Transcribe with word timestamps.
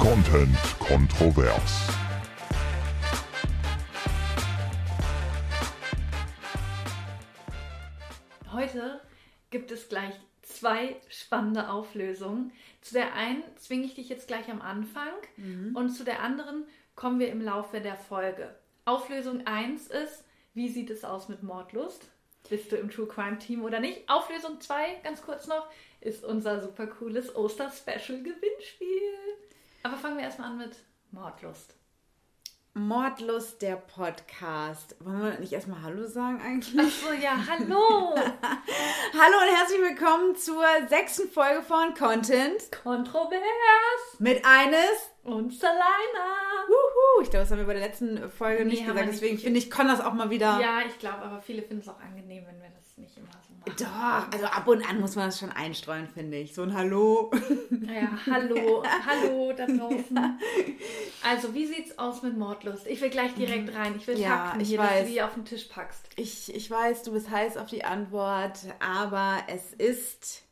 Content 0.00 0.56
kontrovers. 0.78 1.88
Heute 8.50 9.02
gibt 9.50 9.70
es 9.70 9.90
gleich 9.90 10.14
zwei 10.40 10.96
spannende 11.10 11.68
Auflösungen. 11.68 12.50
Zu 12.80 12.94
der 12.94 13.12
einen 13.12 13.42
zwinge 13.58 13.84
ich 13.84 13.94
dich 13.94 14.08
jetzt 14.08 14.26
gleich 14.26 14.50
am 14.50 14.62
Anfang 14.62 15.12
und 15.74 15.90
zu 15.90 16.02
der 16.02 16.22
anderen 16.22 16.64
kommen 16.96 17.20
wir 17.20 17.28
im 17.28 17.42
Laufe 17.42 17.82
der 17.82 17.96
Folge. 17.96 18.58
Auflösung 18.86 19.46
1 19.46 19.88
ist, 19.88 20.24
wie 20.54 20.70
sieht 20.70 20.88
es 20.88 21.04
aus 21.04 21.28
mit 21.28 21.42
Mordlust? 21.42 22.08
Bist 22.48 22.72
du 22.72 22.76
im 22.76 22.90
True 22.90 23.06
Crime 23.06 23.38
Team 23.38 23.62
oder 23.62 23.80
nicht? 23.80 24.08
Auflösung 24.08 24.62
2, 24.62 25.00
ganz 25.04 25.20
kurz 25.20 25.46
noch, 25.46 25.68
ist 26.00 26.24
unser 26.24 26.62
super 26.62 26.86
cooles 26.86 27.36
Oster-Special-Gewinnspiel. 27.36 28.96
Aber 29.82 29.96
fangen 29.96 30.16
wir 30.18 30.24
erstmal 30.24 30.50
an 30.50 30.58
mit 30.58 30.76
Mordlust. 31.10 31.74
Mordlust, 32.74 33.62
der 33.62 33.76
Podcast. 33.76 34.94
Wollen 35.00 35.22
wir 35.22 35.40
nicht 35.40 35.52
erstmal 35.52 35.82
Hallo 35.82 36.06
sagen 36.06 36.40
eigentlich? 36.40 36.78
Achso, 36.78 37.12
ja, 37.12 37.32
hallo! 37.48 38.14
Hallo 38.14 39.36
und 39.42 39.56
herzlich 39.56 39.80
willkommen 39.80 40.36
zur 40.36 40.64
sechsten 40.88 41.28
Folge 41.30 41.62
von 41.62 41.94
Content 41.94 42.70
Kontrovers 42.82 43.40
mit 44.18 44.44
eines. 44.44 45.10
und 45.24 45.52
Salina. 45.52 45.82
Wuhu, 46.68 47.22
ich 47.22 47.30
glaube, 47.30 47.42
das 47.44 47.50
haben 47.50 47.58
wir 47.58 47.66
bei 47.66 47.74
der 47.74 47.86
letzten 47.88 48.30
Folge 48.30 48.64
Nee, 48.64 48.70
nicht 48.72 48.86
gesagt. 48.86 49.08
Deswegen 49.08 49.38
finde 49.38 49.58
ich, 49.58 49.70
kann 49.70 49.88
das 49.88 50.00
auch 50.00 50.12
mal 50.12 50.30
wieder. 50.30 50.60
Ja, 50.60 50.80
ich 50.86 50.96
glaube, 50.98 51.22
aber 51.22 51.40
viele 51.40 51.62
finden 51.62 51.82
es 51.82 51.88
auch 51.88 52.00
angenehm, 52.00 52.46
wenn 52.46 52.60
wir 52.62 52.70
das 52.70 52.96
nicht 52.98 53.16
immer 53.16 53.28
so 53.48 53.49
machen. 53.66 53.76
Doch, 53.78 54.32
also 54.32 54.46
ab 54.46 54.66
und 54.68 54.88
an 54.88 55.00
muss 55.00 55.16
man 55.16 55.26
das 55.26 55.38
schon 55.38 55.50
einstreuen, 55.52 56.08
finde 56.08 56.38
ich. 56.38 56.54
So 56.54 56.62
ein 56.62 56.74
Hallo. 56.74 57.30
Ja, 57.86 58.10
hallo, 58.30 58.82
hallo 59.06 59.52
da 59.56 59.66
draußen. 59.66 60.40
Also, 61.22 61.54
wie 61.54 61.66
sieht's 61.66 61.98
aus 61.98 62.22
mit 62.22 62.36
Mordlust? 62.36 62.86
Ich 62.86 63.00
will 63.00 63.10
gleich 63.10 63.34
direkt 63.34 63.74
rein. 63.74 63.94
Ich 63.96 64.06
will 64.06 64.16
Mhm. 64.16 64.22
Ja, 64.22 64.36
Fakten 64.46 64.60
ich 64.60 64.68
hier, 64.68 64.78
dass 64.78 64.90
weiß. 64.90 65.06
du 65.06 65.12
die 65.12 65.22
auf 65.22 65.34
den 65.34 65.44
Tisch 65.44 65.64
packst. 65.64 66.08
Ich, 66.16 66.54
ich 66.54 66.70
weiß, 66.70 67.02
du 67.04 67.12
bist 67.12 67.30
heiß 67.30 67.56
auf 67.56 67.68
die 67.68 67.84
Antwort, 67.84 68.58
aber 68.80 69.38
es 69.48 69.72
ist 69.74 70.42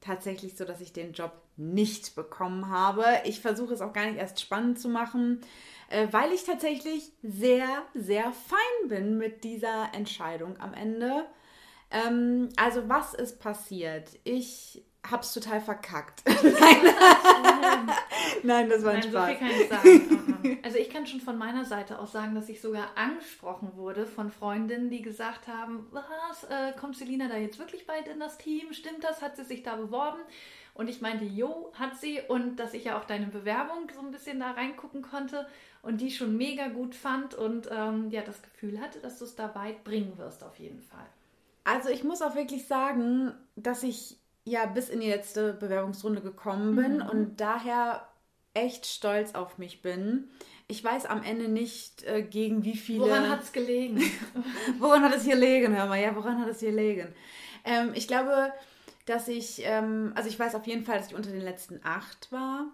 tatsächlich 0.00 0.56
so, 0.56 0.64
dass 0.64 0.80
ich 0.80 0.92
den 0.92 1.12
Job 1.12 1.32
nicht 1.56 2.14
bekommen 2.14 2.68
habe. 2.70 3.04
Ich 3.24 3.40
versuche 3.40 3.72
es 3.74 3.80
auch 3.80 3.92
gar 3.92 4.06
nicht 4.06 4.18
erst 4.18 4.40
spannend 4.40 4.78
zu 4.78 4.88
machen, 4.88 5.40
äh, 5.88 6.06
weil 6.10 6.32
ich 6.32 6.44
tatsächlich 6.44 7.10
sehr, 7.22 7.66
sehr 7.94 8.24
fein 8.32 8.88
bin 8.88 9.16
mit 9.18 9.42
dieser 9.42 9.88
Entscheidung 9.94 10.60
am 10.60 10.74
Ende. 10.74 11.24
Ähm, 11.90 12.48
also 12.56 12.88
was 12.88 13.14
ist 13.14 13.40
passiert? 13.40 14.10
Ich 14.24 14.82
habe 15.10 15.22
es 15.22 15.32
total 15.32 15.60
verkackt. 15.60 16.22
Nein. 16.26 17.90
Nein, 18.42 18.68
das 18.68 18.84
war 18.84 18.92
ein 18.92 19.00
Nein, 19.00 19.10
so 19.10 19.18
Spaß. 19.18 19.28
viel 19.28 19.36
kann 19.36 19.50
ich 19.50 19.68
sagen. 19.68 20.10
Mhm. 20.42 20.58
Also 20.62 20.78
ich 20.78 20.90
kann 20.90 21.06
schon 21.06 21.20
von 21.20 21.38
meiner 21.38 21.64
Seite 21.64 21.98
aus 21.98 22.12
sagen, 22.12 22.34
dass 22.34 22.48
ich 22.48 22.60
sogar 22.60 22.96
angesprochen 22.96 23.72
wurde 23.74 24.06
von 24.06 24.30
Freundinnen, 24.30 24.90
die 24.90 25.02
gesagt 25.02 25.48
haben, 25.48 25.86
was, 25.90 26.44
äh, 26.44 26.72
kommt 26.78 26.96
Selina 26.96 27.28
da 27.28 27.36
jetzt 27.36 27.58
wirklich 27.58 27.86
bald 27.86 28.06
in 28.08 28.20
das 28.20 28.38
Team? 28.38 28.72
Stimmt 28.72 29.02
das? 29.04 29.22
Hat 29.22 29.36
sie 29.36 29.44
sich 29.44 29.62
da 29.62 29.76
beworben? 29.76 30.18
Und 30.74 30.88
ich 30.88 31.00
meinte, 31.00 31.24
jo, 31.24 31.72
hat 31.74 31.96
sie. 31.98 32.20
Und 32.28 32.56
dass 32.56 32.74
ich 32.74 32.84
ja 32.84 32.98
auch 32.98 33.04
deine 33.04 33.26
Bewerbung 33.26 33.90
so 33.94 34.00
ein 34.00 34.10
bisschen 34.10 34.40
da 34.40 34.52
reingucken 34.52 35.02
konnte 35.02 35.46
und 35.82 36.00
die 36.00 36.10
schon 36.10 36.36
mega 36.36 36.68
gut 36.68 36.94
fand 36.94 37.34
und 37.34 37.68
ähm, 37.70 38.10
ja, 38.10 38.22
das 38.22 38.42
Gefühl 38.42 38.80
hatte, 38.80 38.98
dass 39.00 39.18
du 39.18 39.24
es 39.24 39.36
da 39.36 39.54
weit 39.54 39.84
bringen 39.84 40.16
wirst 40.18 40.44
auf 40.44 40.58
jeden 40.58 40.82
Fall. 40.82 41.06
Also 41.66 41.88
ich 41.88 42.04
muss 42.04 42.22
auch 42.22 42.36
wirklich 42.36 42.68
sagen, 42.68 43.34
dass 43.56 43.82
ich 43.82 44.18
ja 44.44 44.66
bis 44.66 44.88
in 44.88 45.00
die 45.00 45.10
letzte 45.10 45.52
Bewerbungsrunde 45.52 46.22
gekommen 46.22 46.76
bin 46.76 47.02
und 47.02 47.40
daher 47.40 48.06
echt 48.54 48.86
stolz 48.86 49.34
auf 49.34 49.58
mich 49.58 49.82
bin. 49.82 50.28
Ich 50.68 50.82
weiß 50.82 51.06
am 51.06 51.24
Ende 51.24 51.48
nicht, 51.48 52.04
äh, 52.04 52.22
gegen 52.22 52.64
wie 52.64 52.76
viele... 52.76 53.06
Woran 53.06 53.28
hat 53.28 53.42
es 53.42 53.52
gelegen? 53.52 54.00
woran 54.78 55.02
hat 55.02 55.16
es 55.16 55.24
hier 55.24 55.34
liegen? 55.34 55.76
Hör 55.76 55.86
mal, 55.86 56.00
ja, 56.00 56.14
woran 56.14 56.40
hat 56.40 56.48
es 56.48 56.60
hier 56.60 56.70
liegen? 56.70 57.12
Ähm, 57.64 57.90
ich 57.94 58.06
glaube, 58.06 58.52
dass 59.04 59.26
ich... 59.26 59.62
Ähm, 59.64 60.12
also 60.14 60.28
ich 60.28 60.38
weiß 60.38 60.54
auf 60.54 60.68
jeden 60.68 60.84
Fall, 60.84 60.98
dass 60.98 61.08
ich 61.08 61.16
unter 61.16 61.30
den 61.30 61.42
letzten 61.42 61.80
acht 61.82 62.30
war. 62.30 62.68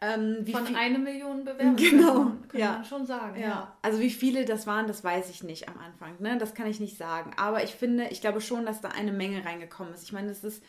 Ähm, 0.00 0.38
wie 0.42 0.52
Von 0.52 0.66
viel- 0.66 0.76
eine 0.76 0.98
Million 0.98 1.44
Bewerbungen. 1.44 1.76
Genau, 1.76 2.12
kann 2.48 2.60
ja. 2.60 2.72
man 2.72 2.84
schon 2.84 3.06
sagen. 3.06 3.40
Ja. 3.40 3.76
Also 3.82 3.98
wie 4.00 4.10
viele 4.10 4.44
das 4.44 4.66
waren, 4.66 4.86
das 4.86 5.02
weiß 5.02 5.30
ich 5.30 5.42
nicht 5.42 5.68
am 5.68 5.78
Anfang. 5.78 6.16
Ne? 6.20 6.36
Das 6.38 6.54
kann 6.54 6.66
ich 6.66 6.80
nicht 6.80 6.98
sagen. 6.98 7.30
Aber 7.38 7.64
ich 7.64 7.74
finde, 7.74 8.08
ich 8.10 8.20
glaube 8.20 8.40
schon, 8.42 8.66
dass 8.66 8.80
da 8.82 8.88
eine 8.90 9.12
Menge 9.12 9.44
reingekommen 9.44 9.94
ist. 9.94 10.02
Ich 10.02 10.12
meine, 10.12 10.28
das 10.28 10.44
ist 10.44 10.62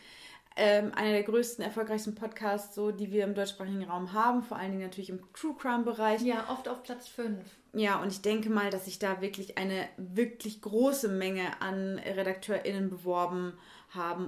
ähm, 0.56 0.92
einer 0.96 1.10
der 1.12 1.22
größten, 1.24 1.62
erfolgreichsten 1.62 2.14
Podcasts, 2.14 2.74
so, 2.74 2.90
die 2.90 3.12
wir 3.12 3.24
im 3.24 3.34
deutschsprachigen 3.34 3.84
Raum 3.84 4.12
haben. 4.14 4.42
Vor 4.42 4.56
allen 4.56 4.70
Dingen 4.72 4.82
natürlich 4.82 5.10
im 5.10 5.20
True 5.34 5.54
Crime-Bereich. 5.58 6.22
Ja, 6.22 6.46
oft 6.50 6.66
auf 6.68 6.82
Platz 6.82 7.06
5. 7.06 7.38
Ja, 7.74 8.00
und 8.00 8.08
ich 8.10 8.22
denke 8.22 8.48
mal, 8.48 8.70
dass 8.70 8.86
sich 8.86 8.98
da 8.98 9.20
wirklich 9.20 9.58
eine 9.58 9.86
wirklich 9.98 10.62
große 10.62 11.08
Menge 11.08 11.60
an 11.60 11.98
RedakteurInnen 11.98 12.88
beworben 12.88 13.52
haben, 13.52 13.58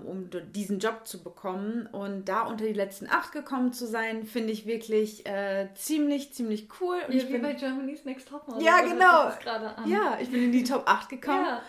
um 0.06 0.30
do- 0.30 0.40
diesen 0.40 0.78
Job 0.78 1.02
zu 1.06 1.22
bekommen. 1.22 1.86
Und 1.92 2.24
da 2.28 2.42
unter 2.42 2.64
die 2.64 2.72
letzten 2.72 3.08
acht 3.08 3.32
gekommen 3.32 3.72
zu 3.72 3.86
sein, 3.86 4.24
finde 4.24 4.52
ich 4.52 4.66
wirklich 4.66 5.26
äh, 5.26 5.68
ziemlich, 5.74 6.32
ziemlich 6.32 6.68
cool. 6.80 6.96
Und 7.06 7.14
Ja, 7.14 7.20
ich 7.22 7.28
wie 7.28 7.32
bin, 7.32 7.42
bei 7.42 7.52
Germany's 7.52 8.04
Next 8.04 8.28
Topmodel. 8.28 8.62
Ja, 8.64 8.80
genau. 8.80 9.30
ja, 9.86 10.18
ich 10.20 10.30
bin 10.30 10.44
in 10.44 10.52
die 10.52 10.64
Top 10.64 10.84
8 10.86 11.08
gekommen. 11.10 11.44
Ja. 11.46 11.62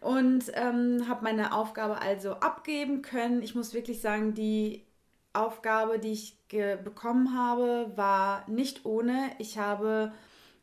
und 0.00 0.44
ähm, 0.54 1.04
habe 1.08 1.22
meine 1.24 1.52
Aufgabe 1.52 2.00
also 2.00 2.32
abgeben 2.34 3.02
können. 3.02 3.42
Ich 3.42 3.54
muss 3.54 3.74
wirklich 3.74 4.00
sagen, 4.00 4.34
die 4.34 4.84
Aufgabe, 5.32 5.98
die 5.98 6.12
ich 6.12 6.36
bekommen 6.48 7.36
habe, 7.36 7.90
war 7.96 8.44
nicht 8.48 8.84
ohne. 8.84 9.30
Ich 9.38 9.58
habe 9.58 10.12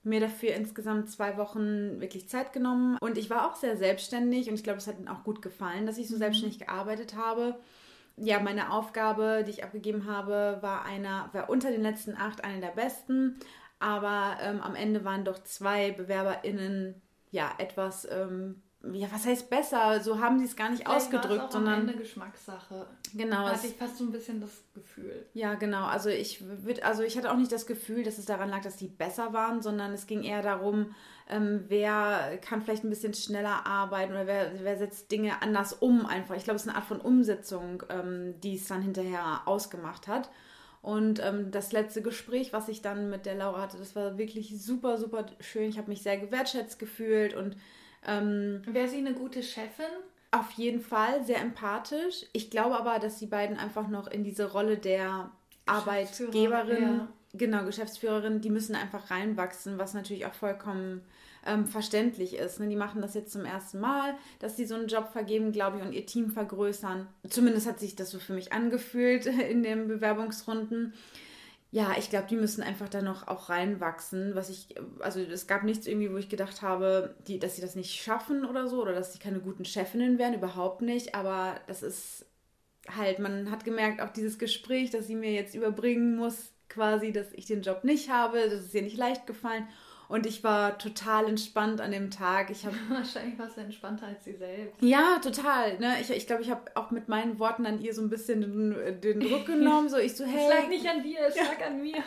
mir 0.04 0.20
dafür 0.20 0.54
insgesamt 0.54 1.10
zwei 1.12 1.38
Wochen 1.38 2.00
wirklich 2.00 2.30
Zeit 2.30 2.54
genommen. 2.54 2.98
Und 3.02 3.18
ich 3.18 3.30
war 3.30 3.50
auch 3.50 3.56
sehr 3.56 3.78
selbstständig 3.78 4.50
und 4.50 4.56
ich 4.56 4.64
glaube, 4.64 4.80
es 4.80 4.88
hat 4.88 4.98
ihnen 4.98 5.08
auch 5.08 5.24
gut 5.24 5.42
gefallen, 5.42 5.86
dass 5.86 5.98
ich 5.98 6.08
so 6.08 6.18
selbstständig 6.18 6.60
gearbeitet 6.60 7.16
habe. 7.16 7.60
Ja, 8.16 8.40
meine 8.40 8.72
Aufgabe, 8.72 9.44
die 9.46 9.52
ich 9.52 9.64
abgegeben 9.64 10.06
habe, 10.06 10.58
war 10.62 10.86
einer, 10.86 11.30
war 11.34 11.50
unter 11.50 11.72
den 11.72 11.82
letzten 11.82 12.16
acht 12.16 12.44
eine 12.44 12.60
der 12.60 12.68
besten, 12.72 13.40
aber 13.80 14.38
ähm, 14.42 14.62
am 14.62 14.76
Ende 14.76 15.06
waren 15.06 15.24
doch 15.24 15.40
zwei 15.44 15.92
BewerberInnen 15.92 17.02
ja 17.32 17.52
etwas, 17.60 18.08
ähm, 18.12 18.62
ja, 18.94 19.08
was 19.12 19.26
heißt 19.26 19.50
besser? 19.50 20.00
So 20.02 20.20
haben 20.20 20.40
sie 20.40 20.46
es 20.46 20.56
gar 20.56 20.70
nicht 20.70 20.84
Vielleicht 20.84 20.98
ausgedrückt, 20.98 21.42
auch 21.42 21.52
sondern 21.52 21.74
am 21.74 21.80
Ende 21.82 21.96
Geschmackssache. 21.96 22.88
genau. 23.14 23.46
Da 23.46 23.52
hatte 23.52 23.68
ich 23.68 23.76
fast 23.76 23.98
so 23.98 24.06
ein 24.06 24.12
bisschen 24.12 24.40
das 24.40 24.64
Gefühl. 24.74 25.26
ja, 25.34 25.56
genau. 25.56 25.86
Also 25.86 26.10
ich 26.10 26.42
würd, 26.64 26.84
also 26.84 27.04
ich 27.04 27.18
hatte 27.18 27.32
auch 27.32 27.36
nicht 27.36 27.52
das 27.52 27.66
Gefühl, 27.66 28.04
dass 28.04 28.18
es 28.18 28.26
daran 28.26 28.50
lag, 28.50 28.62
dass 28.62 28.78
die 28.78 28.88
besser 28.88 29.34
waren, 29.34 29.62
sondern 29.62 29.92
es 29.92 30.08
ging 30.08 30.24
eher 30.24 30.42
darum, 30.42 30.96
ähm, 31.28 31.66
wer 31.68 32.38
kann 32.42 32.62
vielleicht 32.62 32.86
ein 32.86 32.90
bisschen 32.90 33.14
schneller 33.14 33.68
arbeiten 33.68 34.14
oder 34.14 34.28
wer, 34.28 34.52
wer 34.64 34.78
setzt 34.78 35.12
Dinge 35.12 35.42
anders 35.42 35.74
um 35.74 36.06
einfach. 36.06 36.36
Ich 36.36 36.46
glaube, 36.46 36.56
es 36.56 36.64
ist 36.64 36.70
eine 36.70 36.78
Art 36.78 36.88
von 36.88 37.02
Umsetzung, 37.02 37.84
ähm, 37.90 38.40
die 38.42 38.56
es 38.56 38.68
dann 38.68 38.82
hinterher 38.82 39.42
ausgemacht 39.46 40.08
hat. 40.08 40.30
Und 40.82 41.22
ähm, 41.22 41.52
das 41.52 41.74
letzte 41.74 42.02
Gespräch, 42.02 42.54
was 42.54 42.70
ich 42.70 42.82
dann 42.82 43.10
mit 43.10 43.26
der 43.26 43.36
Laura 43.36 43.62
hatte, 43.64 43.78
das 43.78 43.96
war 43.98 44.18
wirklich 44.18 44.64
super, 44.64 44.98
super 44.98 45.26
schön. 45.42 45.70
Ich 45.70 45.78
habe 45.78 45.90
mich 45.90 46.02
sehr 46.02 46.18
gewertschätzt 46.18 46.80
gefühlt 46.80 47.34
und 47.34 47.58
ähm, 48.06 48.62
Wäre 48.66 48.88
sie 48.88 48.98
eine 48.98 49.14
gute 49.14 49.44
Chefin? 49.44 49.86
auf 50.32 50.52
jeden 50.52 50.82
Fall 50.82 51.24
sehr 51.24 51.42
empathisch. 51.42 52.26
Ich 52.34 52.52
glaube 52.52 52.78
aber, 52.78 53.00
dass 53.00 53.18
die 53.18 53.26
beiden 53.26 53.58
einfach 53.58 53.88
noch 53.88 54.08
in 54.08 54.24
diese 54.24 54.52
Rolle 54.52 54.78
der 54.78 55.32
Arbeitgeberin, 55.66 56.84
ja. 56.84 57.08
genau, 57.34 57.66
Geschäftsführerin, 57.66 58.42
die 58.42 58.50
müssen 58.50 58.76
einfach 58.76 59.10
reinwachsen, 59.10 59.78
was 59.78 59.94
natürlich 59.94 60.26
auch 60.26 60.34
vollkommen 60.34 61.02
ähm, 61.46 61.66
verständlich 61.66 62.36
ist. 62.36 62.60
Ne? 62.60 62.68
Die 62.68 62.76
machen 62.76 63.02
das 63.02 63.14
jetzt 63.14 63.32
zum 63.32 63.46
ersten 63.46 63.80
Mal, 63.80 64.16
dass 64.40 64.56
sie 64.56 64.66
so 64.66 64.76
einen 64.76 64.88
Job 64.88 65.10
vergeben, 65.12 65.52
glaube 65.52 65.78
ich, 65.78 65.84
und 65.84 65.94
ihr 65.94 66.06
Team 66.06 66.30
vergrößern. 66.30 67.08
Zumindest 67.28 67.68
hat 67.68 67.80
sich 67.80 67.96
das 67.96 68.12
so 68.12 68.20
für 68.20 68.34
mich 68.34 68.54
angefühlt 68.54 69.26
in 69.50 69.64
den 69.64 69.88
Bewerbungsrunden. 69.88 70.94
Ja, 71.72 71.96
ich 72.00 72.10
glaube, 72.10 72.26
die 72.28 72.36
müssen 72.36 72.64
einfach 72.64 72.90
da 72.90 73.02
noch 73.02 73.28
auch 73.28 73.50
reinwachsen. 73.50 74.34
Was 74.34 74.50
ich, 74.50 74.76
also 75.02 75.20
es 75.20 75.46
gab 75.46 75.64
nichts 75.64 75.86
irgendwie, 75.86 76.12
wo 76.12 76.18
ich 76.18 76.28
gedacht 76.30 76.64
habe, 76.64 77.16
die, 77.28 77.38
dass 77.38 77.56
sie 77.56 77.62
das 77.62 77.76
nicht 77.76 77.94
schaffen 78.02 78.44
oder 78.46 78.68
so, 78.68 78.82
oder 78.82 78.94
dass 78.94 79.14
sie 79.14 79.20
keine 79.20 79.40
guten 79.40 79.66
Chefinnen 79.66 80.18
wären, 80.18 80.34
überhaupt 80.34 80.82
nicht. 80.82 81.14
Aber 81.14 81.60
das 81.68 81.84
ist 81.84 82.26
halt, 82.90 83.20
man 83.20 83.52
hat 83.52 83.66
gemerkt, 83.66 84.02
auch 84.02 84.10
dieses 84.12 84.40
Gespräch, 84.40 84.92
das 84.92 85.08
sie 85.08 85.16
mir 85.16 85.34
jetzt 85.34 85.56
überbringen 85.56 86.16
muss, 86.18 86.54
quasi, 86.70 87.12
dass 87.14 87.34
ich 87.34 87.46
den 87.46 87.62
Job 87.64 87.84
nicht 87.84 88.10
habe, 88.10 88.40
das 88.50 88.66
ist 88.66 88.74
ihr 88.76 88.84
nicht 88.84 88.98
leicht 88.98 89.28
gefallen. 89.28 89.68
Und 90.10 90.26
ich 90.26 90.44
war 90.44 90.78
total 90.80 91.30
entspannt 91.30 91.80
an 91.82 91.92
dem 91.92 92.10
Tag. 92.10 92.50
Ich 92.50 92.66
habe 92.66 92.76
Wahrscheinlich 92.90 93.38
war 93.38 93.48
sie 93.48 93.62
entspannter 93.62 94.08
als 94.08 94.26
sie 94.26 94.34
selbst. 94.34 94.82
ja, 94.82 95.20
total. 95.22 95.78
Ne? 95.78 95.98
Ich 96.02 96.08
glaube, 96.08 96.18
ich, 96.18 96.28
glaub, 96.28 96.40
ich 96.42 96.50
habe 96.50 96.62
auch 96.74 96.90
mit 96.90 97.08
meinen 97.10 97.38
Worten 97.38 97.68
an 97.68 97.80
ihr 97.80 97.94
so 97.94 98.02
ein 98.02 98.10
bisschen 98.10 98.42
den, 98.42 99.02
den 99.02 99.20
Druck 99.30 99.46
genommen. 99.46 99.88
So, 99.88 99.98
ich 99.98 100.16
so, 100.18 100.24
Es 100.24 100.32
hey, 100.32 100.50
lag 100.50 100.68
nicht 100.68 100.88
an 100.88 101.04
dir, 101.04 101.20
es 101.28 101.36
lag 101.36 101.64
an 101.64 101.84
mir. 101.84 101.98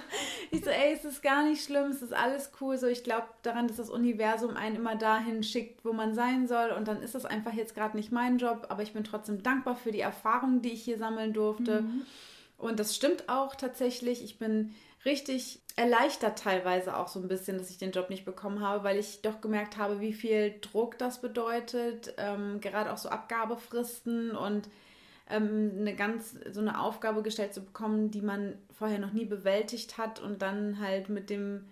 ich 0.50 0.64
so, 0.64 0.70
ey, 0.70 0.92
es 0.92 1.04
ist 1.04 1.22
gar 1.22 1.44
nicht 1.44 1.64
schlimm, 1.64 1.92
es 1.92 2.02
ist 2.02 2.12
alles 2.12 2.50
cool. 2.60 2.76
So, 2.76 2.88
ich 2.88 3.04
glaube 3.04 3.28
daran, 3.42 3.68
dass 3.68 3.76
das 3.76 3.88
Universum 3.88 4.56
einen 4.56 4.74
immer 4.74 4.96
dahin 4.96 5.44
schickt, 5.44 5.84
wo 5.84 5.92
man 5.92 6.12
sein 6.12 6.48
soll. 6.48 6.70
Und 6.70 6.88
dann 6.88 7.00
ist 7.02 7.14
das 7.14 7.24
einfach 7.24 7.52
jetzt 7.52 7.76
gerade 7.76 7.96
nicht 7.96 8.10
mein 8.10 8.38
Job, 8.38 8.66
aber 8.68 8.82
ich 8.82 8.92
bin 8.92 9.04
trotzdem 9.04 9.44
dankbar 9.44 9.76
für 9.76 9.92
die 9.92 10.00
Erfahrungen, 10.00 10.60
die 10.60 10.72
ich 10.72 10.82
hier 10.82 10.98
sammeln 10.98 11.32
durfte. 11.32 11.84
Und 12.58 12.80
das 12.80 12.96
stimmt 12.96 13.28
auch 13.28 13.54
tatsächlich. 13.54 14.24
Ich 14.24 14.38
bin 14.40 14.74
richtig 15.04 15.62
erleichtert 15.76 16.38
teilweise 16.38 16.96
auch 16.96 17.08
so 17.08 17.20
ein 17.20 17.28
bisschen, 17.28 17.58
dass 17.58 17.70
ich 17.70 17.78
den 17.78 17.92
Job 17.92 18.10
nicht 18.10 18.24
bekommen 18.24 18.60
habe, 18.60 18.84
weil 18.84 18.98
ich 18.98 19.22
doch 19.22 19.40
gemerkt 19.40 19.76
habe, 19.76 20.00
wie 20.00 20.12
viel 20.12 20.54
Druck 20.60 20.98
das 20.98 21.20
bedeutet. 21.20 22.14
Ähm, 22.18 22.60
gerade 22.60 22.92
auch 22.92 22.98
so 22.98 23.08
Abgabefristen 23.08 24.32
und 24.36 24.68
ähm, 25.30 25.72
eine 25.78 25.96
ganz 25.96 26.36
so 26.50 26.60
eine 26.60 26.80
Aufgabe 26.80 27.22
gestellt 27.22 27.54
zu 27.54 27.64
bekommen, 27.64 28.10
die 28.10 28.20
man 28.20 28.58
vorher 28.70 28.98
noch 28.98 29.12
nie 29.12 29.24
bewältigt 29.24 29.98
hat 29.98 30.20
und 30.20 30.42
dann 30.42 30.78
halt 30.78 31.08
mit 31.08 31.30
dem 31.30 31.64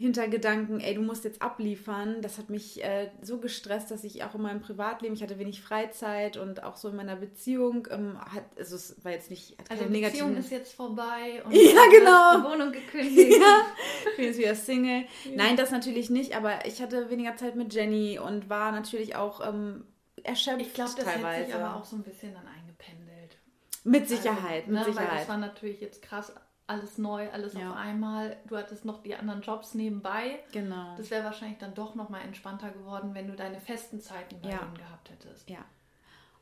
Hintergedanken, 0.00 0.80
ey, 0.80 0.94
du 0.94 1.02
musst 1.02 1.24
jetzt 1.24 1.42
abliefern. 1.42 2.22
Das 2.22 2.38
hat 2.38 2.48
mich 2.48 2.82
äh, 2.82 3.10
so 3.20 3.38
gestresst, 3.38 3.90
dass 3.90 4.02
ich 4.02 4.24
auch 4.24 4.34
in 4.34 4.40
meinem 4.40 4.60
Privatleben, 4.62 5.14
ich 5.14 5.22
hatte 5.22 5.38
wenig 5.38 5.60
Freizeit 5.60 6.38
und 6.38 6.62
auch 6.64 6.76
so 6.76 6.88
in 6.88 6.96
meiner 6.96 7.16
Beziehung, 7.16 7.86
ähm, 7.90 8.18
hat, 8.18 8.44
also 8.58 8.76
es 8.76 9.04
war 9.04 9.12
jetzt 9.12 9.28
nicht, 9.30 9.58
hat 9.58 9.70
also 9.70 9.84
keine 9.84 10.00
Beziehung 10.00 10.36
ist 10.38 10.50
jetzt 10.50 10.72
vorbei 10.72 11.42
und 11.44 11.52
Ja, 11.54 11.82
genau. 11.90 12.50
Wohnung 12.50 12.72
gekündigt. 12.72 13.38
ja, 13.38 13.66
ich 14.10 14.16
bin 14.16 14.24
jetzt 14.24 14.38
wieder 14.38 14.54
Single. 14.54 15.04
Nein, 15.36 15.56
das 15.56 15.70
natürlich 15.70 16.08
nicht, 16.08 16.34
aber 16.34 16.64
ich 16.64 16.80
hatte 16.80 17.10
weniger 17.10 17.36
Zeit 17.36 17.54
mit 17.54 17.74
Jenny 17.74 18.18
und 18.18 18.48
war 18.48 18.72
natürlich 18.72 19.16
auch 19.16 19.46
ähm, 19.46 19.84
erschöpft 20.22 20.62
Ich 20.62 20.72
glaube, 20.72 20.92
das 20.96 21.04
teilweise. 21.04 21.40
hat 21.40 21.46
sich 21.46 21.54
aber 21.54 21.76
auch 21.76 21.84
so 21.84 21.96
ein 21.96 22.02
bisschen 22.02 22.32
dann 22.32 22.46
eingependelt. 22.46 23.36
mit 23.84 24.08
Sicherheit, 24.08 24.64
Also, 24.66 24.70
mit 24.70 24.80
ne, 24.80 24.86
Weil 24.86 24.92
Sicherheit. 24.94 25.20
das 25.20 25.28
war 25.28 25.36
natürlich 25.36 25.80
jetzt 25.82 26.00
krass, 26.00 26.32
alles 26.70 26.96
neu, 26.98 27.28
alles 27.30 27.54
Ja. 27.54 27.70
auf 27.70 27.76
einmal. 27.76 28.36
Du 28.46 28.56
hattest 28.56 28.84
noch 28.84 29.02
die 29.02 29.14
anderen 29.14 29.42
Jobs 29.42 29.74
nebenbei. 29.74 30.38
Genau. 30.52 30.94
Das 30.96 31.10
wäre 31.10 31.24
wahrscheinlich 31.24 31.58
dann 31.58 31.74
doch 31.74 31.94
nochmal 31.94 32.22
entspannter 32.22 32.70
geworden, 32.70 33.14
wenn 33.14 33.26
du 33.28 33.34
deine 33.36 33.60
festen 33.60 34.00
Zeiten 34.00 34.40
bei 34.40 34.50
Ja. 34.50 34.58
gehabt 34.76 35.10
hättest. 35.10 35.48
ja. 35.50 35.64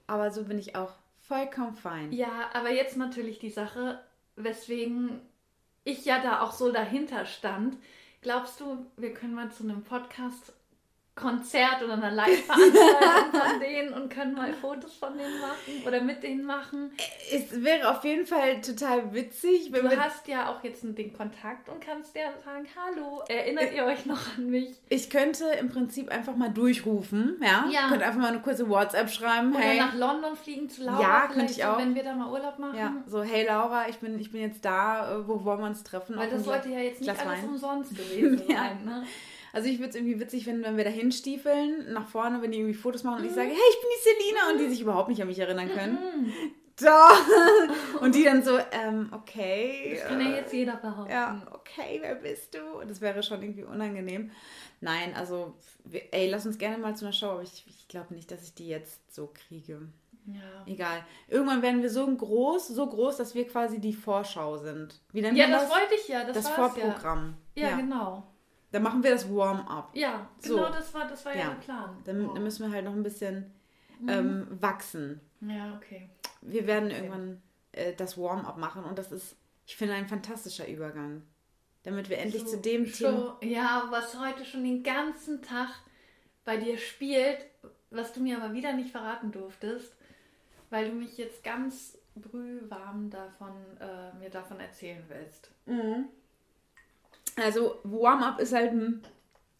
Aber 0.06 0.30
so 0.30 0.44
bin 0.44 0.58
ich 0.58 0.74
auch 0.76 0.92
vollkommen 1.20 1.74
fein. 1.74 2.12
Ja, 2.12 2.48
aber 2.54 2.70
jetzt 2.70 2.96
natürlich 2.96 3.38
die 3.38 3.50
Sache, 3.50 4.00
weswegen 4.36 5.20
ich 5.84 6.04
ja 6.04 6.20
da 6.22 6.40
auch 6.42 6.52
so 6.52 6.70
dahinter 6.72 7.24
stand. 7.26 7.76
Glaubst 8.22 8.60
du, 8.60 8.86
wir 8.96 9.12
können 9.14 9.34
mal 9.34 9.50
zu 9.52 9.64
einem 9.64 9.82
Podcast 9.84 10.52
Konzert 11.18 11.82
oder 11.82 11.94
einer 11.94 12.10
Live-Veranstaltung 12.12 13.40
von 13.40 13.60
denen 13.60 13.92
und 13.92 14.08
können 14.08 14.34
mal 14.34 14.52
Fotos 14.54 14.94
von 14.94 15.16
denen 15.18 15.40
machen 15.40 15.82
oder 15.86 16.00
mit 16.00 16.22
denen 16.22 16.44
machen? 16.44 16.92
Es 17.32 17.62
wäre 17.62 17.90
auf 17.90 18.04
jeden 18.04 18.26
Fall 18.26 18.60
total 18.60 19.12
witzig, 19.12 19.72
wenn 19.72 19.82
Du 19.88 19.96
hast 19.96 20.28
ja 20.28 20.48
auch 20.50 20.62
jetzt 20.62 20.82
den 20.84 21.12
Kontakt 21.12 21.68
und 21.68 21.80
kannst 21.80 22.14
ja 22.14 22.30
sagen, 22.44 22.66
hallo, 22.76 23.22
erinnert 23.28 23.72
ihr 23.74 23.84
euch 23.84 24.06
noch 24.06 24.20
an 24.36 24.48
mich? 24.50 24.76
Ich 24.88 25.10
könnte 25.10 25.44
im 25.60 25.68
Prinzip 25.68 26.10
einfach 26.10 26.36
mal 26.36 26.50
durchrufen, 26.50 27.36
ja? 27.42 27.66
Ja. 27.70 27.88
Könnte 27.88 28.06
einfach 28.06 28.20
mal 28.20 28.28
eine 28.28 28.40
kurze 28.40 28.68
WhatsApp 28.68 29.10
schreiben, 29.10 29.50
Oder 29.54 29.60
hey. 29.64 29.78
nach 29.78 29.94
London 29.94 30.36
fliegen 30.36 30.68
zu 30.68 30.84
Laura, 30.84 31.00
Ja, 31.02 31.26
könnte 31.26 31.52
ich 31.52 31.62
so, 31.62 31.68
auch. 31.68 31.78
wenn 31.78 31.94
wir 31.94 32.04
da 32.04 32.14
mal 32.14 32.30
Urlaub 32.30 32.58
machen. 32.58 32.76
Ja, 32.78 32.92
so, 33.06 33.22
hey 33.22 33.44
Laura, 33.46 33.88
ich 33.88 33.96
bin, 33.98 34.18
ich 34.20 34.30
bin 34.30 34.40
jetzt 34.42 34.64
da, 34.64 35.16
äh, 35.16 35.26
wo 35.28 35.44
wollen 35.44 35.60
wir 35.60 35.66
uns 35.66 35.82
treffen? 35.82 36.16
Weil 36.16 36.30
das 36.30 36.44
sollte 36.44 36.68
ja 36.68 36.78
jetzt 36.78 37.00
nicht 37.00 37.10
alles 37.10 37.42
Wein. 37.42 37.48
umsonst 37.48 37.90
gewesen 37.96 38.42
Ja. 38.48 38.56
sein. 38.58 38.84
Ne? 38.84 39.04
Also 39.52 39.68
ich 39.68 39.78
würde 39.78 39.90
es 39.90 39.94
irgendwie 39.96 40.20
witzig 40.20 40.44
finden, 40.44 40.62
wenn 40.64 40.76
wir 40.76 40.84
da 40.84 40.90
hinstiefeln, 40.90 41.92
nach 41.92 42.08
vorne, 42.08 42.42
wenn 42.42 42.52
die 42.52 42.58
irgendwie 42.58 42.74
Fotos 42.74 43.02
machen 43.04 43.16
und 43.16 43.22
Mhm. 43.22 43.28
ich 43.28 43.34
sage, 43.34 43.48
hey, 43.48 43.56
ich 43.70 43.80
bin 43.80 43.90
die 43.96 44.08
Selina 44.30 44.50
und 44.52 44.58
die 44.58 44.68
sich 44.68 44.80
überhaupt 44.80 45.08
nicht 45.08 45.20
an 45.22 45.28
mich 45.28 45.38
erinnern 45.38 45.70
können. 45.70 45.98
Doch! 46.80 47.18
Und 48.00 48.14
die 48.14 48.22
dann 48.22 48.44
so, 48.44 48.56
ähm, 48.70 49.08
okay. 49.12 49.96
Das 49.98 50.06
kann 50.06 50.20
ja 50.20 50.28
äh, 50.28 50.36
jetzt 50.36 50.52
jeder 50.52 50.76
behaupten. 50.76 51.10
Ja, 51.10 51.42
okay, 51.52 51.98
wer 52.00 52.14
bist 52.14 52.54
du? 52.54 52.60
Und 52.80 52.88
das 52.88 53.00
wäre 53.00 53.20
schon 53.24 53.42
irgendwie 53.42 53.64
unangenehm. 53.64 54.30
Nein, 54.80 55.12
also, 55.16 55.54
ey, 56.12 56.30
lass 56.30 56.46
uns 56.46 56.56
gerne 56.56 56.78
mal 56.78 56.94
zu 56.94 57.04
einer 57.04 57.12
Show, 57.12 57.30
aber 57.30 57.42
ich, 57.42 57.64
ich 57.66 57.88
glaube 57.88 58.14
nicht, 58.14 58.30
dass 58.30 58.44
ich 58.44 58.54
die 58.54 58.68
jetzt 58.68 59.12
so 59.12 59.28
kriege. 59.48 59.80
Ja. 60.26 60.40
Egal. 60.66 61.04
Irgendwann 61.26 61.62
werden 61.62 61.82
wir 61.82 61.90
so 61.90 62.06
groß, 62.06 62.68
so 62.68 62.86
groß, 62.86 63.16
dass 63.16 63.34
wir 63.34 63.48
quasi 63.48 63.80
die 63.80 63.92
Vorschau 63.94 64.56
sind. 64.58 65.00
Wie 65.12 65.20
nennt 65.22 65.36
Ja, 65.36 65.48
man 65.48 65.58
das, 65.58 65.70
wollte 65.70 65.94
ich 65.96 66.06
ja. 66.06 66.22
Das, 66.22 66.34
das 66.36 66.48
Vorprogramm. 66.48 67.34
Ja. 67.56 67.70
ja, 67.70 67.76
genau. 67.76 68.22
Dann 68.70 68.82
machen 68.82 69.02
wir 69.02 69.10
das 69.12 69.28
Warm-up. 69.34 69.90
Ja, 69.94 70.28
So. 70.40 70.56
genau 70.56 70.68
das 70.70 70.92
war, 70.92 71.06
das 71.08 71.24
war 71.24 71.32
ja, 71.34 71.40
Ja. 71.40 71.48
der 71.50 71.54
Plan. 71.56 71.96
Dann, 72.04 72.34
dann 72.34 72.42
müssen 72.42 72.66
wir 72.66 72.74
halt 72.74 72.84
noch 72.84 72.92
ein 72.92 73.02
bisschen 73.02 73.50
ähm, 74.06 74.46
wachsen. 74.60 75.20
Ja, 75.40 75.74
okay. 75.76 76.10
Wir 76.42 76.66
werden 76.66 76.90
irgendwann 76.90 77.42
äh, 77.72 77.94
das 77.94 78.18
Warm-up 78.18 78.58
machen 78.58 78.84
und 78.84 78.98
das 78.98 79.10
ist, 79.12 79.36
ich 79.66 79.76
finde, 79.76 79.94
ein 79.94 80.06
fantastischer 80.08 80.68
Übergang. 80.68 81.22
Damit 81.84 82.08
wir 82.10 82.18
endlich 82.18 82.42
So, 82.42 82.48
zu 82.50 82.56
dem 82.58 82.84
Thema. 82.92 83.38
so, 83.40 83.46
Ja, 83.46 83.86
was 83.90 84.18
heute 84.20 84.44
schon 84.44 84.64
den 84.64 84.82
ganzen 84.82 85.40
Tag 85.42 85.68
bei 86.44 86.56
dir 86.58 86.76
spielt, 86.76 87.38
was 87.90 88.12
du 88.12 88.20
mir 88.20 88.42
aber 88.42 88.52
wieder 88.54 88.72
nicht 88.74 88.90
verraten 88.90 89.32
durftest, 89.32 89.94
weil 90.70 90.90
du 90.90 90.94
mich 90.94 91.16
jetzt 91.16 91.42
ganz 91.42 91.96
brühwarm 92.14 93.08
davon, 93.10 93.52
äh, 93.80 94.12
mir 94.18 94.28
davon 94.28 94.60
erzählen 94.60 95.02
willst. 95.08 95.50
Also 97.42 97.76
Warm-up 97.84 98.40
ist 98.40 98.52
halt 98.52 98.72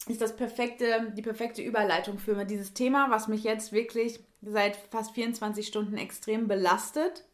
ist 0.07 0.21
das 0.21 0.35
perfekte, 0.35 1.11
die 1.15 1.21
perfekte 1.21 1.61
Überleitung 1.61 2.17
für 2.19 2.45
dieses 2.45 2.73
Thema, 2.73 3.09
was 3.09 3.27
mich 3.27 3.43
jetzt 3.43 3.71
wirklich 3.71 4.19
seit 4.41 4.75
fast 4.75 5.11
24 5.11 5.67
Stunden 5.67 5.97
extrem 5.97 6.47
belastet. 6.47 7.25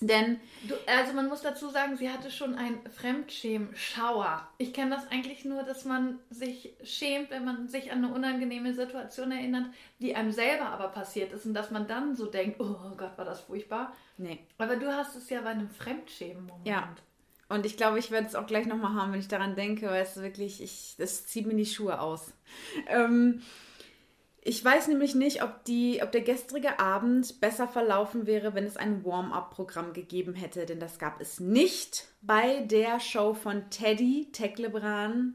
Denn 0.00 0.40
Du, 0.66 0.74
also 0.86 1.12
man 1.12 1.28
muss 1.28 1.42
dazu 1.42 1.68
sagen, 1.68 1.96
sie 1.96 2.10
hatte 2.10 2.30
schon 2.30 2.56
einen 2.56 2.80
Fremdschämen-Schauer. 2.90 4.48
Ich 4.58 4.72
kenne 4.72 4.96
das 4.96 5.08
eigentlich 5.10 5.44
nur, 5.44 5.62
dass 5.62 5.84
man 5.84 6.18
sich 6.30 6.74
schämt, 6.82 7.30
wenn 7.30 7.44
man 7.44 7.68
sich 7.68 7.92
an 7.92 8.04
eine 8.04 8.12
unangenehme 8.12 8.74
Situation 8.74 9.30
erinnert, 9.30 9.66
die 10.00 10.16
einem 10.16 10.32
selber 10.32 10.66
aber 10.66 10.88
passiert 10.88 11.32
ist 11.32 11.46
und 11.46 11.54
dass 11.54 11.70
man 11.70 11.86
dann 11.86 12.16
so 12.16 12.26
denkt, 12.26 12.58
oh 12.60 12.76
Gott, 12.96 13.16
war 13.16 13.24
das 13.24 13.42
furchtbar. 13.42 13.92
nee, 14.18 14.40
Aber 14.58 14.76
du 14.76 14.92
hast 14.92 15.14
es 15.14 15.30
ja 15.30 15.40
bei 15.40 15.50
einem 15.50 15.70
Fremdschämen-Moment. 15.70 16.66
Ja. 16.66 16.94
Und 17.52 17.66
ich 17.66 17.76
glaube, 17.76 17.98
ich 17.98 18.10
werde 18.10 18.26
es 18.26 18.34
auch 18.34 18.46
gleich 18.46 18.66
nochmal 18.66 18.94
haben, 18.94 19.12
wenn 19.12 19.20
ich 19.20 19.28
daran 19.28 19.54
denke, 19.54 19.86
weil 19.86 20.02
es 20.02 20.16
wirklich, 20.16 20.62
ich, 20.62 20.94
das 20.98 21.26
zieht 21.26 21.46
mir 21.46 21.54
die 21.54 21.66
Schuhe 21.66 22.00
aus. 22.00 22.32
Ähm, 22.88 23.42
ich 24.44 24.64
weiß 24.64 24.88
nämlich 24.88 25.14
nicht, 25.14 25.44
ob, 25.44 25.64
die, 25.64 26.00
ob 26.02 26.10
der 26.10 26.22
gestrige 26.22 26.80
Abend 26.80 27.40
besser 27.40 27.68
verlaufen 27.68 28.26
wäre, 28.26 28.54
wenn 28.54 28.64
es 28.64 28.76
ein 28.76 29.04
Warm-up-Programm 29.04 29.92
gegeben 29.92 30.34
hätte, 30.34 30.66
denn 30.66 30.80
das 30.80 30.98
gab 30.98 31.20
es 31.20 31.38
nicht 31.38 32.08
bei 32.22 32.60
der 32.62 32.98
Show 32.98 33.34
von 33.34 33.70
Teddy 33.70 34.30
Teklebran 34.32 35.34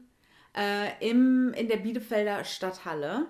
äh, 0.54 1.08
im, 1.08 1.54
in 1.54 1.68
der 1.68 1.78
Bielefelder 1.78 2.44
Stadthalle. 2.44 3.26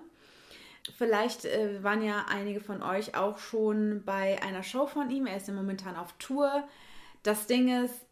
Vielleicht 0.97 1.45
äh, 1.45 1.83
waren 1.85 2.03
ja 2.03 2.27
einige 2.29 2.61
von 2.61 2.83
euch 2.83 3.15
auch 3.15 3.39
schon 3.39 4.03
bei 4.05 4.43
einer 4.43 4.65
Show 4.65 4.87
von 4.87 5.11
ihm. 5.11 5.27
Er 5.27 5.37
ist 5.37 5.47
ja 5.47 5.55
momentan 5.55 5.95
auf 5.95 6.13
Tour. 6.19 6.67
Das 7.23 7.47
Ding 7.47 7.85
ist, 7.85 8.08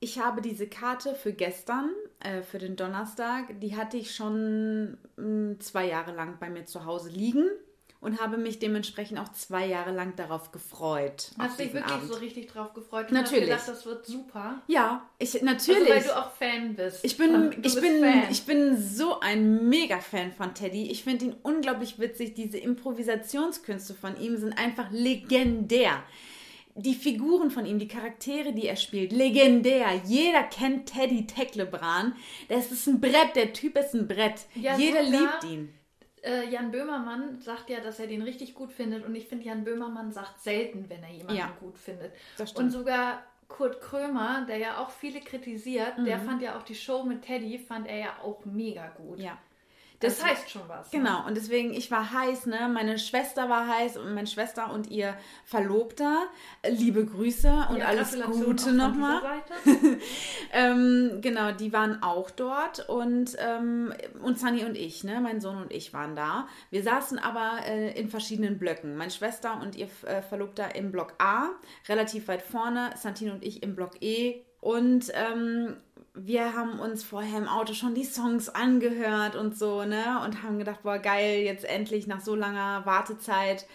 ich 0.00 0.18
habe 0.18 0.40
diese 0.40 0.66
Karte 0.66 1.14
für 1.14 1.32
gestern, 1.32 1.90
äh, 2.20 2.42
für 2.42 2.58
den 2.58 2.74
Donnerstag, 2.76 3.60
die 3.60 3.76
hatte 3.76 3.96
ich 3.98 4.14
schon 4.14 4.96
mh, 5.16 5.58
zwei 5.60 5.86
Jahre 5.86 6.12
lang 6.14 6.38
bei 6.40 6.48
mir 6.50 6.64
zu 6.64 6.86
Hause 6.86 7.10
liegen 7.10 7.44
und 8.00 8.18
habe 8.18 8.38
mich 8.38 8.58
dementsprechend 8.58 9.18
auch 9.20 9.30
zwei 9.32 9.66
Jahre 9.66 9.92
lang 9.92 10.16
darauf 10.16 10.52
gefreut. 10.52 11.32
Hast 11.38 11.58
du 11.60 11.64
dich 11.64 11.74
wirklich 11.74 11.92
Abend. 11.94 12.10
so 12.10 12.18
richtig 12.18 12.50
drauf 12.50 12.72
gefreut? 12.72 13.08
Und 13.08 13.12
Natürlich. 13.12 13.52
Hast 13.52 13.66
gedacht, 13.66 13.76
das 13.76 13.84
wird 13.84 14.06
super. 14.06 14.62
Ja, 14.68 15.06
ich 15.18 15.34
Also, 15.34 15.44
natürlich. 15.44 15.90
weil 15.90 16.02
du 16.02 16.16
auch 16.16 16.30
Fan 16.32 16.74
bist. 16.76 17.04
Ich 17.04 17.18
bin, 17.18 17.54
ich, 17.62 17.74
bin, 17.74 18.00
Fan. 18.02 18.22
ich 18.30 18.46
bin 18.46 18.80
so 18.82 19.20
ein 19.20 19.68
Mega-Fan 19.68 20.32
von 20.32 20.54
Teddy. 20.54 20.90
Ich 20.90 21.04
finde 21.04 21.26
ihn 21.26 21.36
unglaublich 21.42 21.98
witzig. 21.98 22.32
Diese 22.34 22.56
Improvisationskünste 22.56 23.92
von 23.92 24.18
ihm 24.18 24.38
sind 24.38 24.54
einfach 24.58 24.90
legendär. 24.90 26.02
Die 26.76 26.94
Figuren 26.94 27.50
von 27.50 27.66
ihm, 27.66 27.78
die 27.78 27.88
Charaktere, 27.88 28.52
die 28.52 28.66
er 28.66 28.76
spielt, 28.76 29.12
legendär. 29.12 30.00
Jeder 30.04 30.44
kennt 30.44 30.86
Teddy 30.86 31.26
Teklebran. 31.26 32.14
Das 32.48 32.70
ist 32.70 32.86
ein 32.86 33.00
Brett, 33.00 33.34
der 33.34 33.52
Typ 33.52 33.76
ist 33.76 33.94
ein 33.94 34.06
Brett. 34.06 34.46
Ja, 34.54 34.76
Jeder 34.76 35.02
liebt 35.02 35.44
ihn. 35.44 35.74
Äh, 36.22 36.48
Jan 36.50 36.70
Böhmermann 36.70 37.40
sagt 37.40 37.70
ja, 37.70 37.80
dass 37.80 37.98
er 37.98 38.06
den 38.06 38.22
richtig 38.22 38.54
gut 38.54 38.72
findet. 38.72 39.04
Und 39.04 39.14
ich 39.14 39.26
finde, 39.26 39.46
Jan 39.46 39.64
Böhmermann 39.64 40.12
sagt 40.12 40.40
selten, 40.42 40.84
wenn 40.88 41.02
er 41.02 41.10
jemanden 41.10 41.36
Ja. 41.40 41.52
gut 41.60 41.78
findet. 41.78 42.12
Und 42.54 42.70
sogar 42.70 43.22
Kurt 43.48 43.80
Krömer, 43.80 44.44
der 44.46 44.58
ja 44.58 44.78
auch 44.78 44.90
viele 44.90 45.20
kritisiert, 45.20 45.94
der 46.06 46.18
Mhm. 46.18 46.24
fand 46.24 46.42
ja 46.42 46.56
auch 46.58 46.62
die 46.62 46.74
Show 46.76 47.02
mit 47.02 47.22
Teddy, 47.22 47.58
fand 47.58 47.88
er 47.88 47.98
ja 47.98 48.16
auch 48.22 48.44
mega 48.44 48.88
gut. 48.90 49.18
Ja. 49.18 49.38
Das, 50.00 50.16
Das- 50.18 50.26
heißt 50.26 50.50
schon 50.50 50.62
was. 50.66 50.90
ne? 50.92 50.98
Genau, 50.98 51.26
und 51.26 51.36
deswegen, 51.36 51.72
ich 51.74 51.90
war 51.90 52.10
heiß, 52.12 52.46
ne? 52.46 52.70
Meine 52.72 52.98
Schwester 52.98 53.48
war 53.50 53.68
heiß 53.68 53.98
und 53.98 54.14
meine 54.14 54.26
Schwester 54.26 54.72
und 54.72 54.88
ihr 54.90 55.14
Verlobter. 55.44 56.22
Liebe 56.66 57.04
Grüße 57.04 57.66
und 57.70 57.76
Ja, 57.78 57.86
alles 57.86 58.18
Gute 58.22 58.72
nochmal. 58.72 59.20
Ähm, 60.52 61.18
genau, 61.20 61.52
die 61.52 61.72
waren 61.72 62.02
auch 62.02 62.30
dort 62.30 62.88
und, 62.88 63.36
ähm, 63.38 63.92
und 64.22 64.38
Sunny 64.38 64.64
und 64.64 64.76
ich, 64.76 65.04
ne, 65.04 65.20
mein 65.20 65.40
Sohn 65.40 65.56
und 65.62 65.72
ich 65.72 65.92
waren 65.92 66.16
da. 66.16 66.48
Wir 66.70 66.82
saßen 66.82 67.18
aber 67.18 67.60
äh, 67.66 67.98
in 67.98 68.08
verschiedenen 68.08 68.58
Blöcken. 68.58 68.96
Meine 68.96 69.10
Schwester 69.10 69.60
und 69.60 69.76
ihr 69.76 69.88
äh, 70.06 70.22
Verlobter 70.22 70.74
im 70.74 70.90
Block 70.90 71.14
A, 71.18 71.50
relativ 71.88 72.28
weit 72.28 72.42
vorne, 72.42 72.90
Santine 72.96 73.32
und 73.32 73.44
ich 73.44 73.62
im 73.62 73.76
Block 73.76 74.02
E. 74.02 74.42
Und 74.60 75.10
ähm, 75.14 75.76
wir 76.14 76.54
haben 76.54 76.80
uns 76.80 77.04
vorher 77.04 77.38
im 77.38 77.48
Auto 77.48 77.72
schon 77.72 77.94
die 77.94 78.04
Songs 78.04 78.48
angehört 78.48 79.36
und 79.36 79.56
so, 79.56 79.84
ne, 79.84 80.20
und 80.24 80.42
haben 80.42 80.58
gedacht, 80.58 80.82
boah, 80.82 80.98
geil, 80.98 81.40
jetzt 81.40 81.64
endlich 81.64 82.06
nach 82.06 82.20
so 82.20 82.34
langer 82.34 82.84
Wartezeit. 82.84 83.66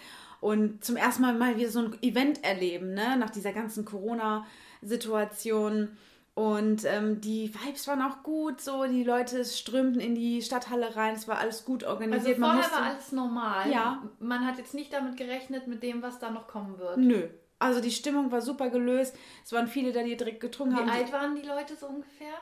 und 0.46 0.86
zum 0.86 0.96
ersten 0.96 1.24
Mal 1.24 1.34
mal 1.34 1.58
wieder 1.58 1.70
so 1.70 1.80
ein 1.80 1.98
Event 2.04 2.44
erleben, 2.44 2.94
ne? 2.94 3.18
Nach 3.18 3.32
dieser 3.32 3.52
ganzen 3.52 3.84
Corona-Situation. 3.84 5.98
Und 6.36 6.86
ähm, 6.86 7.20
die 7.20 7.52
Vibes 7.54 7.88
waren 7.88 8.02
auch 8.02 8.22
gut, 8.22 8.62
so 8.62 8.86
die 8.86 9.04
Leute 9.04 9.44
strömten 9.44 10.00
in 10.02 10.14
die 10.14 10.42
Stadthalle 10.42 10.96
rein, 10.96 11.16
es 11.16 11.30
war 11.30 11.40
alles 11.40 11.66
gut 11.66 11.84
organisiert. 11.86 12.38
Also 12.38 12.42
vorher 12.42 12.58
musste... 12.58 12.74
war 12.74 12.84
alles 12.84 13.12
normal. 13.14 13.72
Ja. 13.72 14.04
Man 14.20 14.46
hat 14.46 14.58
jetzt 14.58 14.76
nicht 14.76 14.94
damit 14.94 15.18
gerechnet, 15.18 15.68
mit 15.68 15.82
dem, 15.82 16.04
was 16.04 16.20
da 16.20 16.30
noch 16.30 16.48
kommen 16.48 16.78
wird. 16.78 16.98
Nö. 16.98 17.30
Also 17.60 17.80
die 17.82 17.92
Stimmung 17.92 18.32
war 18.32 18.42
super 18.42 18.70
gelöst. 18.70 19.16
Es 19.44 19.52
waren 19.54 19.68
viele 19.68 19.92
da, 19.92 20.04
die 20.04 20.18
direkt 20.18 20.42
getrunken 20.42 20.76
Wie 20.76 20.80
haben. 20.80 20.88
Wie 20.88 20.92
alt 20.92 21.12
waren 21.12 21.36
die 21.36 21.48
Leute 21.48 21.76
so 21.76 21.88
ungefähr? 21.88 22.34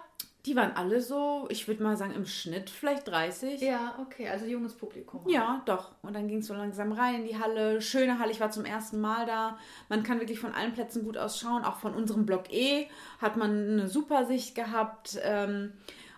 Die 0.45 0.57
waren 0.57 0.75
alle 0.75 1.01
so, 1.01 1.47
ich 1.49 1.69
würde 1.69 1.83
mal 1.83 1.95
sagen, 1.95 2.13
im 2.13 2.25
Schnitt 2.25 2.69
vielleicht 2.69 3.07
30. 3.07 3.61
Ja, 3.61 3.97
okay, 4.01 4.27
also 4.27 4.45
junges 4.45 4.73
Publikum. 4.73 5.21
Ja, 5.29 5.61
doch. 5.65 5.93
Und 6.01 6.13
dann 6.13 6.27
ging 6.27 6.39
es 6.39 6.47
so 6.47 6.53
langsam 6.53 6.91
rein 6.91 7.21
in 7.21 7.25
die 7.25 7.39
Halle. 7.39 7.81
Schöne 7.81 8.19
Halle, 8.19 8.31
ich 8.31 8.41
war 8.41 8.51
zum 8.51 8.65
ersten 8.65 8.99
Mal 8.99 9.25
da. 9.25 9.57
Man 9.87 10.03
kann 10.03 10.19
wirklich 10.19 10.39
von 10.39 10.53
allen 10.53 10.73
Plätzen 10.73 11.05
gut 11.05 11.17
ausschauen. 11.17 11.63
Auch 11.63 11.77
von 11.77 11.93
unserem 11.93 12.25
Block 12.25 12.51
E 12.51 12.87
hat 13.19 13.37
man 13.37 13.51
eine 13.51 13.87
super 13.87 14.25
Sicht 14.25 14.53
gehabt. 14.53 15.17
Ähm, 15.23 15.73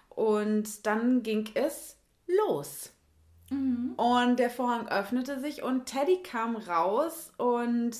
und 0.09 0.87
dann 0.87 1.21
ging 1.21 1.49
es 1.53 1.99
los. 2.25 2.93
Mhm. 3.51 3.93
Und 3.97 4.39
der 4.39 4.49
Vorhang 4.49 4.87
öffnete 4.87 5.39
sich 5.39 5.61
und 5.61 5.85
Teddy 5.85 6.23
kam 6.23 6.55
raus 6.55 7.31
und 7.37 7.95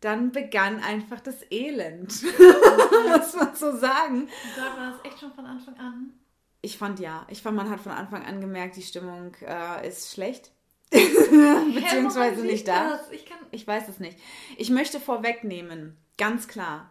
dann 0.00 0.32
begann 0.32 0.82
einfach 0.82 1.20
das 1.20 1.36
Elend. 1.50 2.22
Muss 3.08 3.34
man 3.34 3.54
so 3.54 3.76
sagen. 3.76 4.28
Gott, 4.54 4.78
war 4.78 4.92
das 4.92 5.04
echt 5.04 5.20
schon 5.20 5.32
von 5.32 5.46
Anfang 5.46 5.76
an? 5.78 6.12
Ich 6.62 6.78
fand 6.78 6.98
ja. 7.00 7.26
Ich 7.30 7.42
fand, 7.42 7.56
man 7.56 7.70
hat 7.70 7.80
von 7.80 7.92
Anfang 7.92 8.24
an 8.24 8.40
gemerkt, 8.40 8.76
die 8.76 8.82
Stimmung 8.82 9.34
äh, 9.40 9.86
ist 9.86 10.12
schlecht. 10.12 10.50
Beziehungsweise 10.90 12.42
nicht 12.44 12.66
da. 12.68 13.00
Ich, 13.10 13.24
ich 13.50 13.66
weiß 13.66 13.88
es 13.88 13.98
nicht. 13.98 14.18
Ich 14.56 14.70
möchte 14.70 15.00
vorwegnehmen, 15.00 15.96
ganz 16.16 16.48
klar, 16.48 16.90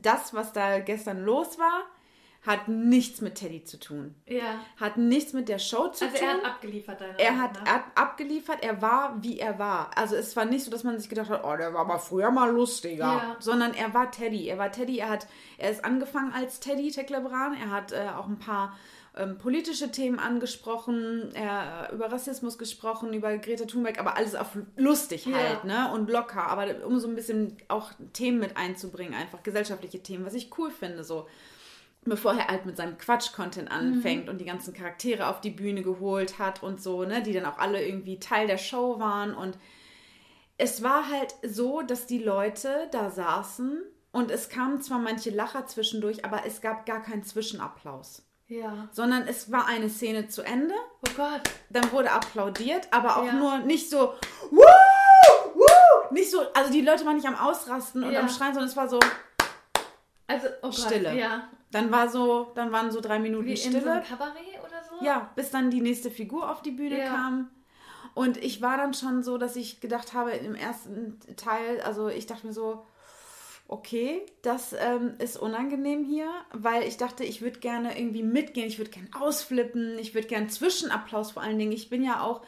das, 0.00 0.32
was 0.34 0.52
da 0.52 0.80
gestern 0.80 1.22
los 1.24 1.58
war, 1.58 1.84
hat 2.42 2.68
nichts 2.68 3.20
mit 3.20 3.34
Teddy 3.34 3.64
zu 3.64 3.78
tun. 3.78 4.14
Ja. 4.26 4.60
Hat 4.78 4.96
nichts 4.96 5.34
mit 5.34 5.48
der 5.48 5.58
Show 5.58 5.88
zu 5.88 6.06
also 6.06 6.16
tun. 6.16 6.26
Also 6.26 6.26
er 6.26 6.32
hat 6.32 6.44
abgeliefert, 6.44 7.00
deine 7.00 7.18
er 7.18 7.38
hat, 7.38 7.60
hat 7.60 7.84
abgeliefert, 7.94 8.62
er 8.62 8.80
war, 8.80 9.22
wie 9.22 9.38
er 9.38 9.58
war. 9.58 9.90
Also 9.94 10.16
es 10.16 10.34
war 10.36 10.46
nicht 10.46 10.64
so, 10.64 10.70
dass 10.70 10.82
man 10.82 10.98
sich 10.98 11.10
gedacht 11.10 11.28
hat, 11.28 11.44
oh, 11.44 11.56
der 11.56 11.74
war 11.74 11.84
mal 11.84 11.98
früher 11.98 12.30
mal 12.30 12.50
lustiger. 12.50 13.04
Ja. 13.04 13.36
Sondern 13.40 13.74
er 13.74 13.92
war 13.92 14.10
Teddy. 14.10 14.48
Er 14.48 14.56
war 14.56 14.72
Teddy, 14.72 14.98
er 14.98 15.10
hat, 15.10 15.26
er 15.58 15.70
ist 15.70 15.84
angefangen 15.84 16.32
als 16.32 16.60
Teddy 16.60 16.90
Teklebran. 16.90 17.54
Er 17.60 17.70
hat 17.70 17.92
äh, 17.92 18.06
auch 18.16 18.26
ein 18.26 18.38
paar 18.38 18.74
ähm, 19.16 19.36
politische 19.36 19.90
Themen 19.90 20.18
angesprochen, 20.18 21.34
er, 21.34 21.90
über 21.92 22.10
Rassismus 22.10 22.56
gesprochen, 22.56 23.12
über 23.12 23.36
Greta 23.38 23.66
Thunberg, 23.66 23.98
aber 23.98 24.16
alles 24.16 24.34
auf 24.34 24.56
lustig 24.76 25.26
halt, 25.26 25.64
ja. 25.64 25.88
ne? 25.88 25.92
Und 25.92 26.08
locker, 26.08 26.46
aber 26.46 26.86
um 26.86 27.00
so 27.00 27.08
ein 27.08 27.16
bisschen 27.16 27.56
auch 27.68 27.90
Themen 28.12 28.38
mit 28.38 28.56
einzubringen, 28.56 29.12
einfach 29.12 29.42
gesellschaftliche 29.42 30.02
Themen, 30.02 30.24
was 30.24 30.34
ich 30.34 30.56
cool 30.58 30.70
finde, 30.70 31.04
so 31.04 31.26
bevor 32.04 32.34
er 32.34 32.48
halt 32.48 32.66
mit 32.66 32.76
seinem 32.76 32.96
Quatsch-Content 32.96 33.70
anfängt 33.70 34.24
mhm. 34.24 34.30
und 34.30 34.38
die 34.38 34.46
ganzen 34.46 34.72
Charaktere 34.74 35.28
auf 35.28 35.40
die 35.40 35.50
Bühne 35.50 35.82
geholt 35.82 36.38
hat 36.38 36.62
und 36.62 36.82
so, 36.82 37.04
ne, 37.04 37.22
die 37.22 37.32
dann 37.32 37.44
auch 37.44 37.58
alle 37.58 37.84
irgendwie 37.84 38.18
Teil 38.18 38.46
der 38.46 38.58
Show 38.58 38.98
waren. 38.98 39.34
Und 39.34 39.58
es 40.56 40.82
war 40.82 41.08
halt 41.10 41.34
so, 41.42 41.82
dass 41.82 42.06
die 42.06 42.22
Leute 42.22 42.88
da 42.92 43.10
saßen 43.10 43.82
und 44.12 44.30
es 44.30 44.48
kamen 44.48 44.80
zwar 44.82 44.98
manche 44.98 45.30
Lacher 45.30 45.66
zwischendurch, 45.66 46.24
aber 46.24 46.46
es 46.46 46.60
gab 46.60 46.86
gar 46.86 47.02
keinen 47.02 47.24
Zwischenapplaus. 47.24 48.22
Ja. 48.48 48.88
Sondern 48.90 49.28
es 49.28 49.52
war 49.52 49.66
eine 49.66 49.88
Szene 49.88 50.26
zu 50.26 50.42
Ende. 50.42 50.74
Oh 51.06 51.10
Gott. 51.16 51.42
Dann 51.68 51.92
wurde 51.92 52.10
applaudiert, 52.10 52.88
aber 52.90 53.18
auch 53.18 53.26
ja. 53.26 53.32
nur 53.34 53.58
nicht 53.58 53.88
so, 53.88 54.14
Woo! 54.50 54.64
Woo! 55.54 56.12
nicht 56.12 56.30
so, 56.30 56.40
also 56.54 56.72
die 56.72 56.80
Leute 56.80 57.06
waren 57.06 57.14
nicht 57.14 57.28
am 57.28 57.36
Ausrasten 57.36 58.02
und 58.02 58.12
ja. 58.12 58.20
am 58.20 58.28
Schreien, 58.28 58.52
sondern 58.52 58.68
es 58.68 58.76
war 58.76 58.88
so. 58.88 58.98
Also, 60.26 60.48
oh 60.62 60.70
Gott, 60.70 60.74
Stille. 60.74 61.14
Ja. 61.14 61.48
Dann 61.70 61.92
war 61.92 62.08
so, 62.08 62.50
dann 62.54 62.72
waren 62.72 62.90
so 62.90 63.00
drei 63.00 63.18
Minuten 63.18 63.46
Wie 63.46 63.56
Stille. 63.56 63.78
In 63.78 63.84
so 63.84 63.90
einem 63.90 64.04
Kabarett 64.04 64.58
oder 64.58 64.82
so? 64.88 65.04
Ja, 65.04 65.30
bis 65.36 65.50
dann 65.50 65.70
die 65.70 65.80
nächste 65.80 66.10
Figur 66.10 66.50
auf 66.50 66.62
die 66.62 66.72
Bühne 66.72 66.98
ja. 66.98 67.06
kam. 67.06 67.50
Und 68.14 68.36
ich 68.38 68.60
war 68.60 68.76
dann 68.76 68.92
schon 68.92 69.22
so, 69.22 69.38
dass 69.38 69.56
ich 69.56 69.80
gedacht 69.80 70.14
habe, 70.14 70.32
im 70.32 70.54
ersten 70.54 71.20
Teil, 71.36 71.80
also 71.82 72.08
ich 72.08 72.26
dachte 72.26 72.46
mir 72.46 72.52
so, 72.52 72.84
okay, 73.68 74.26
das 74.42 74.72
ähm, 74.72 75.14
ist 75.18 75.36
unangenehm 75.36 76.04
hier, 76.04 76.28
weil 76.52 76.82
ich 76.82 76.96
dachte, 76.96 77.22
ich 77.22 77.40
würde 77.40 77.60
gerne 77.60 77.96
irgendwie 77.96 78.24
mitgehen, 78.24 78.66
ich 78.66 78.78
würde 78.78 78.90
gerne 78.90 79.08
ausflippen, 79.18 79.96
ich 79.98 80.12
würde 80.12 80.26
gerne 80.26 80.48
Zwischenapplaus 80.48 81.30
vor 81.30 81.42
allen 81.42 81.58
Dingen. 81.58 81.70
Ich 81.70 81.88
bin 81.88 82.02
ja 82.02 82.20
auch, 82.20 82.42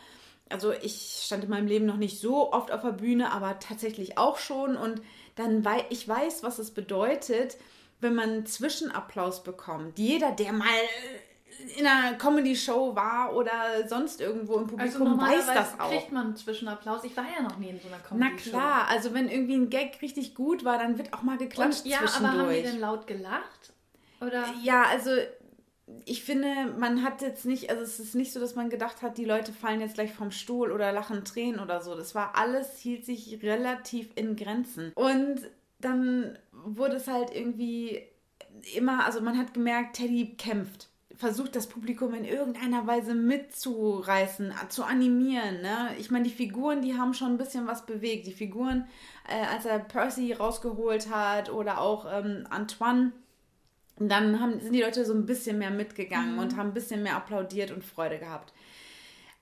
also 0.49 0.73
ich 0.73 1.23
stand 1.25 1.45
in 1.45 1.51
meinem 1.51 1.69
Leben 1.69 1.87
noch 1.87 1.97
nicht 1.97 2.21
so 2.21 2.53
oft 2.53 2.73
auf 2.73 2.83
der 2.83 2.91
Bühne, 2.91 3.31
aber 3.31 3.61
tatsächlich 3.61 4.19
auch 4.19 4.37
schon 4.39 4.77
und 4.77 5.01
dann, 5.37 5.65
weil 5.65 5.85
ich 5.91 6.07
weiß, 6.07 6.43
was 6.43 6.59
es 6.59 6.73
bedeutet, 6.73 7.57
wenn 8.03 8.15
man 8.15 8.31
einen 8.31 8.47
Zwischenapplaus 8.47 9.43
bekommt. 9.43 9.99
Jeder, 9.99 10.33
der 10.33 10.53
mal 10.53 10.67
in 11.77 11.87
einer 11.87 12.15
Comedy-Show 12.15 12.97
war 12.97 13.35
oder 13.35 13.87
sonst 13.87 14.21
irgendwo 14.21 14.57
im 14.57 14.67
Publikum, 14.67 15.21
also 15.21 15.21
weiß 15.21 15.47
das 15.47 15.81
auch. 15.81 15.91
kriegt 15.91 16.11
man 16.13 16.27
einen 16.27 16.37
Zwischenapplaus. 16.37 17.05
Ich 17.05 17.17
war 17.17 17.25
ja 17.25 17.43
noch 17.43 17.59
nie 17.59 17.69
in 17.69 17.81
so 17.81 17.89
einer 17.89 17.99
Comedy-Show. 17.99 18.51
Na 18.51 18.59
klar, 18.59 18.89
also 18.89 19.15
wenn 19.15 19.29
irgendwie 19.29 19.55
ein 19.55 19.71
Gag 19.71 19.99
richtig 20.03 20.35
gut 20.35 20.65
war, 20.65 20.79
dann 20.79 20.99
wird 20.99 21.13
auch 21.15 21.23
mal 21.23 21.39
geklatscht 21.39 21.85
Und, 21.85 21.91
Ja, 21.91 22.01
aber 22.01 22.33
haben 22.33 22.51
die 22.51 22.63
denn 22.63 22.81
laut 22.81 23.07
gelacht? 23.07 23.73
Oder? 24.21 24.45
Ja, 24.63 24.85
also 24.85 25.11
ich 26.05 26.25
finde, 26.25 26.49
man 26.79 27.03
hat 27.03 27.23
jetzt 27.23 27.45
nicht, 27.45 27.71
also 27.71 27.83
es 27.83 28.01
ist 28.01 28.15
nicht 28.15 28.33
so, 28.33 28.41
dass 28.41 28.55
man 28.55 28.71
gedacht 28.71 29.03
hat, 29.03 29.19
die 29.19 29.25
Leute 29.25 29.53
fallen 29.53 29.81
jetzt 29.81 29.95
gleich 29.95 30.13
vom 30.13 30.31
Stuhl 30.31 30.73
oder 30.73 30.93
lachen 30.93 31.25
Tränen 31.25 31.61
oder 31.61 31.81
so. 31.81 31.95
Das 31.95 32.15
war 32.15 32.37
alles, 32.37 32.79
hielt 32.79 33.05
sich 33.05 33.41
relativ 33.43 34.11
in 34.15 34.37
Grenzen. 34.37 34.93
Und 34.95 35.41
dann 35.79 36.39
wurde 36.65 36.97
es 36.97 37.09
halt 37.09 37.35
irgendwie 37.35 38.03
immer, 38.75 39.05
also 39.05 39.21
man 39.21 39.39
hat 39.39 39.55
gemerkt, 39.55 39.97
Teddy 39.97 40.37
kämpft. 40.37 40.89
Versucht 41.15 41.55
das 41.55 41.69
Publikum 41.69 42.15
in 42.15 42.25
irgendeiner 42.25 42.87
Weise 42.87 43.15
mitzureißen, 43.15 44.53
zu 44.71 44.83
animieren. 44.83 45.61
Ne? 45.61 45.91
Ich 45.99 46.11
meine, 46.11 46.25
die 46.25 46.35
Figuren, 46.35 46.83
die 46.83 46.95
haben 46.95 47.15
schon 47.15 47.33
ein 47.33 47.39
bisschen 47.39 47.67
was 47.67 47.87
bewegt. 47.87 48.27
Die 48.27 48.33
Figuren, 48.33 48.89
äh, 49.29 49.47
als 49.47 49.67
er 49.67 49.79
Percy 49.79 50.33
rausgeholt 50.33 51.11
hat 51.11 51.53
oder 51.53 51.81
auch 51.81 52.07
ähm, 52.11 52.47
Antoine, 52.51 53.13
dann 53.99 54.41
haben, 54.41 54.59
sind 54.59 54.73
die 54.73 54.83
Leute 54.83 55.05
so 55.05 55.13
ein 55.13 55.27
bisschen 55.27 55.59
mehr 55.59 55.71
mitgegangen 55.71 56.35
mhm. 56.35 56.39
und 56.41 56.57
haben 56.57 56.71
ein 56.71 56.75
bisschen 56.75 57.03
mehr 57.03 57.17
applaudiert 57.17 57.71
und 57.71 57.85
Freude 57.85 58.19
gehabt. 58.19 58.53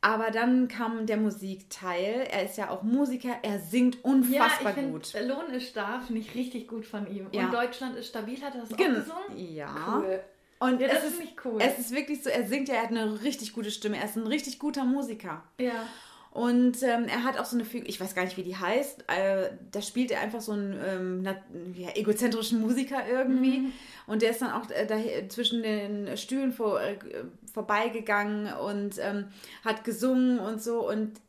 Aber 0.02 0.30
dann 0.30 0.68
kam 0.68 1.04
der 1.06 1.18
Musikteil. 1.18 2.26
Er 2.30 2.44
ist 2.44 2.56
ja 2.56 2.70
auch 2.70 2.82
Musiker. 2.82 3.36
Er 3.42 3.58
singt 3.58 4.02
unfassbar 4.02 4.76
ja, 4.76 4.82
ich 4.82 4.92
gut. 4.92 5.12
Lohn 5.26 5.50
ist 5.52 5.76
da, 5.76 6.00
finde 6.00 6.22
ich 6.22 6.34
richtig 6.34 6.68
gut 6.68 6.86
von 6.86 7.06
ihm. 7.06 7.26
Ja. 7.32 7.44
Und 7.44 7.54
Deutschland 7.54 7.96
ist 7.96 8.08
stabil. 8.08 8.40
Hat 8.42 8.54
er 8.54 8.62
das 8.62 8.72
auch 8.72 8.76
Gen 8.76 8.94
gesungen? 8.94 9.36
Ja. 9.36 9.98
Cool. 9.98 10.20
Und 10.60 10.80
ja, 10.80 10.88
das 10.88 11.04
ist 11.04 11.18
nicht 11.18 11.34
cool. 11.44 11.58
Es 11.60 11.78
ist 11.78 11.90
wirklich 11.90 12.22
so, 12.22 12.28
er 12.28 12.46
singt 12.46 12.68
ja, 12.68 12.76
er 12.76 12.82
hat 12.82 12.90
eine 12.90 13.22
richtig 13.22 13.52
gute 13.52 13.70
Stimme. 13.70 13.96
Er 13.96 14.04
ist 14.04 14.16
ein 14.16 14.26
richtig 14.26 14.58
guter 14.58 14.84
Musiker. 14.84 15.42
Ja. 15.58 15.86
Und 16.32 16.80
ähm, 16.84 17.06
er 17.08 17.24
hat 17.24 17.38
auch 17.38 17.44
so 17.44 17.56
eine 17.56 17.64
Figur, 17.64 17.88
ich 17.88 18.00
weiß 18.00 18.14
gar 18.14 18.24
nicht, 18.24 18.36
wie 18.36 18.44
die 18.44 18.56
heißt. 18.56 19.04
Äh, 19.08 19.50
da 19.72 19.82
spielt 19.82 20.12
er 20.12 20.20
einfach 20.20 20.40
so 20.40 20.52
einen 20.52 20.78
ähm, 20.86 21.74
ja, 21.74 21.88
egozentrischen 21.94 22.60
Musiker 22.60 23.02
irgendwie. 23.08 23.58
Mhm. 23.58 23.72
Und 24.06 24.22
der 24.22 24.30
ist 24.30 24.40
dann 24.40 24.52
auch 24.52 24.70
äh, 24.70 24.86
da, 24.86 24.96
zwischen 25.28 25.62
den 25.62 26.16
Stühlen 26.16 26.52
vor, 26.52 26.80
äh, 26.80 26.96
vorbeigegangen 27.52 28.52
und 28.54 28.98
ähm, 28.98 29.26
hat 29.64 29.82
gesungen 29.82 30.38
und 30.38 30.62
so. 30.62 30.88
Und 30.88 31.20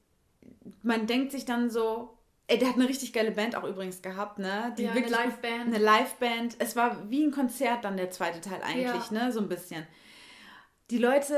man 0.83 1.07
denkt 1.07 1.31
sich 1.31 1.45
dann 1.45 1.71
so, 1.71 2.15
ey, 2.45 2.59
der 2.59 2.69
hat 2.69 2.75
eine 2.75 2.87
richtig 2.87 3.11
geile 3.11 3.31
Band 3.31 3.55
auch 3.55 3.63
übrigens 3.63 4.03
gehabt, 4.03 4.37
ne? 4.37 4.73
Die 4.77 4.83
ja, 4.83 4.91
eine 4.91 5.01
Liveband. 5.01 5.73
Eine 5.73 5.77
Liveband. 5.79 6.55
Es 6.59 6.75
war 6.75 7.09
wie 7.09 7.23
ein 7.23 7.31
Konzert 7.31 7.85
dann 7.85 7.97
der 7.97 8.11
zweite 8.11 8.39
Teil 8.39 8.61
eigentlich, 8.61 9.09
ja. 9.09 9.25
ne? 9.25 9.31
So 9.31 9.39
ein 9.39 9.49
bisschen. 9.49 9.87
Die 10.91 10.99
Leute 10.99 11.35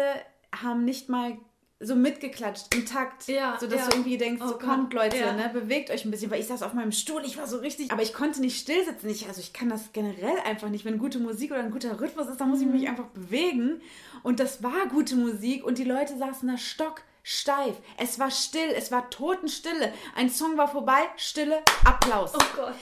haben 0.51 0.83
nicht 0.83 1.07
mal 1.07 1.37
so 1.85 1.95
mitgeklatscht 1.95 2.73
im 2.73 2.85
Takt, 2.85 3.27
ja, 3.27 3.57
so 3.59 3.67
dass 3.67 3.81
ja. 3.81 3.87
du 3.87 3.97
irgendwie 3.97 4.17
denkst, 4.17 4.41
oh 4.43 4.49
so 4.49 4.57
kommt 4.57 4.93
Leute, 4.93 5.17
ja. 5.17 5.33
ne, 5.33 5.49
bewegt 5.51 5.91
euch 5.91 6.05
ein 6.05 6.11
bisschen, 6.11 6.31
weil 6.31 6.39
ich 6.39 6.47
saß 6.47 6.63
auf 6.63 6.73
meinem 6.73 6.91
Stuhl, 6.91 7.23
ich 7.25 7.37
war 7.37 7.47
so 7.47 7.57
richtig, 7.57 7.91
aber 7.91 8.01
ich 8.01 8.13
konnte 8.13 8.41
nicht 8.41 8.59
still 8.59 8.83
sitzen, 8.85 9.09
ich, 9.09 9.27
also 9.27 9.41
ich 9.41 9.53
kann 9.53 9.69
das 9.69 9.91
generell 9.93 10.39
einfach 10.45 10.69
nicht, 10.69 10.85
wenn 10.85 10.97
gute 10.97 11.19
Musik 11.19 11.51
oder 11.51 11.61
ein 11.61 11.71
guter 11.71 11.99
Rhythmus 11.99 12.27
ist, 12.27 12.39
dann 12.39 12.49
muss 12.49 12.61
ich 12.61 12.67
mich 12.67 12.83
mhm. 12.83 12.89
einfach 12.89 13.07
bewegen 13.07 13.81
und 14.23 14.39
das 14.39 14.63
war 14.63 14.87
gute 14.89 15.15
Musik 15.15 15.65
und 15.65 15.77
die 15.77 15.83
Leute 15.83 16.17
saßen 16.17 16.47
da 16.47 16.57
stocksteif, 16.57 17.75
es 17.97 18.19
war 18.19 18.31
still, 18.31 18.69
es 18.75 18.91
war 18.91 19.09
Totenstille, 19.09 19.93
ein 20.15 20.29
Song 20.29 20.57
war 20.57 20.67
vorbei, 20.67 21.01
Stille, 21.17 21.61
Applaus. 21.83 22.33
Oh 22.35 22.55
Gott. 22.55 22.75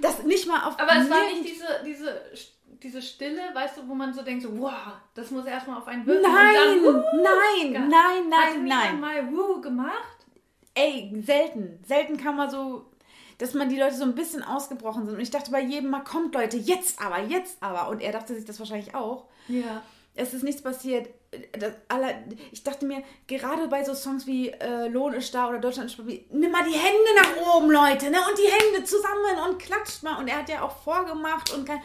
Das 0.00 0.22
nicht 0.22 0.46
mal 0.46 0.68
auf 0.68 0.78
Aber 0.78 0.92
es 0.92 1.10
war 1.10 1.24
nicht 1.26 1.44
diese, 1.44 1.66
diese 1.84 2.22
diese 2.82 3.02
Stille, 3.02 3.40
weißt 3.54 3.78
du, 3.78 3.88
wo 3.88 3.94
man 3.94 4.12
so 4.12 4.22
denkt, 4.22 4.42
so, 4.42 4.58
wow, 4.58 4.94
das 5.14 5.30
muss 5.30 5.46
erstmal 5.46 5.78
auf 5.78 5.86
einen 5.86 6.06
wirken. 6.06 6.22
Nein, 6.22 6.54
dann, 6.82 6.94
uh, 6.94 7.02
nein, 7.22 7.88
nein, 7.88 8.28
nein, 8.28 8.64
nein. 8.64 8.92
Hat 8.92 9.00
mal 9.00 9.32
Woo 9.32 9.60
gemacht? 9.60 10.26
Ey, 10.74 11.12
selten. 11.24 11.78
Selten 11.86 12.16
kann 12.16 12.36
man 12.36 12.50
so, 12.50 12.86
dass 13.38 13.54
man 13.54 13.68
die 13.68 13.78
Leute 13.78 13.94
so 13.94 14.04
ein 14.04 14.14
bisschen 14.14 14.42
ausgebrochen 14.42 15.06
sind. 15.06 15.14
Und 15.14 15.20
ich 15.20 15.30
dachte 15.30 15.50
bei 15.50 15.60
jedem 15.60 15.90
Mal, 15.90 16.04
kommt 16.04 16.34
Leute, 16.34 16.56
jetzt 16.56 17.00
aber, 17.00 17.20
jetzt 17.20 17.62
aber. 17.62 17.88
Und 17.88 18.00
er 18.00 18.12
dachte 18.12 18.34
sich 18.34 18.44
das 18.44 18.58
wahrscheinlich 18.58 18.94
auch. 18.94 19.26
Ja. 19.48 19.82
Es 20.16 20.32
ist 20.32 20.44
nichts 20.44 20.62
passiert. 20.62 21.08
das 21.52 21.72
ich 22.52 22.62
dachte 22.62 22.86
mir, 22.86 23.02
gerade 23.26 23.66
bei 23.66 23.82
so 23.82 23.94
Songs 23.94 24.26
wie 24.26 24.50
äh, 24.50 24.86
Lohn 24.86 25.12
ist 25.12 25.34
da 25.34 25.48
oder 25.48 25.58
Deutschland 25.58 25.86
ist 25.86 25.94
stabil, 25.94 26.24
nimm 26.30 26.52
mal 26.52 26.64
die 26.64 26.78
Hände 26.78 27.10
nach 27.16 27.54
oben, 27.54 27.70
Leute, 27.70 28.10
ne? 28.10 28.18
Und 28.28 28.38
die 28.38 28.50
Hände 28.50 28.84
zusammen 28.84 29.48
und 29.48 29.58
klatscht 29.58 30.04
mal. 30.04 30.18
Und 30.18 30.28
er 30.28 30.38
hat 30.38 30.48
ja 30.48 30.62
auch 30.62 30.76
vorgemacht 30.82 31.52
und 31.52 31.66
kein. 31.66 31.80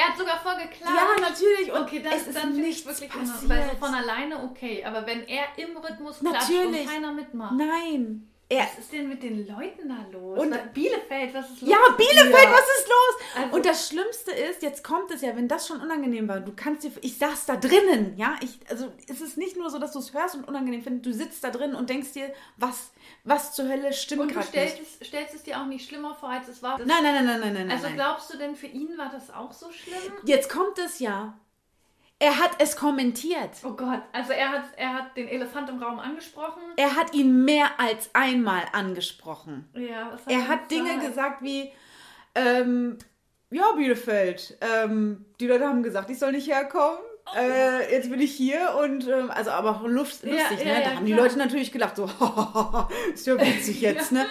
Er 0.00 0.08
hat 0.08 0.16
sogar 0.18 0.38
vorgeklagt. 0.40 0.94
Ja, 0.96 1.20
natürlich. 1.20 1.70
Und 1.72 1.82
Okay, 1.82 2.00
das 2.02 2.14
es 2.22 2.26
ist 2.28 2.36
dann 2.36 2.54
nichts 2.56 2.86
wirklich 2.86 3.10
passiert. 3.10 3.32
passiert. 3.32 3.50
Weil 3.50 3.70
so 3.70 3.76
von 3.76 3.94
alleine 3.94 4.42
okay, 4.44 4.82
aber 4.84 5.06
wenn 5.06 5.26
er 5.28 5.44
im 5.56 5.76
Rhythmus 5.76 6.20
klatscht 6.20 6.48
Natürlich. 6.50 6.80
und 6.86 6.88
keiner 6.92 7.12
mitmacht. 7.12 7.54
Nein. 7.56 8.26
Er, 8.52 8.64
Was 8.64 8.78
ist 8.80 8.92
denn 8.92 9.08
mit 9.08 9.22
den 9.22 9.46
Leuten 9.46 9.88
da 9.88 10.04
los? 10.10 10.36
Und- 10.40 10.52
Und 10.52 10.74
Bielefeld, 10.74 11.32
was 11.32 11.50
ist 11.50 11.60
los? 11.62 11.70
Ja, 11.70 11.78
Bielefeld, 11.96 12.32
dir? 12.34 12.50
was 12.52 12.80
ist 12.80 12.88
los? 12.88 13.22
Also- 13.36 13.56
und 13.56 13.64
das 13.64 13.88
Schlimmste 13.88 14.32
ist, 14.32 14.60
jetzt 14.62 14.82
kommt 14.82 15.10
es 15.12 15.20
ja, 15.22 15.36
wenn 15.36 15.46
das 15.46 15.68
schon 15.68 15.80
unangenehm 15.80 16.26
war, 16.26 16.40
du 16.40 16.52
kannst 16.56 16.82
dir, 16.82 16.90
ich 17.00 17.16
saß 17.16 17.46
da 17.46 17.54
drinnen, 17.54 18.14
ja, 18.16 18.34
ich, 18.40 18.58
also 18.68 18.90
es 19.08 19.20
ist 19.20 19.38
nicht 19.38 19.56
nur 19.56 19.70
so, 19.70 19.78
dass 19.78 19.92
du 19.92 20.00
es 20.00 20.12
hörst 20.12 20.34
und 20.34 20.48
unangenehm 20.48 20.82
findest, 20.82 21.06
du 21.06 21.12
sitzt 21.12 21.44
da 21.44 21.50
drin 21.50 21.76
und 21.76 21.88
denkst 21.90 22.12
dir, 22.12 22.34
was, 22.56 22.90
was 23.22 23.54
zur 23.54 23.68
Hölle 23.68 23.92
stimmt 23.92 24.22
Und 24.22 24.28
du 24.30 24.34
gerade 24.34 24.48
stellst 24.48 24.80
nicht. 24.80 25.00
es, 25.00 25.06
stellst 25.06 25.34
es 25.36 25.42
dir 25.44 25.60
auch 25.60 25.66
nicht 25.66 25.88
schlimmer 25.88 26.16
vor, 26.16 26.28
als 26.30 26.48
es 26.48 26.60
war. 26.60 26.76
Das- 26.76 26.88
Nein, 26.88 27.04
nein, 27.04 27.14
nein, 27.24 27.26
nein, 27.26 27.40
nein, 27.40 27.52
nein, 27.54 27.70
Also 27.70 27.84
nein. 27.84 27.94
glaubst 27.94 28.32
du 28.34 28.36
denn, 28.36 28.56
für 28.56 28.66
ihn 28.66 28.98
war 28.98 29.10
das 29.12 29.30
auch 29.32 29.52
so 29.52 29.70
schlimm? 29.70 30.12
Jetzt 30.24 30.50
kommt 30.50 30.76
es 30.78 30.98
ja. 30.98 31.38
Er 32.22 32.38
hat 32.38 32.50
es 32.58 32.76
kommentiert. 32.76 33.50
Oh 33.64 33.72
Gott, 33.72 34.02
also 34.12 34.32
er 34.32 34.50
hat, 34.50 34.64
er 34.76 34.92
hat 34.92 35.16
den 35.16 35.26
Elefant 35.26 35.70
im 35.70 35.82
Raum 35.82 35.98
angesprochen. 35.98 36.62
Er 36.76 36.94
hat 36.94 37.14
ihn 37.14 37.46
mehr 37.46 37.80
als 37.80 38.10
einmal 38.12 38.62
angesprochen. 38.72 39.66
Ja, 39.74 40.12
was 40.12 40.20
Er 40.26 40.46
hat 40.46 40.70
Dinge 40.70 40.98
gesagt 40.98 41.42
wie, 41.42 41.72
ähm, 42.34 42.98
ja, 43.50 43.72
Bielefeld, 43.72 44.58
ähm, 44.60 45.24
die 45.40 45.46
Leute 45.46 45.66
haben 45.66 45.82
gesagt, 45.82 46.10
ich 46.10 46.18
soll 46.18 46.32
nicht 46.32 46.46
herkommen. 46.46 47.00
Äh, 47.36 47.92
jetzt 47.92 48.10
bin 48.10 48.20
ich 48.20 48.32
hier 48.32 48.76
und 48.82 49.06
ähm, 49.08 49.30
also 49.30 49.50
aber 49.50 49.80
Ja, 49.84 49.88
lustig, 49.88 50.30
ja, 50.32 50.50
ne? 50.50 50.50
Da 50.64 50.80
ja, 50.90 50.96
haben 50.96 51.04
die 51.06 51.12
klar. 51.12 51.24
Leute 51.26 51.38
natürlich 51.38 51.70
gedacht, 51.72 51.96
so, 51.96 52.04
ist 53.14 53.26
ja 53.26 53.40
witzig 53.40 53.80
jetzt, 53.80 54.12
ne? 54.12 54.26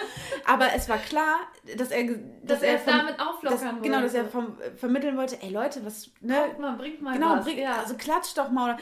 Aber 0.46 0.66
es 0.74 0.88
war 0.88 0.98
klar, 0.98 1.36
dass 1.76 1.90
er, 1.90 2.04
ge- 2.04 2.20
Dass 2.42 2.62
er 2.62 2.76
es 2.76 2.82
vom- 2.82 2.92
damit 2.92 3.20
auflockern 3.20 3.76
dass, 3.76 3.82
Genau, 3.82 4.00
dass 4.02 4.14
er 4.14 4.22
wollte. 4.24 4.32
vom, 4.32 4.56
vermitteln 4.76 5.16
wollte, 5.16 5.40
ey 5.42 5.50
Leute, 5.50 5.84
was, 5.84 6.10
ne? 6.20 6.36
Guck 6.50 6.58
mal, 6.60 6.76
bringt 6.76 7.00
mal 7.02 7.14
Genau, 7.14 7.36
was. 7.36 7.44
bring, 7.44 7.58
ja. 7.58 7.76
also 7.78 7.94
klatsch 7.94 8.36
doch 8.36 8.50
mal. 8.50 8.72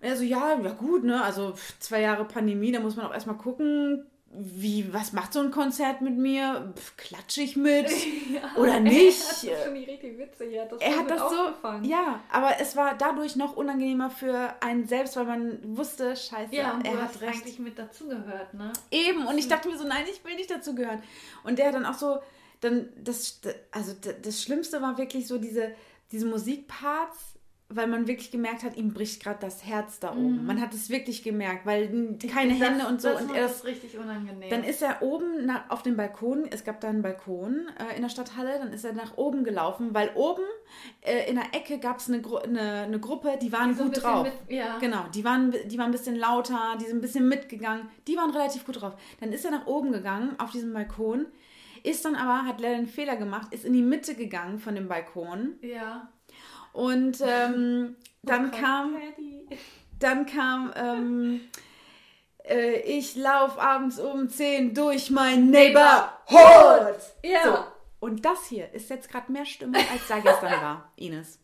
Und 0.00 0.06
er 0.08 0.16
so, 0.16 0.22
ja, 0.24 0.54
ja 0.62 0.70
gut, 0.72 1.02
ne? 1.04 1.22
Also 1.22 1.54
zwei 1.80 2.00
Jahre 2.02 2.24
Pandemie, 2.24 2.70
da 2.72 2.78
muss 2.80 2.94
man 2.96 3.06
auch 3.06 3.14
erstmal 3.14 3.36
gucken, 3.36 4.06
wie, 4.30 4.92
was 4.92 5.12
macht 5.14 5.32
so 5.32 5.40
ein 5.40 5.50
Konzert 5.50 6.02
mit 6.02 6.16
mir? 6.18 6.72
Pff, 6.76 6.96
Klatsche 6.96 7.40
ich 7.40 7.56
mit 7.56 7.86
oder 8.56 8.74
Er 8.74 8.80
nicht? 8.80 9.20
hat 9.22 9.30
das 9.30 9.64
schon 9.64 9.72
richtig 9.72 10.18
witzig. 10.18 10.52
Er 10.52 10.62
hat 10.64 10.72
das, 10.72 10.80
Er 10.82 10.98
hat 10.98 11.10
das 11.10 11.20
so, 11.30 11.88
ja, 11.88 12.20
aber 12.30 12.60
es 12.60 12.76
war 12.76 12.94
dadurch 12.96 13.36
noch 13.36 13.56
unangenehmer 13.56 14.10
für 14.10 14.54
einen 14.60 14.86
selbst, 14.86 15.16
weil 15.16 15.24
man 15.24 15.58
wusste, 15.76 16.14
scheiße, 16.14 16.54
Ja, 16.54 16.72
und 16.74 16.84
er 16.84 16.92
du 16.92 16.98
hat 16.98 17.08
hast 17.08 17.20
recht. 17.22 17.34
eigentlich 17.42 17.58
mit 17.58 17.78
dazugehört, 17.78 18.52
ne? 18.54 18.72
Eben, 18.90 19.26
und 19.26 19.38
ich 19.38 19.48
dachte 19.48 19.68
mir 19.68 19.78
so, 19.78 19.84
nein, 19.86 20.04
ich 20.10 20.22
will 20.24 20.34
nicht 20.36 20.50
dazu 20.50 20.74
gehören. 20.74 21.02
Und 21.44 21.58
der 21.58 21.72
dann 21.72 21.86
auch 21.86 21.94
so, 21.98 22.18
dann, 22.60 22.90
das, 23.02 23.40
also 23.72 23.92
das 24.22 24.42
Schlimmste 24.42 24.82
war 24.82 24.98
wirklich 24.98 25.26
so 25.26 25.38
diese, 25.38 25.72
diese 26.12 26.26
Musikparts, 26.26 27.18
weil 27.70 27.86
man 27.86 28.06
wirklich 28.06 28.30
gemerkt 28.30 28.62
hat, 28.62 28.76
ihm 28.78 28.94
bricht 28.94 29.22
gerade 29.22 29.40
das 29.40 29.66
Herz 29.66 30.00
da 30.00 30.12
oben. 30.12 30.46
Man 30.46 30.58
hat 30.58 30.72
es 30.72 30.88
wirklich 30.88 31.22
gemerkt, 31.22 31.66
weil 31.66 31.86
keine 32.32 32.54
Mhm. 32.54 32.58
Das- 32.60 32.68
Hände 32.70 32.86
und 32.86 33.02
so. 33.02 33.08
Das 33.10 33.22
und 33.22 33.34
er 33.34 33.42
das 33.42 33.64
richtig 33.66 33.98
unangenehm. 33.98 34.48
dann 34.48 34.64
ist 34.64 34.80
er 34.80 35.02
oben 35.02 35.44
nach, 35.44 35.68
auf 35.68 35.82
dem 35.82 35.94
Balkon, 35.96 36.46
es 36.50 36.64
gab 36.64 36.80
da 36.80 36.88
einen 36.88 37.02
Balkon 37.02 37.66
äh, 37.78 37.94
in 37.96 38.02
der 38.02 38.08
Stadthalle, 38.08 38.58
dann 38.58 38.72
ist 38.72 38.84
er 38.84 38.94
nach 38.94 39.18
oben 39.18 39.44
gelaufen, 39.44 39.92
weil 39.92 40.10
oben 40.14 40.42
äh, 41.02 41.28
in 41.28 41.36
der 41.36 41.54
Ecke 41.54 41.78
gab 41.78 41.98
es 41.98 42.08
eine, 42.08 42.22
Gru 42.22 42.36
eine, 42.38 42.60
eine 42.84 43.00
Gruppe, 43.00 43.38
die 43.42 43.52
waren 43.52 43.70
ein 43.70 43.76
gut 43.76 44.02
drauf. 44.02 44.24
mit- 44.24 44.56
ja. 44.56 44.78
Genau, 44.78 45.04
die 45.14 45.24
waren, 45.24 45.52
die 45.66 45.76
waren 45.76 45.86
ein 45.90 45.92
bisschen 45.92 46.16
lauter, 46.16 46.76
die 46.80 46.86
sind 46.86 46.96
ein 46.98 47.02
bisschen 47.02 47.28
mitgegangen, 47.28 47.88
die 48.06 48.16
waren 48.16 48.30
relativ 48.30 48.64
gut 48.64 48.80
drauf. 48.80 48.94
Dann 49.20 49.30
ist 49.32 49.44
er 49.44 49.50
nach 49.50 49.66
oben 49.66 49.92
gegangen 49.92 50.36
auf 50.38 50.52
diesem 50.52 50.72
Balkon, 50.72 51.26
ist 51.82 52.04
dann 52.06 52.14
aber, 52.14 52.46
hat 52.46 52.60
leider 52.60 52.76
einen 52.76 52.86
Fehler 52.86 53.16
gemacht, 53.16 53.52
ist 53.52 53.64
in 53.66 53.74
die 53.74 53.82
Mitte 53.82 54.14
gegangen 54.14 54.58
von 54.58 54.74
dem 54.74 54.88
Balkon 54.88 55.56
ja. 55.60 56.08
Und 56.78 57.20
ähm, 57.26 57.96
dann 58.22 58.50
kam 58.52 58.96
dann 59.98 60.26
kam, 60.26 60.72
ähm, 60.76 61.40
äh, 62.44 62.80
ich 62.82 63.16
lauf 63.16 63.58
abends 63.58 63.98
um 63.98 64.28
10 64.28 64.74
durch 64.74 65.10
mein 65.10 65.50
Neighborhood. 65.50 67.00
Ja. 67.24 67.42
So. 67.44 67.64
Und 67.98 68.24
das 68.24 68.46
hier 68.46 68.72
ist 68.72 68.90
jetzt 68.90 69.10
gerade 69.10 69.32
mehr 69.32 69.44
Stimmung, 69.44 69.74
als 69.74 70.06
da 70.06 70.20
gestern 70.20 70.52
war, 70.52 70.92
Ines. 70.96 71.40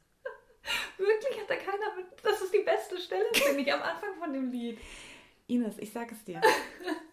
Wirklich 0.97 1.41
hat 1.41 1.51
da 1.51 1.57
keiner 1.57 1.97
mit. 1.97 2.07
Das 2.23 2.41
ist 2.41 2.55
die 2.55 2.63
beste 2.63 2.97
Stelle, 2.99 3.25
finde 3.33 3.63
ich, 3.63 3.73
am 3.73 3.83
Anfang 3.83 4.15
von 4.21 4.33
dem 4.33 4.53
Lied. 4.53 4.79
Ines, 5.49 5.79
ich 5.79 5.93
sag 5.93 6.13
es 6.13 6.23
dir. 6.25 6.41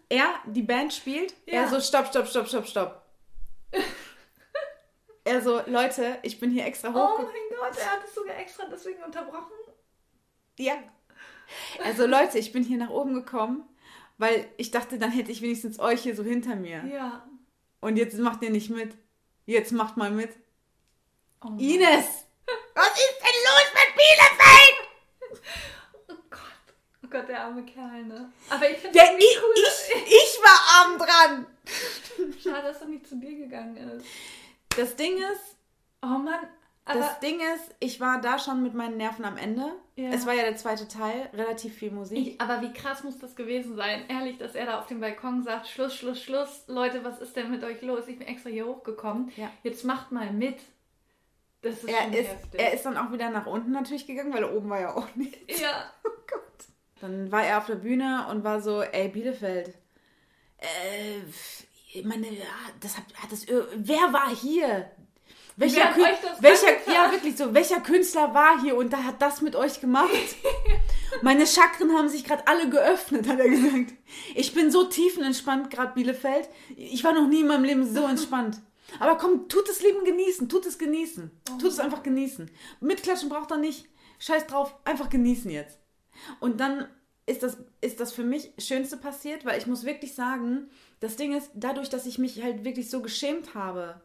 Er, 0.08 0.34
die 0.46 0.62
Band 0.62 0.94
spielt, 0.94 1.34
Ja. 1.46 1.62
er 1.62 1.68
so, 1.68 1.80
stopp, 1.80 2.06
stopp, 2.06 2.28
stopp, 2.28 2.46
stopp, 2.46 2.66
stopp. 2.68 3.02
Er 5.24 5.40
so, 5.40 5.60
Leute, 5.66 6.18
ich 6.22 6.40
bin 6.40 6.50
hier 6.50 6.66
extra 6.66 6.88
Oh 6.88 6.94
hochgekommen. 6.94 7.30
mein 7.50 7.58
Gott, 7.58 7.78
er 7.78 7.92
hat 7.92 8.04
es 8.04 8.14
sogar 8.14 8.36
extra 8.38 8.64
deswegen 8.70 9.02
unterbrochen. 9.04 9.52
Ja. 10.58 10.74
Also 11.84 12.06
Leute, 12.06 12.38
ich 12.38 12.52
bin 12.52 12.64
hier 12.64 12.78
nach 12.78 12.90
oben 12.90 13.14
gekommen, 13.14 13.68
weil 14.18 14.48
ich 14.56 14.70
dachte, 14.70 14.98
dann 14.98 15.10
hätte 15.10 15.30
ich 15.30 15.42
wenigstens 15.42 15.78
euch 15.78 16.02
hier 16.02 16.16
so 16.16 16.22
hinter 16.24 16.56
mir. 16.56 16.84
Ja. 16.86 17.26
Und 17.80 17.96
jetzt 17.96 18.18
macht 18.18 18.42
ihr 18.42 18.50
nicht 18.50 18.70
mit. 18.70 18.96
Jetzt 19.46 19.72
macht 19.72 19.96
mal 19.96 20.10
mit. 20.10 20.30
Oh. 21.44 21.48
Ines! 21.58 22.06
Was 22.74 22.92
ist 22.92 23.18
denn 23.20 23.38
los 23.44 23.72
mit 23.74 23.94
Bielefeld? 23.96 25.38
Oh 26.08 26.14
Gott. 26.30 26.40
Oh 27.04 27.08
Gott, 27.08 27.28
der 27.28 27.44
arme 27.44 27.64
Kerl, 27.64 28.04
ne? 28.04 28.32
Aber 28.50 28.68
ich 28.70 28.78
finde 28.78 28.98
Der, 28.98 29.12
es 29.16 29.24
ich, 29.24 29.38
cool, 29.42 29.54
ich, 29.56 30.06
ich 30.06 30.38
war 30.42 30.84
arm 30.84 30.98
dran. 30.98 31.46
Schade, 32.42 32.68
dass 32.68 32.80
er 32.80 32.88
nicht 32.88 33.06
zu 33.06 33.16
dir 33.16 33.36
gegangen 33.36 33.76
ist. 33.76 34.06
Das 34.76 34.96
Ding 34.96 35.16
ist, 35.16 35.52
Oh 36.02 36.18
Mann. 36.18 36.40
Aber 36.84 36.98
das 36.98 37.20
Ding 37.20 37.38
ist, 37.38 37.76
ich 37.78 38.00
war 38.00 38.20
da 38.20 38.40
schon 38.40 38.60
mit 38.60 38.74
meinen 38.74 38.96
Nerven 38.96 39.24
am 39.24 39.36
Ende. 39.36 39.70
Ja. 39.94 40.10
Es 40.10 40.26
war 40.26 40.34
ja 40.34 40.42
der 40.42 40.56
zweite 40.56 40.88
Teil, 40.88 41.30
relativ 41.32 41.74
viel 41.74 41.92
Musik. 41.92 42.18
Ich, 42.18 42.40
aber 42.40 42.60
wie 42.60 42.72
krass 42.72 43.04
muss 43.04 43.18
das 43.18 43.36
gewesen 43.36 43.76
sein? 43.76 44.02
Ehrlich, 44.08 44.38
dass 44.38 44.56
er 44.56 44.66
da 44.66 44.80
auf 44.80 44.88
dem 44.88 44.98
Balkon 44.98 45.44
sagt, 45.44 45.68
Schluss, 45.68 45.94
Schluss, 45.94 46.20
Schluss. 46.20 46.64
Leute, 46.66 47.04
was 47.04 47.20
ist 47.20 47.36
denn 47.36 47.52
mit 47.52 47.62
euch 47.62 47.82
los? 47.82 48.08
Ich 48.08 48.18
bin 48.18 48.26
extra 48.26 48.50
hier 48.50 48.66
hochgekommen. 48.66 49.30
Ja. 49.36 49.48
Jetzt 49.62 49.84
macht 49.84 50.10
mal 50.10 50.32
mit. 50.32 50.56
Das 51.60 51.74
ist 51.74 51.88
er, 51.88 52.08
ist, 52.08 52.30
heftig. 52.30 52.60
er 52.60 52.72
ist 52.72 52.84
dann 52.84 52.96
auch 52.96 53.12
wieder 53.12 53.30
nach 53.30 53.46
unten 53.46 53.70
natürlich 53.70 54.08
gegangen, 54.08 54.34
weil 54.34 54.42
oben 54.42 54.68
war 54.68 54.80
ja 54.80 54.96
auch 54.96 55.06
nichts. 55.14 55.60
ja. 55.60 55.84
Oh 56.04 56.10
Gott. 56.28 56.42
Dann 57.00 57.30
war 57.30 57.44
er 57.44 57.58
auf 57.58 57.66
der 57.66 57.76
Bühne 57.76 58.26
und 58.28 58.42
war 58.42 58.60
so, 58.60 58.82
ey, 58.82 59.06
Bielefeld. 59.08 59.68
Äh, 60.58 61.20
meine, 62.04 62.28
ja, 62.28 62.44
das 62.80 62.96
hat, 62.96 63.04
hat 63.20 63.30
das, 63.30 63.44
ir- 63.46 63.66
wer 63.76 64.12
war 64.12 64.34
hier? 64.34 64.90
Welcher, 65.56 65.92
Kün- 65.92 66.06
welcher, 66.40 66.68
ja, 66.90 67.12
wirklich 67.12 67.36
so, 67.36 67.52
welcher 67.52 67.80
Künstler 67.80 68.32
war 68.32 68.60
hier 68.62 68.74
und 68.74 68.90
da 68.90 69.04
hat 69.04 69.20
das 69.20 69.42
mit 69.42 69.54
euch 69.54 69.80
gemacht? 69.82 70.08
Meine 71.22 71.46
Chakren 71.46 71.92
haben 71.92 72.08
sich 72.08 72.24
gerade 72.24 72.46
alle 72.46 72.70
geöffnet, 72.70 73.28
hat 73.28 73.38
er 73.38 73.50
gesagt. 73.50 73.92
Ich 74.34 74.54
bin 74.54 74.70
so 74.70 74.84
tiefenentspannt, 74.84 75.70
gerade 75.70 75.92
Bielefeld. 75.92 76.48
Ich 76.76 77.04
war 77.04 77.12
noch 77.12 77.28
nie 77.28 77.40
in 77.40 77.48
meinem 77.48 77.64
Leben 77.64 77.86
so 77.94 78.06
entspannt. 78.06 78.62
Aber 78.98 79.16
komm, 79.16 79.48
tut 79.48 79.68
das 79.68 79.82
Leben 79.82 80.04
genießen, 80.04 80.48
tut 80.48 80.64
es 80.64 80.78
genießen. 80.78 81.30
Tut 81.60 81.64
es 81.70 81.78
einfach 81.78 82.02
genießen. 82.02 82.50
Mitklatschen 82.80 83.28
braucht 83.28 83.50
er 83.50 83.58
nicht. 83.58 83.86
Scheiß 84.18 84.46
drauf, 84.46 84.74
einfach 84.86 85.10
genießen 85.10 85.50
jetzt. 85.50 85.78
Und 86.40 86.60
dann 86.60 86.88
ist 87.26 87.42
das, 87.42 87.58
ist 87.80 88.00
das 88.00 88.12
für 88.12 88.24
mich 88.24 88.52
Schönste 88.58 88.96
passiert, 88.96 89.44
weil 89.44 89.58
ich 89.58 89.66
muss 89.66 89.84
wirklich 89.84 90.14
sagen, 90.14 90.68
das 91.00 91.16
Ding 91.16 91.36
ist, 91.36 91.50
dadurch, 91.54 91.88
dass 91.88 92.06
ich 92.06 92.18
mich 92.18 92.42
halt 92.42 92.64
wirklich 92.64 92.90
so 92.90 93.00
geschämt 93.00 93.54
habe 93.54 94.00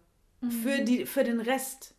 für, 0.64 0.84
die, 0.84 1.06
für 1.06 1.24
den 1.24 1.42
Rest, 1.42 1.96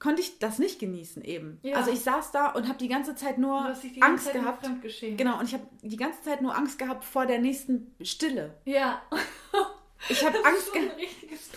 konnte 0.00 0.20
ich 0.20 0.40
das 0.40 0.58
nicht 0.58 0.80
genießen 0.80 1.22
eben. 1.22 1.60
Ja. 1.62 1.76
Also 1.76 1.92
ich 1.92 2.00
saß 2.00 2.32
da 2.32 2.50
und 2.50 2.66
habe 2.66 2.78
die 2.78 2.88
ganze 2.88 3.14
Zeit 3.14 3.38
nur 3.38 3.62
ganze 3.62 3.88
Angst 4.00 4.24
Zeit 4.24 4.34
gehabt. 4.34 4.68
Genau, 5.16 5.38
und 5.38 5.44
ich 5.44 5.54
habe 5.54 5.66
die 5.82 5.96
ganze 5.96 6.22
Zeit 6.22 6.42
nur 6.42 6.56
Angst 6.56 6.78
gehabt 6.78 7.04
vor 7.04 7.24
der 7.26 7.38
nächsten 7.38 7.94
Stille. 8.00 8.54
Ja. 8.64 9.00
Ich 10.08 10.24
habe 10.24 10.44
Angst 10.44 10.72
gehabt. 10.72 10.96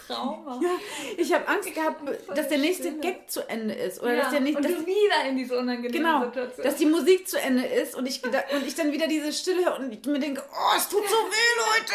Trauma. 0.08 0.60
Ja, 0.62 0.70
ich 1.18 1.34
habe 1.34 1.48
Angst 1.48 1.74
gehabt, 1.74 2.02
dass 2.36 2.48
der 2.48 2.60
nächste 2.60 2.90
Stille. 2.90 3.00
Gag 3.00 3.30
zu 3.32 3.48
Ende 3.50 3.74
ist. 3.74 4.02
Oder 4.02 4.14
ja. 4.14 4.22
dass 4.22 4.32
der 4.32 4.40
nicht, 4.42 4.56
und 4.56 4.64
dass, 4.64 4.72
du 4.72 4.86
wieder 4.86 5.30
in 5.30 5.36
diese 5.38 5.58
unangenehme 5.58 5.92
Genau, 5.92 6.26
Situation. 6.26 6.64
dass 6.64 6.76
die 6.76 6.86
Musik 6.86 7.28
zu 7.28 7.40
Ende 7.40 7.66
ist 7.66 7.96
und 7.96 8.06
ich, 8.06 8.24
und 8.24 8.68
ich 8.68 8.76
dann 8.76 8.92
wieder 8.92 9.08
diese 9.08 9.34
Stille 9.34 9.76
und 9.76 9.92
ich 9.92 10.06
mir 10.06 10.20
denke, 10.20 10.44
oh, 10.52 10.78
es 10.78 10.88
tut 10.88 11.04
so 11.10 11.16
weh, 11.16 11.80
Leute. 11.80 11.94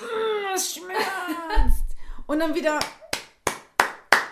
Mm, 0.00 0.54
Es 0.54 0.74
schmerzt. 0.74 1.84
Und 2.26 2.40
dann 2.40 2.54
wieder 2.54 2.78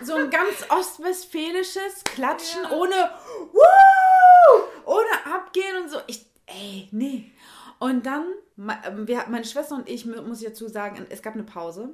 so 0.03 0.15
ein 0.15 0.29
ganz 0.29 0.65
ostwestfälisches 0.69 2.03
Klatschen 2.03 2.63
Ja. 2.63 2.71
ohne 2.71 3.11
Woo! 3.53 4.63
ohne 4.85 5.33
Abgehen 5.33 5.83
und 5.83 5.89
so. 5.89 5.99
Ich, 6.07 6.25
ey, 6.45 6.87
nee. 6.91 7.31
Und 7.79 8.05
dann, 8.05 8.25
meine 8.57 9.45
Schwester 9.45 9.75
und 9.75 9.87
ich, 9.87 10.05
mu- 10.05 10.21
muss 10.23 10.41
ich 10.41 10.47
dazu 10.47 10.67
sagen, 10.67 11.05
es 11.09 11.21
gab 11.21 11.35
eine 11.35 11.43
Pause. 11.43 11.89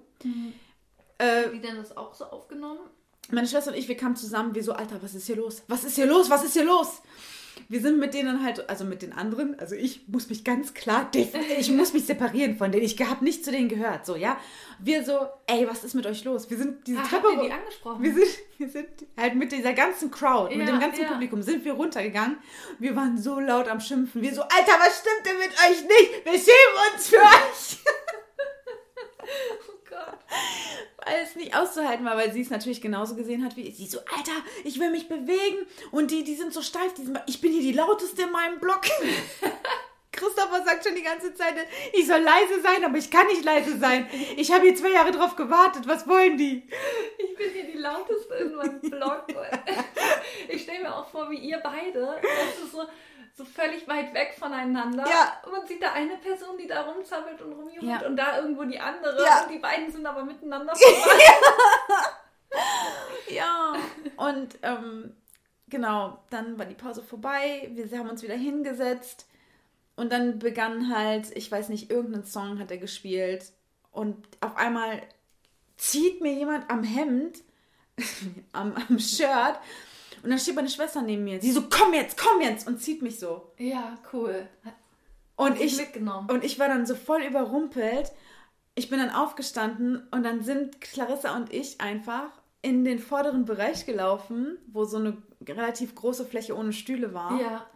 Äh, 1.17 1.51
Wie 1.51 1.59
denn 1.59 1.75
das 1.75 1.95
auch 1.95 2.13
so 2.15 2.25
aufgenommen? 2.25 2.79
meine 3.31 3.47
Schwester 3.47 3.71
und 3.71 3.77
ich, 3.77 3.87
wir 3.87 3.95
kamen 3.95 4.15
zusammen, 4.17 4.53
wir 4.53 4.63
so, 4.63 4.73
Alter, 4.73 5.01
was 5.01 5.15
ist 5.15 5.27
hier 5.27 5.37
los? 5.37 5.63
Was 5.67 5.83
ist 5.85 5.95
hier 5.95 6.05
los? 6.05 6.29
Was 6.29 6.43
ist 6.43 6.53
hier 6.53 6.65
los? 6.65 7.01
Wir 7.69 7.81
sind 7.81 7.99
mit 7.99 8.13
denen 8.13 8.43
halt, 8.43 8.69
also 8.69 8.83
mit 8.83 9.01
den 9.01 9.13
anderen, 9.13 9.59
also 9.59 9.75
ich 9.75 10.07
muss 10.07 10.29
mich 10.29 10.43
ganz 10.43 10.73
klar, 10.73 11.09
ich 11.57 11.71
muss 11.71 11.93
mich 11.93 12.05
separieren 12.05 12.57
von 12.57 12.71
denen. 12.71 12.83
Ich 12.83 12.99
habe 13.01 13.23
nicht 13.23 13.45
zu 13.45 13.51
denen 13.51 13.69
gehört, 13.69 14.05
so, 14.05 14.15
ja. 14.15 14.37
Wir 14.79 15.03
so, 15.05 15.19
ey, 15.47 15.67
was 15.69 15.83
ist 15.83 15.93
mit 15.93 16.05
euch 16.05 16.23
los? 16.23 16.49
Wir 16.49 16.57
sind 16.57 16.85
diese 16.87 16.99
Ah, 16.99 17.03
Treppe. 17.03 17.27
habt 17.29 17.37
ihr 17.37 17.43
die 17.43 17.51
angesprochen? 17.51 18.03
Wir 18.03 18.13
sind, 18.13 18.27
wir 18.57 18.69
sind 18.69 18.87
halt 19.17 19.35
mit 19.35 19.51
dieser 19.51 19.73
ganzen 19.73 20.11
Crowd, 20.11 20.55
mit 20.55 20.67
Ja, 20.67 20.73
dem 20.73 20.79
ganzen 20.79 21.03
ja. 21.03 21.07
Publikum 21.09 21.41
sind 21.41 21.63
wir 21.63 21.73
runtergegangen. 21.73 22.37
Wir 22.79 22.95
waren 22.95 23.17
so 23.17 23.39
laut 23.39 23.67
am 23.67 23.79
Schimpfen. 23.79 24.21
Wir 24.21 24.33
so, 24.33 24.41
Alter, 24.41 24.73
was 24.79 24.99
stimmt 24.99 25.25
denn 25.25 25.37
mit 25.39 25.51
euch 25.51 25.83
nicht? 25.83 26.25
Wir 26.25 26.33
schämen 26.33 26.93
uns 26.93 27.07
für 27.07 27.17
euch. 27.17 27.77
Oh 31.05 31.09
Gott. 31.09 31.13
Weil 31.13 31.23
es 31.23 31.35
nicht 31.35 31.55
auszuhalten 31.55 32.05
war, 32.05 32.17
weil 32.17 32.31
sie 32.31 32.41
es 32.41 32.49
natürlich 32.49 32.81
genauso 32.81 33.15
gesehen 33.15 33.43
hat 33.43 33.55
wie 33.57 33.67
ich. 33.67 33.77
sie 33.77 33.87
so, 33.87 33.99
Alter, 33.99 34.31
ich 34.63 34.79
will 34.79 34.89
mich 34.89 35.07
bewegen 35.07 35.65
und 35.91 36.11
die, 36.11 36.23
die 36.23 36.35
sind 36.35 36.53
so 36.53 36.61
steif, 36.61 36.93
die 36.93 37.03
sind, 37.03 37.19
ich 37.27 37.41
bin 37.41 37.51
hier 37.51 37.61
die 37.61 37.73
lauteste 37.73 38.23
in 38.23 38.31
meinem 38.31 38.59
Block. 38.59 38.81
Christopher 40.11 40.63
sagt 40.63 40.85
schon 40.85 40.95
die 40.95 41.01
ganze 41.01 41.33
Zeit, 41.33 41.55
ich 41.91 42.05
soll 42.05 42.19
leise 42.19 42.61
sein, 42.61 42.85
aber 42.85 42.97
ich 42.97 43.09
kann 43.09 43.25
nicht 43.27 43.43
leise 43.43 43.77
sein. 43.77 44.07
Ich 44.37 44.51
habe 44.51 44.63
hier 44.63 44.75
zwei 44.75 44.91
Jahre 44.91 45.11
drauf 45.11 45.35
gewartet, 45.35 45.87
was 45.87 46.07
wollen 46.07 46.37
die? 46.37 46.63
Ich 47.17 47.35
bin 47.35 47.51
hier 47.51 47.65
die 47.65 47.79
lauteste 47.79 48.33
in 48.35 48.55
meinem 48.55 48.79
Blog. 48.79 49.25
Ich 50.47 50.63
stelle 50.63 50.83
mir 50.83 50.95
auch 50.95 51.09
vor, 51.09 51.29
wie 51.31 51.37
ihr 51.37 51.59
beide, 51.63 52.19
das 52.21 52.65
ist 52.65 52.71
so, 52.71 52.83
so 53.35 53.43
völlig 53.45 53.87
weit 53.87 54.13
weg 54.13 54.35
voneinander. 54.37 55.05
Ja. 55.09 55.41
Man 55.51 55.65
sieht 55.65 55.81
da 55.81 55.93
eine 55.93 56.17
Person, 56.17 56.57
die 56.57 56.67
da 56.67 56.81
rumzappelt 56.81 57.41
und 57.41 57.53
rumjummelt 57.53 58.01
Ja. 58.01 58.07
und 58.07 58.15
da 58.15 58.37
irgendwo 58.37 58.63
die 58.63 58.79
andere. 58.79 59.23
Ja. 59.23 59.43
Und 59.43 59.51
die 59.51 59.57
beiden 59.59 59.91
sind 59.91 60.05
aber 60.05 60.23
miteinander 60.23 60.75
vorbei. 60.75 61.23
Ja. 63.29 63.73
Und 64.17 64.59
ähm, 64.61 65.15
genau, 65.67 66.19
dann 66.29 66.57
war 66.59 66.65
die 66.65 66.75
Pause 66.75 67.01
vorbei, 67.01 67.69
wir 67.73 67.97
haben 67.97 68.09
uns 68.09 68.21
wieder 68.21 68.35
hingesetzt 68.35 69.27
und 69.95 70.11
dann 70.11 70.39
begann 70.39 70.95
halt, 70.95 71.35
ich 71.35 71.51
weiß 71.51 71.69
nicht, 71.69 71.89
irgendeinen 71.89 72.25
Song 72.25 72.59
hat 72.59 72.69
er 72.71 72.77
gespielt 72.77 73.45
und 73.91 74.25
auf 74.41 74.55
einmal 74.57 75.01
zieht 75.77 76.21
mir 76.21 76.33
jemand 76.33 76.69
am 76.69 76.83
Hemd, 76.83 77.39
am, 78.53 78.75
am 78.75 78.99
Shirt 78.99 79.59
und 80.23 80.29
dann 80.29 80.39
steht 80.39 80.55
meine 80.55 80.69
Schwester 80.69 81.01
neben 81.01 81.25
mir. 81.25 81.41
Sie 81.41 81.51
so, 81.51 81.63
komm 81.69 81.93
jetzt, 81.93 82.17
komm 82.17 82.41
jetzt 82.41 82.65
und 82.65 82.81
zieht 82.81 83.01
mich 83.01 83.19
so. 83.19 83.51
Ja, 83.57 83.97
cool. 84.13 84.47
Und 85.35 85.59
ich, 85.59 85.77
mitgenommen. 85.77 86.29
und 86.31 86.43
ich 86.45 86.59
war 86.59 86.69
dann 86.69 86.85
so 86.85 86.95
voll 86.95 87.23
überrumpelt. 87.23 88.11
Ich 88.75 88.89
bin 88.89 88.99
dann 88.99 89.09
aufgestanden 89.09 90.07
und 90.11 90.23
dann 90.23 90.41
sind 90.41 90.79
Clarissa 90.79 91.35
und 91.35 91.51
ich 91.51 91.81
einfach 91.81 92.29
in 92.61 92.85
den 92.85 92.99
vorderen 92.99 93.43
Bereich 93.43 93.85
gelaufen, 93.85 94.57
wo 94.67 94.85
so 94.85 94.97
eine 94.97 95.17
relativ 95.45 95.93
große 95.93 96.25
Fläche 96.25 96.57
ohne 96.57 96.71
Stühle 96.71 97.13
war. 97.13 97.41
Ja. 97.41 97.67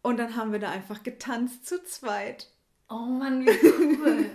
Und 0.00 0.16
dann 0.18 0.34
haben 0.34 0.52
wir 0.52 0.58
da 0.58 0.70
einfach 0.70 1.02
getanzt 1.02 1.66
zu 1.66 1.84
zweit. 1.84 2.48
Oh 2.94 3.06
Mann, 3.06 3.46
wie 3.46 3.50
cool. 3.66 4.26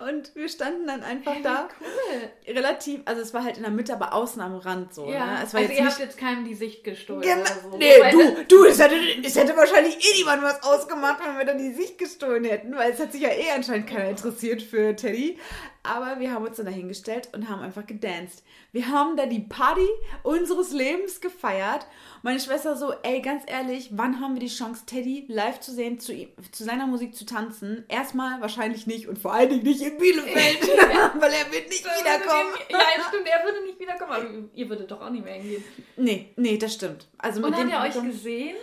Und 0.08 0.34
wir 0.34 0.48
standen 0.48 0.86
dann 0.86 1.02
einfach 1.02 1.34
Hey, 1.34 1.42
da 1.42 1.68
wie 1.78 1.84
cool. 1.84 2.54
relativ, 2.56 3.00
also 3.04 3.20
es 3.20 3.34
war 3.34 3.44
halt 3.44 3.58
in 3.58 3.62
der 3.62 3.70
Mitte, 3.72 3.92
aber 3.92 4.14
außen 4.14 4.40
am 4.40 4.56
Rand 4.56 4.94
so. 4.94 5.04
Ja, 5.10 5.26
Ne? 5.26 5.38
Es 5.44 5.52
war 5.52 5.60
also 5.60 5.70
jetzt 5.72 5.78
ihr 5.78 5.84
nicht 5.84 5.90
habt 5.92 5.98
jetzt 6.00 6.16
keinem 6.18 6.44
die 6.46 6.54
Sicht 6.54 6.82
gestohlen 6.82 7.20
Genau. 7.20 7.40
oder 7.42 7.70
so. 7.72 7.76
Nee, 7.76 7.92
Weil 8.00 8.12
du, 8.12 8.44
du, 8.48 8.64
es 8.64 8.78
hätte, 8.80 8.94
es 9.22 9.36
hätte 9.36 9.54
wahrscheinlich 9.54 9.96
eh 9.98 10.16
niemand 10.18 10.42
was 10.42 10.62
ausgemacht, 10.62 11.18
wenn 11.22 11.36
wir 11.36 11.44
dann 11.44 11.58
die 11.58 11.74
Sicht 11.74 11.98
gestohlen 11.98 12.44
hätten, 12.44 12.74
weil 12.74 12.92
es 12.92 12.98
hat 13.00 13.12
sich 13.12 13.20
ja 13.20 13.28
eh 13.30 13.50
anscheinend 13.54 13.86
keiner 13.86 14.08
interessiert 14.08 14.62
für 14.62 14.96
Teddy. 14.96 15.36
Aber 15.82 16.20
wir 16.20 16.32
haben 16.32 16.44
uns 16.44 16.58
dann 16.58 16.66
dahingestellt 16.66 17.30
und 17.32 17.48
haben 17.48 17.62
einfach 17.62 17.86
gedanced. 17.86 18.42
Wir 18.70 18.88
haben 18.88 19.16
da 19.16 19.24
die 19.24 19.40
Party 19.40 19.86
unseres 20.22 20.72
Lebens 20.72 21.22
gefeiert. 21.22 21.86
Meine 22.22 22.38
Schwester 22.38 22.76
so, 22.76 22.92
ey, 23.02 23.22
ganz 23.22 23.44
ehrlich, 23.46 23.88
wann 23.92 24.20
haben 24.20 24.34
wir 24.34 24.40
die 24.40 24.54
Chance, 24.54 24.84
Teddy 24.84 25.24
live 25.28 25.60
zu 25.60 25.72
sehen, 25.72 25.98
zu, 25.98 26.12
ihm, 26.12 26.28
zu 26.52 26.64
seiner 26.64 26.86
Musik 26.86 27.14
zu 27.14 27.24
tanzen? 27.24 27.84
Erstmal 27.88 28.42
wahrscheinlich 28.42 28.86
nicht 28.86 29.08
und 29.08 29.18
vor 29.18 29.32
allen 29.32 29.48
Dingen 29.48 29.62
nicht 29.62 29.80
in 29.80 29.96
Bielefeld, 29.96 30.60
weil 31.18 31.32
er 31.32 31.50
wird 31.50 31.70
nicht 31.70 31.86
Er 31.86 32.00
wiederkommen. 32.00 32.52
Ja, 32.68 32.78
stimmt, 33.08 33.26
er 33.26 33.44
würde 33.44 33.64
nicht 33.66 33.80
wiederkommen, 33.80 34.12
aber 34.12 34.26
ihr 34.54 34.68
würdet 34.68 34.90
doch 34.90 35.00
auch 35.00 35.10
nicht 35.10 35.24
mehr 35.24 35.34
hingehen. 35.34 35.64
Nee, 35.96 36.32
nee, 36.36 36.58
das 36.58 36.74
stimmt. 36.74 37.08
Also 37.16 37.40
Und 37.42 37.50
mit 37.50 37.58
hat 37.58 37.64
dem 37.64 37.70
er 37.70 37.82
euch 37.84 38.02
gesehen? 38.02 38.56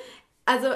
Also, 0.45 0.69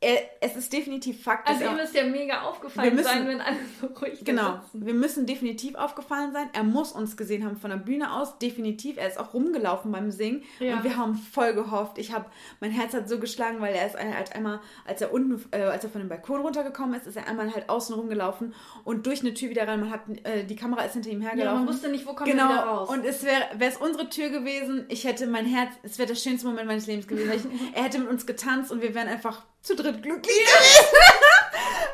es 0.00 0.54
ist 0.54 0.72
definitiv 0.72 1.24
Fakt, 1.24 1.48
Also 1.48 1.64
ihm 1.64 1.74
müsste 1.76 1.98
ja 1.98 2.04
mega 2.04 2.42
aufgefallen 2.42 2.94
müssen- 2.94 3.04
sein, 3.08 3.26
wenn 3.26 3.40
alle 3.40 3.56
so 3.80 3.88
ruhig 3.88 4.24
Genau, 4.24 4.60
sitzen. 4.62 4.86
wir 4.86 4.94
müssen 4.94 5.26
definitiv 5.26 5.74
aufgefallen 5.74 6.32
sein. 6.32 6.48
Er 6.52 6.62
muss 6.62 6.92
uns 6.92 7.16
gesehen 7.16 7.44
haben 7.44 7.56
von 7.56 7.70
der 7.70 7.78
Bühne 7.78 8.12
aus, 8.12 8.38
definitiv. 8.38 8.96
Er 8.96 9.08
ist 9.08 9.18
auch 9.18 9.34
rumgelaufen 9.34 9.90
beim 9.90 10.12
Singen 10.12 10.44
Ja. 10.60 10.76
und 10.76 10.84
wir 10.84 10.96
haben 10.96 11.14
voll 11.16 11.52
gehofft. 11.52 11.98
Ich 11.98 12.12
habe, 12.12 12.26
mein 12.60 12.70
Herz 12.70 12.94
hat 12.94 13.08
so 13.08 13.18
geschlagen, 13.18 13.60
weil 13.60 13.74
er 13.74 13.86
ist 13.88 13.96
halt 13.96 14.32
einmal, 14.36 14.60
als 14.86 15.00
er 15.00 15.12
unten, 15.12 15.44
äh, 15.50 15.62
als 15.62 15.82
er 15.82 15.90
von 15.90 16.00
dem 16.00 16.08
Balkon 16.08 16.42
runtergekommen 16.42 16.94
ist, 16.94 17.08
ist 17.08 17.16
er 17.16 17.26
einmal 17.26 17.52
halt 17.52 17.68
außen 17.68 17.92
rumgelaufen 17.96 18.54
und 18.84 19.04
durch 19.04 19.22
eine 19.22 19.34
Tür 19.34 19.50
wieder 19.50 19.66
rein. 19.66 19.80
Man 19.80 19.90
hat, 19.90 20.02
äh, 20.22 20.44
die 20.44 20.54
Kamera 20.54 20.82
ist 20.82 20.92
hinter 20.92 21.10
ihm 21.10 21.22
Ja, 21.22 21.30
hergelaufen. 21.30 21.64
man 21.64 21.74
wusste 21.74 21.88
nicht, 21.88 22.06
wo 22.06 22.12
kommt 22.14 22.28
er 22.28 22.34
wieder 22.36 22.46
Genau, 22.46 22.62
raus. 22.76 22.88
und 22.88 23.04
es 23.04 23.24
wäre 23.24 23.42
es 23.58 23.76
unsere 23.78 24.08
Tür 24.08 24.28
gewesen, 24.28 24.84
ich 24.88 25.02
hätte 25.04 25.26
mein 25.26 25.44
Herz, 25.44 25.72
es 25.82 25.98
wäre 25.98 26.06
der 26.06 26.14
schönste 26.14 26.46
Moment 26.46 26.68
meines 26.68 26.86
Lebens 26.86 27.08
gewesen. 27.08 27.50
er 27.74 27.82
hätte 27.82 27.98
mit 27.98 28.08
uns 28.08 28.26
getanzt 28.26 28.70
und 28.70 28.80
wir 28.80 28.94
wären 28.94 29.08
einfach 29.08 29.42
zu 29.60 29.74
dritt 29.74 29.87
glücklich 29.92 30.36
gewesen. 30.38 30.96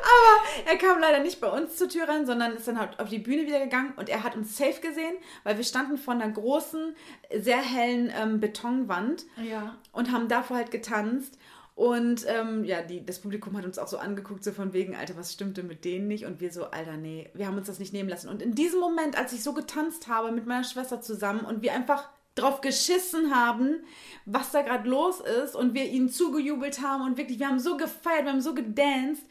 Aber 0.05 0.69
er 0.69 0.77
kam 0.77 0.99
leider 0.99 1.19
nicht 1.19 1.41
bei 1.41 1.47
uns 1.47 1.75
zur 1.77 1.89
Tür 1.89 2.07
rein, 2.07 2.25
sondern 2.25 2.53
ist 2.53 2.67
dann 2.67 2.79
halt 2.79 2.99
auf 2.99 3.09
die 3.09 3.19
Bühne 3.19 3.47
wieder 3.47 3.59
gegangen 3.59 3.93
und 3.97 4.09
er 4.09 4.23
hat 4.23 4.35
uns 4.35 4.55
safe 4.57 4.79
gesehen, 4.81 5.15
weil 5.43 5.57
wir 5.57 5.63
standen 5.63 5.97
vor 5.97 6.13
einer 6.13 6.29
großen, 6.29 6.95
sehr 7.35 7.61
hellen 7.61 8.11
ähm, 8.15 8.39
Betonwand 8.39 9.25
ja. 9.43 9.75
und 9.91 10.11
haben 10.11 10.27
davor 10.27 10.57
halt 10.57 10.71
getanzt. 10.71 11.37
Und 11.75 12.25
ähm, 12.27 12.63
ja, 12.63 12.81
die, 12.81 13.05
das 13.05 13.19
Publikum 13.19 13.57
hat 13.57 13.65
uns 13.65 13.77
auch 13.77 13.89
so 13.89 13.97
angeguckt, 13.97 14.45
so 14.45 14.53
von 14.53 14.71
wegen, 14.71 14.95
Alter, 14.95 15.17
was 15.17 15.33
stimmte 15.33 15.61
mit 15.61 15.83
denen 15.83 16.07
nicht? 16.07 16.25
Und 16.25 16.39
wir 16.39 16.49
so, 16.51 16.65
Alter, 16.65 16.95
nee, 16.95 17.29
wir 17.33 17.47
haben 17.47 17.57
uns 17.57 17.67
das 17.67 17.79
nicht 17.79 17.91
nehmen 17.91 18.07
lassen. 18.07 18.29
Und 18.29 18.41
in 18.41 18.55
diesem 18.55 18.79
Moment, 18.79 19.17
als 19.17 19.33
ich 19.33 19.43
so 19.43 19.53
getanzt 19.53 20.07
habe 20.07 20.31
mit 20.31 20.45
meiner 20.45 20.63
Schwester 20.63 21.01
zusammen 21.01 21.41
und 21.41 21.61
wir 21.61 21.73
einfach 21.73 22.09
drauf 22.35 22.61
geschissen 22.61 23.33
haben, 23.33 23.83
was 24.25 24.51
da 24.51 24.61
gerade 24.61 24.89
los 24.89 25.21
ist 25.21 25.55
und 25.55 25.73
wir 25.73 25.85
ihnen 25.85 26.09
zugejubelt 26.09 26.81
haben 26.81 27.03
und 27.05 27.17
wirklich, 27.17 27.39
wir 27.39 27.47
haben 27.47 27.59
so 27.59 27.77
gefeiert, 27.77 28.25
wir 28.25 28.31
haben 28.31 28.41
so 28.41 28.53
gedanced, 28.53 29.23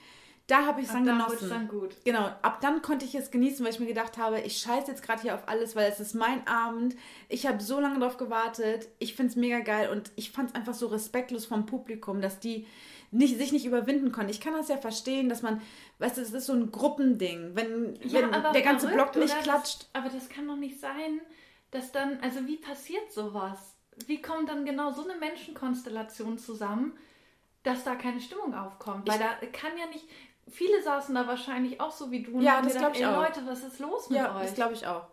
da 0.47 0.67
habe 0.67 0.81
ich 0.83 0.87
es 0.89 0.93
dann 0.93 1.07
da 1.07 1.13
genossen. 1.13 1.49
dann 1.49 1.69
gut. 1.69 1.97
Genau, 2.05 2.27
ab 2.43 2.59
dann 2.61 2.83
konnte 2.83 3.07
ich 3.07 3.15
es 3.15 3.31
genießen, 3.31 3.65
weil 3.65 3.73
ich 3.73 3.81
mir 3.81 3.87
gedacht 3.87 4.19
habe, 4.19 4.41
ich 4.41 4.59
scheiße 4.59 4.91
jetzt 4.91 5.03
gerade 5.03 5.23
hier 5.23 5.35
auf 5.35 5.49
alles, 5.49 5.75
weil 5.75 5.91
es 5.91 6.01
ist 6.01 6.15
mein 6.15 6.47
Abend. 6.47 6.97
Ich 7.31 7.47
habe 7.47 7.63
so 7.63 7.81
lange 7.81 7.99
drauf 7.99 8.19
gewartet. 8.19 8.89
Ich 8.99 9.15
finde 9.15 9.31
es 9.31 9.37
mega 9.37 9.61
geil 9.61 9.89
und 9.89 10.11
ich 10.17 10.33
fand 10.33 10.51
es 10.51 10.55
einfach 10.55 10.75
so 10.75 10.89
respektlos 10.89 11.47
vom 11.47 11.65
Publikum, 11.65 12.21
dass 12.21 12.41
die 12.41 12.67
nicht, 13.11 13.39
sich 13.39 13.53
nicht 13.53 13.65
überwinden 13.65 14.13
konnten. 14.13 14.31
Ich 14.31 14.41
kann 14.41 14.53
das 14.53 14.69
ja 14.69 14.77
verstehen, 14.77 15.31
dass 15.31 15.41
man, 15.41 15.63
weißt 15.99 16.19
du, 16.19 16.21
es 16.21 16.33
ist 16.33 16.47
so 16.47 16.53
ein 16.53 16.71
Gruppending. 16.71 17.53
Wenn, 17.55 17.99
wenn 18.03 18.53
der 18.53 18.63
ganze 18.63 18.89
verrückt, 18.89 19.13
Block 19.13 19.25
nicht 19.25 19.43
klatscht. 19.43 19.89
Das, 19.93 20.03
aber 20.03 20.11
das 20.11 20.29
kann 20.29 20.47
doch 20.47 20.57
nicht 20.57 20.79
sein, 20.79 21.21
dass 21.75 21.93
dann, 21.93 22.19
also 22.21 22.47
wie 22.47 22.57
passiert 22.57 23.13
sowas? 23.13 23.75
Wie 24.07 24.21
kommt 24.23 24.49
dann 24.49 24.65
genau 24.65 24.91
so 24.93 25.05
eine 25.09 25.19
Menschenkonstellation 25.19 26.39
zusammen, 26.39 26.97
dass 27.63 27.85
da 27.85 27.95
keine 27.95 28.21
Stimmung 28.21 28.55
aufkommt? 28.55 29.09
Weil 29.09 29.19
da 29.19 29.35
kann 29.53 29.77
ja 29.79 29.87
nicht, 29.87 30.05
viele 30.49 30.83
saßen 30.83 31.15
da 31.15 31.27
wahrscheinlich 31.27 31.81
auch 31.81 31.93
so 31.93 32.11
wie 32.11 32.23
du 32.23 32.37
und 32.39 32.43
Ja, 32.43 32.55
haben 32.57 32.65
das 32.65 32.75
gedacht, 32.75 32.97
ich 32.97 33.03
ey 33.03 33.07
auch. 33.07 33.23
Leute, 33.23 33.41
was 33.47 33.63
ist 33.63 33.79
los 33.79 34.11
mit 34.11 34.19
Ja, 34.19 34.35
euch? 34.37 34.43
das 34.43 34.55
glaube 34.55 34.73
ich 34.75 34.87
auch. 34.87 35.07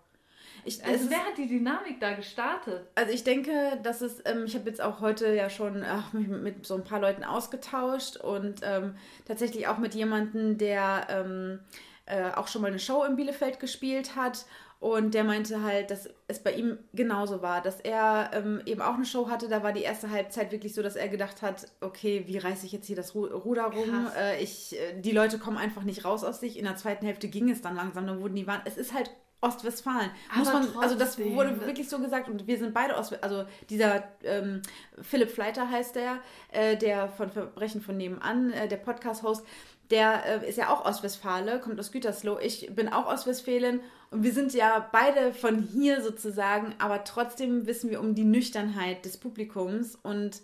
Ich, 0.63 0.79
es 0.79 0.83
also 0.83 1.05
ist- 1.05 1.09
wer 1.09 1.25
hat 1.25 1.37
die 1.37 1.47
Dynamik 1.47 1.99
da 1.99 2.13
gestartet? 2.13 2.87
Also 2.95 3.11
ich 3.13 3.23
denke, 3.23 3.79
dass 3.83 4.01
es, 4.01 4.21
ähm, 4.25 4.43
ich 4.45 4.55
habe 4.55 4.69
jetzt 4.69 4.81
auch 4.81 4.99
heute 4.99 5.33
ja 5.33 5.49
schon 5.49 5.83
ach, 5.83 6.13
mich 6.13 6.27
mit, 6.27 6.41
mit 6.43 6.65
so 6.67 6.75
ein 6.75 6.83
paar 6.83 6.99
Leuten 6.99 7.23
ausgetauscht 7.23 8.17
und 8.17 8.61
ähm, 8.63 8.95
tatsächlich 9.25 9.67
auch 9.67 9.77
mit 9.79 9.95
jemandem, 9.95 10.57
der 10.57 11.07
ähm, 11.09 11.59
äh, 12.05 12.31
auch 12.33 12.47
schon 12.47 12.61
mal 12.61 12.67
eine 12.67 12.79
Show 12.79 13.03
in 13.05 13.15
Bielefeld 13.15 13.59
gespielt 13.59 14.15
hat 14.15 14.45
und 14.81 15.13
der 15.13 15.23
meinte 15.23 15.61
halt, 15.61 15.91
dass 15.91 16.09
es 16.27 16.39
bei 16.39 16.53
ihm 16.53 16.79
genauso 16.91 17.43
war, 17.43 17.61
dass 17.61 17.79
er 17.81 18.31
ähm, 18.33 18.63
eben 18.65 18.81
auch 18.81 18.95
eine 18.95 19.05
Show 19.05 19.29
hatte, 19.29 19.47
da 19.47 19.61
war 19.61 19.73
die 19.73 19.83
erste 19.83 20.09
Halbzeit 20.09 20.51
wirklich 20.51 20.73
so, 20.73 20.81
dass 20.81 20.95
er 20.95 21.07
gedacht 21.07 21.43
hat, 21.43 21.67
okay, 21.81 22.23
wie 22.25 22.39
reiße 22.39 22.65
ich 22.65 22.71
jetzt 22.71 22.87
hier 22.87 22.95
das 22.95 23.13
Ru 23.13 23.27
Ruder 23.27 23.65
rum? 23.65 24.07
Äh, 24.17 24.41
ich, 24.41 24.75
äh, 24.75 24.99
die 24.99 25.11
Leute 25.11 25.37
kommen 25.37 25.57
einfach 25.57 25.83
nicht 25.83 26.03
raus 26.03 26.23
aus 26.23 26.39
sich. 26.39 26.57
In 26.57 26.65
der 26.65 26.77
zweiten 26.77 27.05
Hälfte 27.05 27.27
ging 27.27 27.51
es 27.51 27.61
dann 27.61 27.75
langsam, 27.75 28.07
dann 28.07 28.21
wurden 28.21 28.35
die 28.35 28.47
Wand, 28.47 28.63
es 28.65 28.75
ist 28.75 28.91
halt 28.91 29.11
Ostwestfalen. 29.41 30.11
Muss 30.35 30.53
man, 30.53 30.67
also 30.79 30.95
das 30.95 31.17
wurde 31.17 31.59
wirklich 31.65 31.89
so 31.89 31.97
gesagt 31.97 32.29
und 32.29 32.45
wir 32.45 32.59
sind 32.59 32.75
beide 32.75 32.95
aus, 32.95 33.11
also 33.11 33.45
dieser 33.71 34.03
ähm, 34.23 34.61
Philipp 35.01 35.31
Fleiter 35.31 35.69
heißt 35.69 35.95
der, 35.95 36.19
äh, 36.51 36.77
der 36.77 37.07
von 37.09 37.31
Verbrechen 37.31 37.81
von 37.81 37.97
nebenan, 37.97 38.51
äh, 38.51 38.67
der 38.67 38.77
Podcast-Host, 38.77 39.43
der 39.91 40.25
äh, 40.43 40.49
ist 40.49 40.57
ja 40.57 40.69
auch 40.69 40.85
Ostwestfale, 40.85 41.59
kommt 41.59 41.79
aus 41.79 41.91
Gütersloh. 41.91 42.39
Ich 42.39 42.73
bin 42.73 42.89
auch 42.89 43.07
Ostwestfälin 43.07 43.81
und 44.09 44.23
wir 44.23 44.31
sind 44.33 44.53
ja 44.53 44.89
beide 44.91 45.33
von 45.33 45.61
hier 45.61 46.01
sozusagen, 46.01 46.73
aber 46.79 47.03
trotzdem 47.03 47.67
wissen 47.67 47.89
wir 47.89 47.99
um 47.99 48.15
die 48.15 48.23
Nüchternheit 48.23 49.05
des 49.05 49.17
Publikums 49.17 49.95
und 50.01 50.41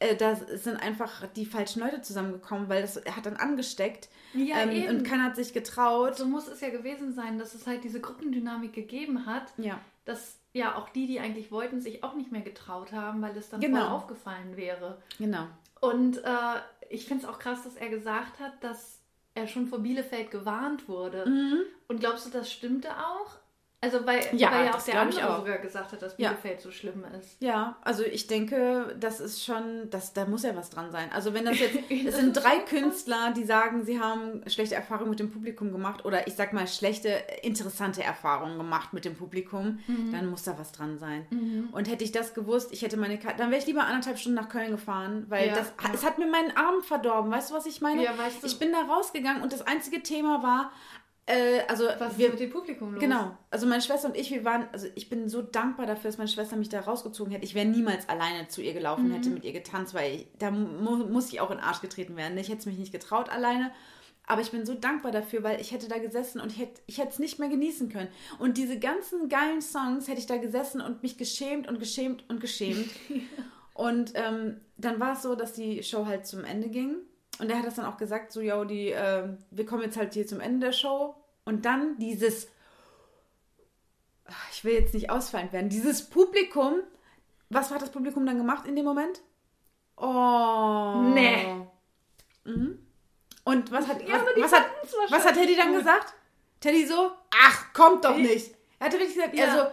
äh, 0.00 0.16
da 0.16 0.34
sind 0.36 0.76
einfach 0.76 1.26
die 1.36 1.46
falschen 1.46 1.80
Leute 1.80 2.02
zusammengekommen, 2.02 2.68
weil 2.68 2.82
das 2.82 2.96
hat 2.96 3.26
dann 3.26 3.36
angesteckt 3.36 4.08
Ja, 4.34 4.58
ähm, 4.60 4.70
eben. 4.70 4.88
und 4.96 5.04
keiner 5.04 5.24
hat 5.24 5.36
sich 5.36 5.52
getraut. 5.52 6.16
So 6.16 6.26
muss 6.26 6.48
es 6.48 6.60
ja 6.60 6.70
gewesen 6.70 7.14
sein, 7.14 7.38
dass 7.38 7.54
es 7.54 7.66
halt 7.66 7.84
diese 7.84 8.00
Gruppendynamik 8.00 8.72
gegeben 8.72 9.24
hat, 9.26 9.52
Ja. 9.56 9.80
dass 10.04 10.38
ja 10.52 10.76
auch 10.76 10.88
die, 10.90 11.06
die 11.06 11.20
eigentlich 11.20 11.50
wollten, 11.50 11.80
sich 11.80 12.04
auch 12.04 12.14
nicht 12.14 12.30
mehr 12.32 12.40
getraut 12.42 12.92
haben, 12.92 13.22
weil 13.22 13.36
es 13.36 13.48
dann 13.50 13.60
Genau. 13.60 13.80
voll 13.80 13.88
aufgefallen 13.88 14.56
wäre. 14.56 14.98
Genau. 15.18 15.46
Und 15.80 16.18
äh, 16.18 16.30
ich 16.90 17.06
finde 17.06 17.24
es 17.24 17.28
auch 17.28 17.38
krass, 17.38 17.64
dass 17.64 17.76
er 17.76 17.88
gesagt 17.88 18.40
hat, 18.40 18.62
dass 18.62 19.00
er 19.34 19.48
schon 19.48 19.66
vor 19.66 19.80
Bielefeld 19.80 20.30
gewarnt 20.30 20.88
wurde. 20.88 21.28
Mhm. 21.28 21.62
Und 21.88 22.00
glaubst 22.00 22.26
du, 22.26 22.30
das 22.30 22.52
stimmte 22.52 22.90
auch? 22.90 23.38
Also 23.84 24.06
weil 24.06 24.20
Ja, 24.32 24.50
weil 24.50 24.64
ja 24.66 24.74
auch 24.74 24.82
der 24.82 25.00
andere 25.00 25.30
auch. 25.30 25.38
sogar 25.40 25.58
gesagt 25.58 25.92
hat, 25.92 26.00
dass 26.02 26.14
Ja. 26.16 26.30
Bielefeld 26.30 26.60
so 26.62 26.70
schlimm 26.70 27.04
ist. 27.20 27.36
Ja, 27.40 27.76
also 27.82 28.02
ich 28.02 28.26
denke, 28.26 28.96
das 28.98 29.20
ist 29.20 29.44
schon, 29.44 29.90
das, 29.90 30.12
da 30.14 30.24
muss 30.24 30.42
ja 30.42 30.56
was 30.56 30.70
dran 30.70 30.90
sein. 30.90 31.10
Also 31.12 31.34
wenn 31.34 31.44
das 31.44 31.58
jetzt, 31.58 31.78
es 32.06 32.16
sind 32.16 32.32
drei. 32.34 32.54
Künstler, 32.68 33.32
die 33.36 33.44
sagen, 33.44 33.84
sie 33.84 34.00
haben 34.00 34.42
schlechte 34.48 34.74
Erfahrungen 34.74 35.10
mit 35.10 35.20
dem 35.20 35.30
Publikum 35.30 35.70
gemacht 35.72 36.04
oder 36.04 36.26
ich 36.26 36.34
sag 36.34 36.52
mal 36.54 36.66
schlechte, 36.66 37.08
interessante 37.42 38.02
Erfahrungen 38.02 38.56
gemacht 38.56 38.92
mit 38.92 39.04
dem 39.04 39.14
Publikum, 39.16 39.80
Mhm. 39.86 40.12
dann 40.12 40.30
muss 40.30 40.44
da 40.44 40.58
was 40.58 40.72
dran 40.72 40.98
sein. 40.98 41.26
Und 41.72 41.88
hätte 41.90 42.04
ich 42.04 42.12
das 42.12 42.32
gewusst, 42.32 42.72
ich 42.72 42.82
hätte 42.82 42.96
meine 42.96 43.18
Karte, 43.18 43.38
dann 43.38 43.50
wäre 43.50 43.60
ich 43.60 43.66
lieber 43.66 43.84
anderthalb 43.84 44.18
Stunden 44.18 44.36
nach 44.36 44.48
Köln 44.48 44.70
gefahren, 44.70 45.26
weil 45.28 45.48
Ja, 45.48 45.54
das, 45.56 45.72
ja. 45.82 45.90
es 45.92 46.04
hat 46.04 46.18
mir 46.18 46.26
meinen 46.26 46.56
Abend 46.56 46.86
verdorben. 46.86 47.30
Weißt 47.30 47.50
du, 47.50 47.54
was 47.54 47.66
ich 47.66 47.80
meine? 47.80 48.02
Ja, 48.02 48.16
weißt 48.16 48.42
du- 48.42 48.46
ich 48.46 48.58
bin 48.58 48.72
da 48.72 48.82
rausgegangen 48.92 49.42
und 49.42 49.52
das 49.52 49.62
einzige 49.66 50.02
Thema 50.02 50.42
war, 50.42 50.72
äh, 51.26 51.60
also 51.68 51.84
Was 51.98 52.18
wir, 52.18 52.26
ist 52.26 52.32
mit 52.32 52.40
dem 52.40 52.50
Publikum 52.50 52.92
los? 52.92 53.00
Genau. 53.00 53.36
Also 53.50 53.66
meine 53.66 53.80
Schwester 53.80 54.08
und 54.08 54.16
ich, 54.16 54.30
wir 54.30 54.44
waren, 54.44 54.68
also 54.72 54.86
ich 54.94 55.08
bin 55.08 55.28
so 55.28 55.40
dankbar 55.40 55.86
dafür, 55.86 56.10
dass 56.10 56.18
meine 56.18 56.28
Schwester 56.28 56.56
mich 56.56 56.68
da 56.68 56.80
rausgezogen 56.80 57.32
hätte. 57.32 57.44
Ich 57.44 57.54
wäre 57.54 57.66
niemals 57.66 58.08
alleine 58.08 58.48
zu 58.48 58.60
ihr 58.60 58.74
gelaufen, 58.74 59.10
hätte 59.10 59.30
mit 59.30 59.44
ihr 59.44 59.52
getanzt, 59.52 59.94
weil 59.94 60.14
ich, 60.14 60.26
da 60.38 60.50
mu 60.50 60.96
muss 61.06 61.32
ich 61.32 61.40
auch 61.40 61.50
in 61.50 61.58
den 61.58 61.64
Arsch 61.64 61.80
getreten 61.80 62.16
werden. 62.16 62.36
Ich 62.36 62.48
hätte 62.48 62.58
es 62.58 62.66
mich 62.66 62.78
nicht 62.78 62.92
getraut 62.92 63.30
alleine. 63.30 63.70
Aber 64.26 64.40
ich 64.40 64.50
bin 64.50 64.64
so 64.64 64.74
dankbar 64.74 65.12
dafür, 65.12 65.42
weil 65.42 65.60
ich 65.60 65.72
hätte 65.72 65.86
da 65.86 65.98
gesessen 65.98 66.40
und 66.40 66.50
ich 66.50 66.58
hätte 66.58 66.80
ich 66.86 66.98
hätte 66.98 67.10
es 67.10 67.18
nicht 67.18 67.38
mehr 67.38 67.50
genießen 67.50 67.90
können. 67.90 68.08
Und 68.38 68.56
diese 68.56 68.78
ganzen 68.78 69.28
geilen 69.28 69.60
Songs 69.60 70.08
hätte 70.08 70.18
ich 70.18 70.26
da 70.26 70.38
gesessen 70.38 70.80
und 70.80 71.02
mich 71.02 71.18
geschämt 71.18 71.68
und 71.68 71.78
geschämt 71.78 72.24
und 72.28 72.40
geschämt. 72.40 72.88
Und 73.74 74.12
ähm, 74.14 74.60
dann 74.76 75.00
war 75.00 75.14
es 75.14 75.22
so, 75.22 75.34
dass 75.34 75.52
die 75.52 75.82
Show 75.82 76.06
halt 76.06 76.28
zum 76.28 76.44
Ende 76.44 76.68
ging. 76.68 76.94
Und 77.40 77.50
er 77.50 77.58
hat 77.58 77.66
das 77.66 77.74
dann 77.74 77.86
auch 77.86 77.96
gesagt, 77.96 78.32
so, 78.32 78.40
yo, 78.40 78.64
die, 78.64 78.90
ähm, 78.90 79.38
wir 79.50 79.66
kommen 79.66 79.82
jetzt 79.82 79.96
halt 79.96 80.14
hier 80.14 80.26
zum 80.26 80.40
Ende 80.40 80.66
der 80.66 80.72
Show. 80.72 81.14
Und 81.44 81.64
dann 81.64 81.98
dieses, 81.98 82.48
ich 84.52 84.64
will 84.64 84.74
jetzt 84.74 84.94
nicht 84.94 85.10
ausfallend 85.10 85.52
werden, 85.52 85.68
dieses 85.68 86.08
Publikum, 86.08 86.80
was 87.50 87.70
hat 87.70 87.82
das 87.82 87.90
Publikum 87.90 88.24
dann 88.24 88.38
gemacht 88.38 88.66
in 88.66 88.76
dem 88.76 88.84
Moment? 88.84 89.20
Oh. 89.96 91.02
Nee. 91.12 91.46
Mhm. 92.44 92.78
Und 93.44 93.70
was 93.70 93.86
hat, 93.88 94.06
Ja, 94.08 94.24
was, 94.36 94.42
was, 94.42 94.52
hat, 94.52 94.66
was 95.10 95.24
hat 95.26 95.34
Teddy 95.34 95.56
dann 95.56 95.68
gut. 95.68 95.78
gesagt? 95.78 96.14
Teddy 96.60 96.86
so, 96.86 97.10
ach, 97.42 97.72
kommt 97.74 98.04
doch 98.04 98.16
nicht. 98.16 98.54
Er 98.78 98.86
hatte 98.86 98.98
wirklich 98.98 99.14
gesagt, 99.16 99.34
Ja. 99.34 99.44
also, 99.52 99.66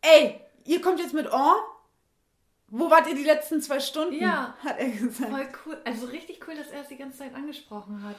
ey, 0.00 0.40
ihr 0.64 0.80
kommt 0.80 0.98
jetzt 0.98 1.14
mit 1.14 1.28
Oh? 1.32 1.52
Wo 2.74 2.90
wart 2.90 3.06
ihr 3.06 3.14
die 3.14 3.24
letzten 3.24 3.60
zwei 3.60 3.78
Stunden? 3.80 4.14
Ja. 4.14 4.56
Hat 4.64 4.78
er 4.78 4.88
gesagt. 4.88 5.30
Voll 5.30 5.48
cool. 5.66 5.78
Also 5.84 6.06
richtig 6.06 6.40
cool, 6.48 6.54
dass 6.56 6.68
er 6.70 6.80
es 6.80 6.88
die 6.88 6.96
ganze 6.96 7.18
Zeit 7.18 7.34
angesprochen 7.34 8.02
hat. 8.02 8.16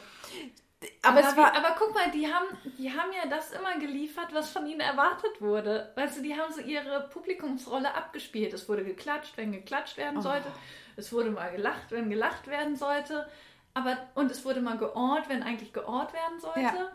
Aber, 1.01 1.21
es 1.21 1.35
wie- 1.35 1.39
aber 1.39 1.75
guck 1.79 1.93
mal, 1.95 2.11
die 2.11 2.31
haben, 2.31 2.45
die 2.77 2.91
haben 2.91 3.11
ja 3.13 3.27
das 3.29 3.51
immer 3.51 3.73
geliefert, 3.79 4.27
was 4.33 4.49
von 4.49 4.67
ihnen 4.67 4.81
erwartet 4.81 5.39
wurde. 5.41 5.91
Weißt 5.95 6.17
du, 6.17 6.21
die 6.21 6.35
haben 6.39 6.51
so 6.53 6.59
ihre 6.61 7.07
Publikumsrolle 7.09 7.93
abgespielt. 7.95 8.53
Es 8.53 8.67
wurde 8.69 8.83
geklatscht, 8.83 9.37
wenn 9.37 9.53
geklatscht 9.53 9.97
werden 9.97 10.19
Oh. 10.19 10.21
sollte. 10.21 10.51
Es 10.97 11.11
wurde 11.13 11.31
mal 11.31 11.51
gelacht, 11.51 11.89
wenn 11.91 12.09
gelacht 12.09 12.47
werden 12.47 12.75
sollte. 12.75 13.27
Aber, 13.73 13.97
und 14.13 14.29
es 14.29 14.45
wurde 14.45 14.61
mal 14.61 14.77
geohrt, 14.77 15.29
wenn 15.29 15.41
eigentlich 15.41 15.73
geohrt 15.73 16.13
werden 16.13 16.39
sollte. 16.39 16.59
Ja. 16.59 16.91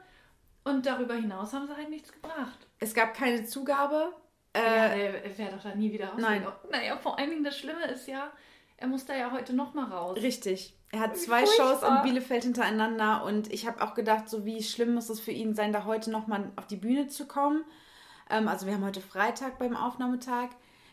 Und 0.65 0.87
darüber 0.87 1.15
hinaus 1.15 1.53
haben 1.55 1.67
sie 1.67 1.75
halt 1.75 1.89
nichts 1.91 2.13
gebracht. 2.13 2.59
es 2.79 2.95
gab 2.95 3.15
keine 3.15 3.47
Zugabe. 3.47 4.13
Ja, 4.57 4.63
Äh, 4.63 5.23
er 5.29 5.39
wäre 5.39 5.51
doch 5.53 5.63
da 5.63 5.75
nie 5.75 5.93
wieder 5.93 6.09
raus. 6.09 6.19
nein. 6.21 6.47
Naja, 6.71 6.97
vor 6.97 7.19
allen 7.19 7.31
Dingen 7.31 7.45
das 7.45 7.57
Schlimme 7.59 7.85
ist 7.87 8.07
ja, 8.09 8.31
er 8.77 8.87
muss 8.89 9.05
da 9.07 9.17
ja 9.17 9.31
heute 9.33 9.55
nochmal 9.55 9.87
raus. 9.93 10.17
Richtig. 10.19 10.75
Er 10.91 11.01
hat 11.01 11.17
zwei 11.19 11.45
furchtbar. 11.45 11.79
Shows 11.81 11.89
in 11.89 12.03
Bielefeld 12.03 12.45
hintereinander 12.45 13.25
und 13.25 13.53
ich 13.53 13.67
habe 13.67 13.83
auch 13.83 13.95
gedacht, 13.95 14.29
so 14.29 14.45
wie 14.47 14.63
schlimm 14.63 14.95
muss 14.95 15.11
es 15.11 15.21
für 15.21 15.33
ihn 15.33 15.55
sein, 15.55 15.73
da 15.73 15.85
heute 15.85 16.11
nochmal 16.11 16.51
auf 16.57 16.67
die 16.67 16.77
Bühne 16.77 17.09
zu 17.09 17.27
kommen. 17.27 17.65
Ähm, 18.31 18.49
also 18.49 18.67
wir 18.67 18.75
haben 18.75 18.85
heute 18.85 19.01
Freitag 19.03 19.59
beim 19.59 19.77
Aufnahmetag. 19.77 20.49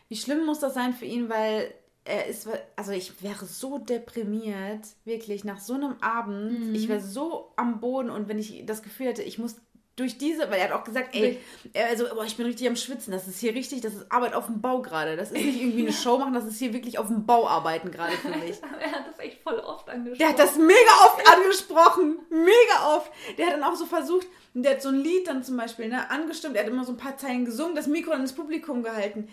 Wie 0.08 0.16
schlimm 0.16 0.44
muss 0.44 0.58
das 0.60 0.74
sein 0.74 0.92
für 0.92 1.06
ihn, 1.06 1.28
weil 1.30 1.72
er 2.04 2.26
ist, 2.26 2.46
also 2.76 2.92
ich 2.92 3.22
wäre 3.22 3.46
so 3.46 3.78
deprimiert, 3.78 4.86
wirklich, 5.04 5.44
nach 5.44 5.58
so 5.58 5.74
einem 5.74 5.96
Abend. 6.00 6.68
Mhm. 6.68 6.74
Ich 6.74 6.88
wäre 6.88 7.00
so 7.00 7.52
am 7.56 7.80
Boden 7.80 8.10
und 8.10 8.28
wenn 8.28 8.38
ich 8.38 8.64
das 8.66 8.82
Gefühl 8.82 9.06
hätte, 9.08 9.22
ich 9.22 9.38
muss 9.38 9.56
durch 9.96 10.18
diese, 10.18 10.50
weil 10.50 10.58
er 10.60 10.64
hat 10.64 10.72
auch 10.72 10.84
gesagt, 10.84 11.14
ey, 11.14 11.40
er- 11.72 11.86
also 11.86 12.06
boah, 12.14 12.24
ich 12.24 12.36
bin 12.36 12.44
richtig 12.46 12.68
am 12.68 12.76
Schwitzen, 12.76 13.12
das 13.12 13.26
ist 13.26 13.40
hier 13.40 13.54
richtig, 13.54 13.80
das 13.80 13.94
ist 13.94 14.12
Arbeit 14.12 14.34
auf 14.34 14.44
dem 14.46 14.60
Bau 14.60 14.82
gerade. 14.82 15.16
Das 15.16 15.30
ist 15.30 15.42
nicht 15.42 15.60
irgendwie 15.60 15.82
eine 15.86 15.92
Show 16.02 16.18
machen, 16.18 16.34
das 16.34 16.44
ist 16.44 16.58
hier 16.58 16.72
wirklich 16.74 16.98
auf 16.98 17.06
dem 17.08 17.24
Bau 17.24 17.48
arbeiten 17.48 17.90
gerade 17.90 18.12
für 18.18 18.28
mich. 18.28 18.60
er 18.80 18.92
hat 18.92 19.06
das 19.08 19.18
echt 19.18 19.42
voll 19.42 19.58
oft 19.58 19.88
angesprochen. 19.88 20.18
Der 20.18 20.28
hat 20.28 20.38
das 20.38 20.56
mega 20.56 20.92
oft 21.06 21.32
angesprochen. 21.32 22.18
Mega 22.30 22.96
oft. 22.96 23.10
Der 23.38 23.46
hat 23.46 23.52
dann 23.54 23.64
auch 23.64 23.74
so 23.76 23.86
versucht, 23.86 24.26
der 24.52 24.72
hat 24.72 24.82
so 24.82 24.90
ein 24.90 25.00
Lied 25.00 25.26
dann 25.28 25.42
zum 25.42 25.56
Beispiel 25.56 25.88
ne, 25.88 26.10
angestimmt, 26.10 26.56
er 26.56 26.64
hat 26.64 26.70
immer 26.70 26.84
so 26.84 26.92
ein 26.92 26.98
paar 26.98 27.16
Zeilen 27.16 27.44
gesungen, 27.46 27.74
das 27.74 27.86
Mikro 27.86 28.10
dann 28.12 28.20
ins 28.20 28.34
Publikum 28.34 28.82
gehalten. 28.82 29.32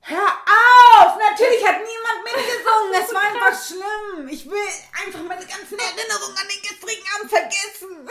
Hör 0.00 0.18
auf! 0.18 1.18
Natürlich 1.18 1.66
hat 1.66 1.78
niemand 1.78 2.22
mitgesungen. 2.24 2.92
Es 3.02 3.12
war 3.12 3.22
einfach 3.22 3.60
schlimm. 3.66 4.28
Ich 4.28 4.48
will 4.48 4.56
einfach 5.04 5.20
meine 5.26 5.44
ganzen 5.44 5.76
Erinnerungen 5.76 6.36
an 6.36 6.46
den 6.48 6.62
gestrigen 6.62 7.04
Abend 7.16 7.30
vergessen. 7.30 8.08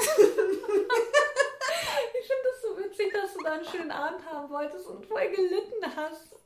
Ich 2.19 2.27
finde 2.27 2.43
das 2.51 2.61
so 2.61 2.77
witzig, 2.77 3.13
dass 3.13 3.33
du 3.33 3.43
da 3.43 3.53
einen 3.53 3.65
schönen 3.65 3.91
Abend 3.91 4.21
haben 4.45 4.53
wolltest 4.53 4.88
und 4.88 5.05
voll 5.05 5.29
gelitten 5.29 5.95
hast. 5.95 6.34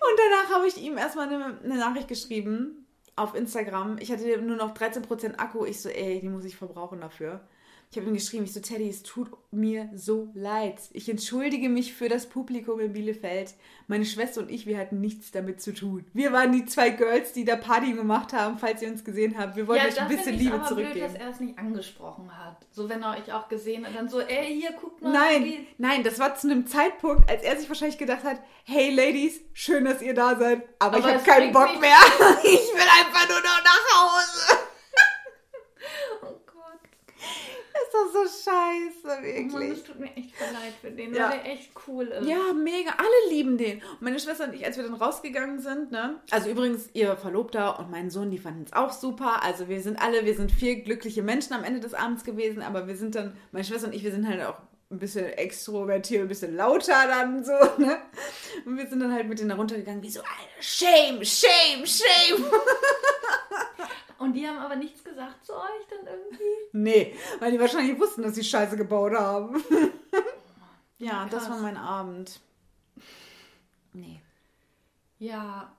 Und 0.00 0.18
danach 0.18 0.54
habe 0.54 0.68
ich 0.68 0.76
ihm 0.76 0.98
erstmal 0.98 1.28
eine, 1.28 1.58
eine 1.64 1.78
Nachricht 1.78 2.08
geschrieben 2.08 2.86
auf 3.16 3.34
Instagram. 3.34 3.96
Ich 3.98 4.12
hatte 4.12 4.40
nur 4.42 4.56
noch 4.56 4.74
13% 4.74 5.38
Akku. 5.38 5.64
Ich 5.64 5.80
so, 5.80 5.88
ey, 5.88 6.20
die 6.20 6.28
muss 6.28 6.44
ich 6.44 6.56
verbrauchen 6.56 7.00
dafür. 7.00 7.40
Ich 7.94 7.98
habe 8.00 8.08
ihm 8.10 8.14
geschrieben, 8.14 8.42
ich 8.42 8.52
so, 8.52 8.58
Teddy, 8.58 8.88
es 8.88 9.04
tut 9.04 9.28
mir 9.52 9.88
so 9.94 10.28
leid. 10.34 10.80
Ich 10.94 11.08
entschuldige 11.08 11.68
mich 11.68 11.94
für 11.94 12.08
das 12.08 12.26
Publikum 12.28 12.80
in 12.80 12.92
Bielefeld. 12.92 13.54
Meine 13.86 14.04
Schwester 14.04 14.40
und 14.40 14.50
ich, 14.50 14.66
wir 14.66 14.78
hatten 14.78 15.00
nichts 15.00 15.30
damit 15.30 15.62
zu 15.62 15.72
tun. 15.72 16.04
Wir 16.12 16.32
waren 16.32 16.50
die 16.50 16.66
zwei 16.66 16.90
Girls, 16.90 17.32
die 17.34 17.44
da 17.44 17.54
Party 17.54 17.92
gemacht 17.92 18.32
haben, 18.32 18.58
falls 18.58 18.82
ihr 18.82 18.88
uns 18.88 19.04
gesehen 19.04 19.38
habt. 19.38 19.54
Wir 19.54 19.68
wollten 19.68 19.86
euch 19.86 20.00
ein 20.00 20.08
bisschen 20.08 20.36
Liebe 20.36 20.56
aber 20.56 20.74
blöd, 20.74 20.86
zurückgeben. 20.88 21.12
dass 21.12 21.14
er 21.22 21.28
es 21.30 21.38
nicht 21.38 21.56
angesprochen 21.56 22.36
hat. 22.36 22.66
So, 22.72 22.88
wenn 22.88 23.00
er 23.00 23.12
euch 23.16 23.32
auch 23.32 23.48
gesehen 23.48 23.86
hat, 23.86 23.94
dann 23.94 24.08
so, 24.08 24.18
ey, 24.18 24.60
hier, 24.60 24.72
guckt 24.72 25.00
mal. 25.00 25.12
Nein, 25.12 25.44
wie- 25.44 25.64
nein, 25.78 26.02
das 26.02 26.18
war 26.18 26.34
zu 26.34 26.50
einem 26.50 26.66
Zeitpunkt, 26.66 27.30
als 27.30 27.44
er 27.44 27.56
sich 27.56 27.68
wahrscheinlich 27.68 27.98
gedacht 27.98 28.24
hat, 28.24 28.40
hey 28.64 28.90
Ladies, 28.92 29.40
schön, 29.52 29.84
dass 29.84 30.02
ihr 30.02 30.14
da 30.14 30.36
seid, 30.36 30.62
aber, 30.80 30.98
ich 30.98 31.04
Aber 31.04 31.12
habe 31.12 31.18
es 31.20 31.24
keinen 31.24 31.52
Bock 31.52 31.80
mehr. 31.80 31.94
Ich 32.42 32.74
will 32.74 32.88
einfach 33.04 33.28
nur 33.28 33.38
noch 33.38 33.62
nach 33.62 33.86
Hause. 33.94 34.58
Oh 36.22 36.40
Gott. 36.44 36.80
Das 37.94 38.12
so 38.12 38.50
scheiße, 38.50 39.22
wirklich. 39.22 39.70
es 39.70 39.84
tut 39.84 40.00
mir 40.00 40.06
echt 40.16 40.34
leid 40.40 40.72
für 40.80 40.90
den, 40.90 41.14
Ja. 41.14 41.30
weil 41.30 41.38
der 41.38 41.52
echt 41.52 41.70
cool 41.86 42.06
ist. 42.06 42.26
Ja, 42.26 42.52
mega. 42.52 42.90
Alle 42.96 43.30
lieben 43.34 43.56
den. 43.56 43.78
Und 43.82 44.02
meine 44.02 44.18
Schwester 44.18 44.44
und 44.44 44.54
ich, 44.54 44.64
als 44.66 44.76
wir 44.76 44.84
dann 44.84 44.94
rausgegangen 44.94 45.60
sind, 45.60 45.92
ne? 45.92 46.20
Also 46.30 46.50
übrigens, 46.50 46.88
ihr 46.92 47.16
Verlobter 47.16 47.78
und 47.78 47.90
mein 47.90 48.10
Sohn, 48.10 48.30
die 48.30 48.38
fanden 48.38 48.64
es 48.64 48.72
auch 48.72 48.92
super. 48.92 49.42
Also 49.44 49.68
wir 49.68 49.80
sind 49.80 50.02
alle, 50.02 50.24
wir 50.24 50.34
sind 50.34 50.50
vier 50.50 50.82
glückliche 50.82 51.22
Menschen 51.22 51.52
am 51.52 51.62
Ende 51.62 51.80
des 51.80 51.94
Abends 51.94 52.24
gewesen, 52.24 52.62
aber 52.62 52.88
wir 52.88 52.96
sind 52.96 53.14
dann, 53.14 53.36
meine 53.52 53.64
Schwester 53.64 53.86
und 53.88 53.94
ich, 53.94 54.02
wir 54.02 54.10
sind 54.12 54.26
halt 54.28 54.42
auch 54.42 54.56
ein 54.90 54.98
bisschen 54.98 55.26
extrovertiert, 55.26 56.22
ein 56.22 56.28
bisschen 56.28 56.56
lauter 56.56 57.06
dann 57.08 57.44
so, 57.44 57.52
ne? 57.78 57.98
Und 58.66 58.76
wir 58.76 58.86
sind 58.86 59.00
dann 59.00 59.12
halt 59.12 59.28
mit 59.28 59.38
denen 59.38 59.48
da 59.50 59.54
runtergegangen, 59.56 60.02
wie 60.02 60.10
so, 60.10 60.20
Alter, 60.20 60.60
shame, 60.60 61.24
shame, 61.24 61.84
shame. 61.86 62.44
Und 64.24 64.32
die 64.34 64.46
haben 64.46 64.58
aber 64.58 64.76
nichts 64.76 65.04
gesagt 65.04 65.44
zu 65.44 65.52
euch 65.54 65.86
dann 65.90 66.06
irgendwie? 66.06 66.42
Nee, 66.72 67.14
weil 67.38 67.52
die 67.52 67.60
wahrscheinlich 67.60 67.98
wussten, 68.00 68.22
dass 68.22 68.34
sie 68.34 68.42
Scheiße 68.44 68.76
gebaut 68.76 69.12
haben. 69.14 69.62
ja, 70.98 71.26
das 71.30 71.44
Krass. 71.44 71.50
war 71.50 71.58
mein 71.60 71.76
Abend. 71.76 72.40
Nee. 73.92 74.20
Ja, 75.18 75.72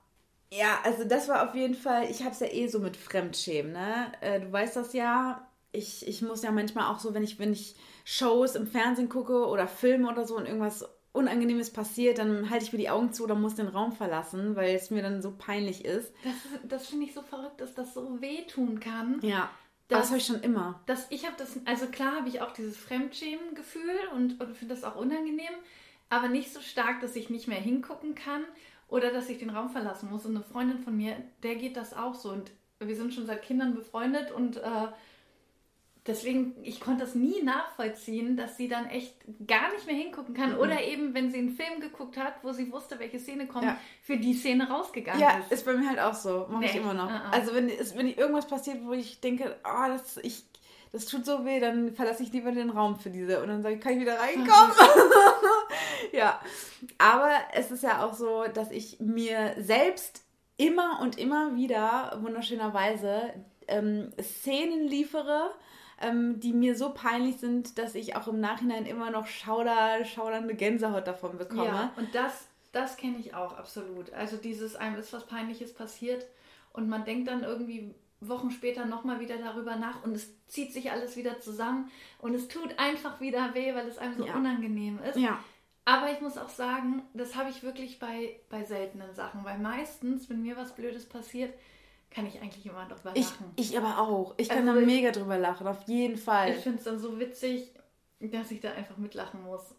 Ja, 0.51 0.79
also 0.83 1.03
das 1.03 1.27
war 1.27 1.49
auf 1.49 1.55
jeden 1.55 1.75
Fall, 1.75 2.09
ich 2.09 2.23
hab's 2.23 2.39
ja 2.39 2.47
eh 2.47 2.67
so 2.67 2.79
mit 2.79 2.95
Fremdschämen, 2.97 3.73
ne? 3.73 4.11
Äh, 4.21 4.39
du 4.39 4.51
weißt 4.51 4.75
das 4.77 4.93
ja. 4.93 5.47
Ich, 5.73 6.07
ich 6.07 6.21
muss 6.21 6.43
ja 6.43 6.51
manchmal 6.51 6.89
auch 6.93 6.99
so, 6.99 7.13
wenn 7.13 7.23
ich, 7.23 7.37
wenn 7.39 7.51
ich 7.51 7.75
Shows 8.05 8.55
im 8.55 8.65
Fernsehen 8.67 9.09
gucke 9.09 9.47
oder 9.47 9.67
Filme 9.67 10.09
oder 10.09 10.25
so 10.25 10.37
und 10.37 10.45
irgendwas 10.45 10.87
Unangenehmes 11.15 11.71
passiert, 11.71 12.17
dann 12.19 12.49
halte 12.49 12.65
ich 12.65 12.71
mir 12.73 12.79
die 12.79 12.89
Augen 12.89 13.13
zu 13.13 13.23
oder 13.23 13.35
muss 13.35 13.55
den 13.55 13.67
Raum 13.67 13.91
verlassen, 13.93 14.55
weil 14.55 14.75
es 14.75 14.89
mir 14.91 15.01
dann 15.01 15.21
so 15.21 15.31
peinlich 15.37 15.85
ist. 15.85 16.13
das, 16.23 16.33
das 16.69 16.87
finde 16.87 17.05
ich 17.05 17.13
so 17.13 17.21
verrückt, 17.21 17.61
dass 17.61 17.73
das 17.73 17.93
so 17.93 18.21
wehtun 18.21 18.79
kann. 18.79 19.19
Ja. 19.21 19.49
Das- 19.87 19.99
Das, 19.99 20.07
habe 20.09 20.17
ich 20.17 20.25
schon 20.25 20.41
immer. 20.41 20.81
dass 20.87 21.05
ich 21.11 21.25
habe 21.27 21.35
das, 21.37 21.59
also 21.65 21.85
klar 21.87 22.15
habe 22.17 22.27
ich 22.27 22.41
auch 22.41 22.51
dieses 22.53 22.75
Fremdschämen-Gefühl 22.75 23.95
und, 24.13 24.39
und 24.41 24.55
finde 24.57 24.73
das 24.75 24.83
auch 24.83 24.95
unangenehm, 24.95 25.53
aber 26.09 26.27
nicht 26.27 26.51
so 26.53 26.59
stark, 26.59 27.01
dass 27.01 27.15
ich 27.15 27.29
nicht 27.29 27.47
mehr 27.47 27.59
hingucken 27.59 28.15
kann 28.15 28.43
oder 28.87 29.11
dass 29.11 29.29
ich 29.29 29.37
den 29.39 29.49
Raum 29.49 29.69
verlassen 29.69 30.09
muss. 30.11 30.25
Und 30.25 30.35
eine 30.35 30.43
Freundin 30.43 30.79
von 30.79 30.95
mir, 30.97 31.15
der 31.43 31.55
geht 31.55 31.77
das 31.77 31.95
auch 31.95 32.15
so 32.15 32.29
und 32.31 32.51
wir 32.79 32.95
sind 32.95 33.13
schon 33.13 33.25
seit 33.25 33.41
Kindern 33.43 33.73
befreundet 33.75 34.31
und 34.31 34.57
äh, 34.57 34.87
Deswegen, 36.07 36.55
ich 36.61 36.79
konnte 36.79 37.03
das 37.03 37.15
nie 37.15 37.41
nachvollziehen, 37.41 38.37
dass 38.37 38.57
sie 38.57 38.67
dann 38.67 38.85
echt 38.85 39.15
gar 39.47 39.71
nicht 39.73 39.87
mehr 39.87 39.95
hingucken 39.95 40.35
kann. 40.35 40.53
Mhm. 40.53 40.59
Oder 40.59 40.83
eben, 40.83 41.15
wenn 41.15 41.31
sie 41.31 41.39
einen 41.39 41.49
Film 41.49 41.79
geguckt 41.79 42.17
hat, 42.17 42.35
wo 42.43 42.51
sie 42.51 42.71
wusste, 42.71 42.99
welche 42.99 43.19
Szene 43.19 43.47
kommt, 43.47 43.65
ja. 43.65 43.77
für 44.03 44.17
die 44.17 44.35
Szene 44.35 44.69
rausgegangen 44.69 45.19
ja, 45.19 45.39
ist. 45.39 45.49
Ja, 45.49 45.55
ist 45.55 45.65
bei 45.65 45.73
mir 45.73 45.89
halt 45.89 45.99
auch 45.99 46.13
so. 46.13 46.45
Mache 46.47 46.59
nee. 46.59 46.65
ich 46.67 46.75
immer 46.75 46.93
noch. 46.93 47.09
Uh 47.09 47.13
-uh. 47.13 47.31
Also 47.31 47.55
wenn, 47.55 47.69
wenn 47.69 48.07
irgendwas 48.07 48.45
passiert, 48.45 48.85
wo 48.85 48.93
ich 48.93 49.19
denke, 49.19 49.55
oh, 49.63 49.87
das, 49.87 50.17
ich, 50.17 50.43
das 50.91 51.07
tut 51.07 51.25
so 51.25 51.43
weh, 51.43 51.59
dann 51.59 51.95
verlasse 51.95 52.21
ich 52.21 52.31
lieber 52.31 52.51
den 52.51 52.69
Raum 52.69 52.99
für 52.99 53.09
diese. 53.09 53.41
Und 53.41 53.47
dann 53.47 53.63
sage 53.63 53.75
ich, 53.75 53.81
kann 53.81 53.93
ich 53.93 54.01
wieder 54.01 54.19
reinkommen? 54.19 54.75
ja. 56.11 56.39
Aber 56.99 57.31
es 57.53 57.71
ist 57.71 57.81
ja 57.81 58.05
auch 58.05 58.13
so, 58.13 58.43
dass 58.53 58.69
ich 58.69 58.99
mir 58.99 59.55
selbst 59.57 60.23
immer 60.57 60.99
und 61.01 61.17
immer 61.17 61.55
wieder 61.55 62.19
wunderschönerweise 62.21 63.33
ähm, 63.67 64.11
Szenen 64.21 64.87
liefere, 64.87 65.51
ähm, 66.05 66.39
die 66.39 66.53
mir 66.53 66.75
so 66.75 66.89
peinlich 66.89 67.37
sind, 67.37 67.77
dass 67.77 67.95
ich 67.95 68.15
auch 68.15 68.27
im 68.27 68.39
Nachhinein 68.39 68.85
immer 68.85 69.09
noch 69.09 69.27
schauder, 69.27 70.05
schaudernde 70.05 70.55
Gänsehaut 70.55 71.07
davon 71.07 71.37
bekomme. 71.37 71.65
Ja, 71.65 71.93
und 71.97 72.13
das, 72.13 72.47
das 72.71 72.97
kenne 72.97 73.17
ich 73.19 73.33
auch 73.33 73.57
absolut. 73.57 74.13
Also 74.13 74.37
dieses, 74.37 74.75
einem 74.75 74.97
ist 74.97 75.13
was 75.13 75.25
Peinliches 75.25 75.73
passiert 75.73 76.25
und 76.73 76.87
man 76.89 77.05
denkt 77.05 77.27
dann 77.27 77.43
irgendwie 77.43 77.95
Wochen 78.21 78.51
später 78.51 78.85
nochmal 78.85 79.19
wieder 79.19 79.37
darüber 79.37 79.75
nach 79.75 80.03
und 80.03 80.15
es 80.15 80.29
zieht 80.47 80.73
sich 80.73 80.91
alles 80.91 81.17
wieder 81.17 81.39
zusammen 81.39 81.91
und 82.19 82.33
es 82.33 82.47
tut 82.47 82.77
einfach 82.79 83.19
wieder 83.19 83.53
weh, 83.53 83.73
weil 83.75 83.87
es 83.87 83.97
einem 83.97 84.17
so 84.17 84.25
ja. 84.25 84.35
unangenehm 84.35 84.99
ist. 84.99 85.17
Ja. 85.17 85.39
Aber 85.85 86.11
ich 86.11 86.21
muss 86.21 86.37
auch 86.37 86.49
sagen, 86.49 87.03
das 87.13 87.35
habe 87.35 87.49
ich 87.49 87.61
wirklich 87.61 87.99
bei, 87.99 88.39
bei 88.49 88.63
seltenen 88.63 89.13
Sachen, 89.13 89.43
weil 89.43 89.59
meistens, 89.59 90.29
wenn 90.29 90.41
mir 90.41 90.57
was 90.57 90.75
Blödes 90.75 91.07
passiert, 91.07 91.53
kann 92.15 92.25
ich 92.25 92.39
eigentlich 92.41 92.65
immer 92.65 92.85
drüber 92.85 93.13
lachen. 93.13 93.51
Ich, 93.57 93.71
ich 93.71 93.77
aber 93.77 93.99
auch. 93.99 94.35
Ich 94.37 94.47
kann 94.47 94.67
also 94.67 94.79
da 94.79 94.85
mega 94.85 95.11
drüber 95.11 95.37
lachen, 95.37 95.67
auf 95.67 95.83
jeden 95.87 96.17
Fall. 96.17 96.51
Ich 96.51 96.63
finde 96.63 96.77
es 96.79 96.85
dann 96.85 96.97
so 96.97 97.19
witzig, 97.19 97.73
dass 98.21 98.49
ich 98.51 98.61
da 98.61 98.71
einfach 98.71 98.95
mitlachen 98.95 99.43
muss. 99.43 99.75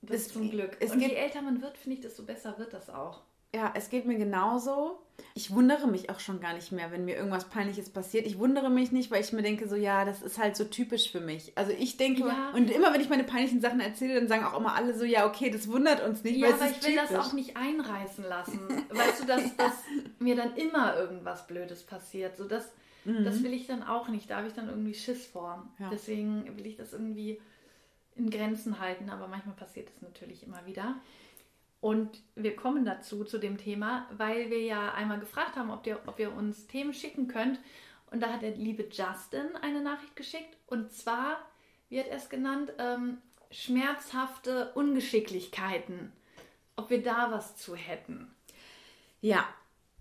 Das 0.00 0.16
es, 0.16 0.26
ist 0.26 0.32
zum 0.32 0.50
Glück. 0.50 0.78
Und 0.80 1.00
je 1.00 1.12
älter 1.12 1.42
man 1.42 1.60
wird, 1.60 1.76
finde 1.76 1.96
ich, 1.96 2.00
desto 2.00 2.22
besser 2.22 2.56
wird 2.58 2.72
das 2.72 2.88
auch. 2.88 3.22
Ja, 3.54 3.72
es 3.74 3.90
geht 3.90 4.06
mir 4.06 4.16
genauso. 4.16 4.98
Ich 5.34 5.52
wundere 5.52 5.86
mich 5.86 6.08
auch 6.08 6.20
schon 6.20 6.40
gar 6.40 6.54
nicht 6.54 6.72
mehr, 6.72 6.90
wenn 6.92 7.04
mir 7.04 7.16
irgendwas 7.16 7.48
Peinliches 7.48 7.90
passiert. 7.90 8.26
Ich 8.26 8.38
wundere 8.38 8.70
mich 8.70 8.92
nicht, 8.92 9.10
weil 9.10 9.22
ich 9.22 9.32
mir 9.32 9.42
denke, 9.42 9.68
so 9.68 9.74
ja, 9.76 10.04
das 10.04 10.22
ist 10.22 10.38
halt 10.38 10.56
so 10.56 10.64
typisch 10.64 11.10
für 11.10 11.20
mich. 11.20 11.52
Also 11.56 11.72
ich 11.72 11.96
denke, 11.96 12.26
ja. 12.26 12.50
und 12.54 12.70
immer 12.70 12.92
wenn 12.92 13.00
ich 13.00 13.08
meine 13.08 13.24
peinlichen 13.24 13.60
Sachen 13.60 13.80
erzähle, 13.80 14.14
dann 14.14 14.28
sagen 14.28 14.44
auch 14.44 14.58
immer 14.58 14.74
alle 14.74 14.96
so, 14.96 15.04
ja, 15.04 15.26
okay, 15.26 15.50
das 15.50 15.68
wundert 15.68 16.02
uns 16.06 16.22
nicht. 16.22 16.36
Ja, 16.36 16.48
aber 16.48 16.66
ich 16.66 16.82
will 16.82 16.94
typisch. 16.94 17.10
das 17.10 17.26
auch 17.26 17.32
nicht 17.32 17.56
einreißen 17.56 18.24
lassen. 18.24 18.60
weißt 18.88 19.22
du, 19.22 19.26
dass, 19.26 19.56
dass 19.56 19.72
mir 20.20 20.36
dann 20.36 20.56
immer 20.56 20.96
irgendwas 20.96 21.46
Blödes 21.46 21.82
passiert. 21.82 22.36
So, 22.36 22.46
das, 22.46 22.70
mhm. 23.04 23.24
das 23.24 23.42
will 23.42 23.52
ich 23.52 23.66
dann 23.66 23.82
auch 23.82 24.08
nicht. 24.08 24.30
Da 24.30 24.36
habe 24.38 24.46
ich 24.46 24.54
dann 24.54 24.68
irgendwie 24.68 24.94
Schiss 24.94 25.26
vor. 25.26 25.66
Ja. 25.78 25.90
Deswegen 25.90 26.56
will 26.56 26.66
ich 26.66 26.76
das 26.76 26.92
irgendwie 26.92 27.40
in 28.14 28.30
Grenzen 28.30 28.78
halten, 28.78 29.10
aber 29.10 29.28
manchmal 29.28 29.56
passiert 29.56 29.88
es 29.94 30.02
natürlich 30.02 30.44
immer 30.44 30.64
wieder. 30.66 30.96
Und 31.80 32.22
wir 32.34 32.56
kommen 32.56 32.84
dazu, 32.84 33.24
zu 33.24 33.38
dem 33.38 33.56
Thema, 33.56 34.06
weil 34.16 34.50
wir 34.50 34.60
ja 34.60 34.92
einmal 34.92 35.18
gefragt 35.18 35.56
haben, 35.56 35.70
ob, 35.70 35.86
ihr, 35.86 35.98
ob 36.06 36.18
ihr 36.18 36.32
uns 36.32 36.66
Themen 36.66 36.92
schicken 36.92 37.26
könnt. 37.26 37.58
Und 38.10 38.20
da 38.20 38.32
hat 38.32 38.42
der 38.42 38.54
liebe 38.54 38.82
Justin 38.90 39.56
eine 39.62 39.80
Nachricht 39.80 40.14
geschickt. 40.14 40.56
Und 40.66 40.92
zwar, 40.92 41.40
wie 41.88 41.98
hat 41.98 42.08
er 42.08 42.16
es 42.16 42.28
genannt, 42.28 42.72
ähm, 42.78 43.18
schmerzhafte 43.50 44.72
Ungeschicklichkeiten. 44.74 46.12
Ob 46.76 46.90
wir 46.90 47.02
da 47.02 47.30
was 47.30 47.56
zu 47.56 47.74
hätten. 47.74 48.30
Ja, 49.20 49.46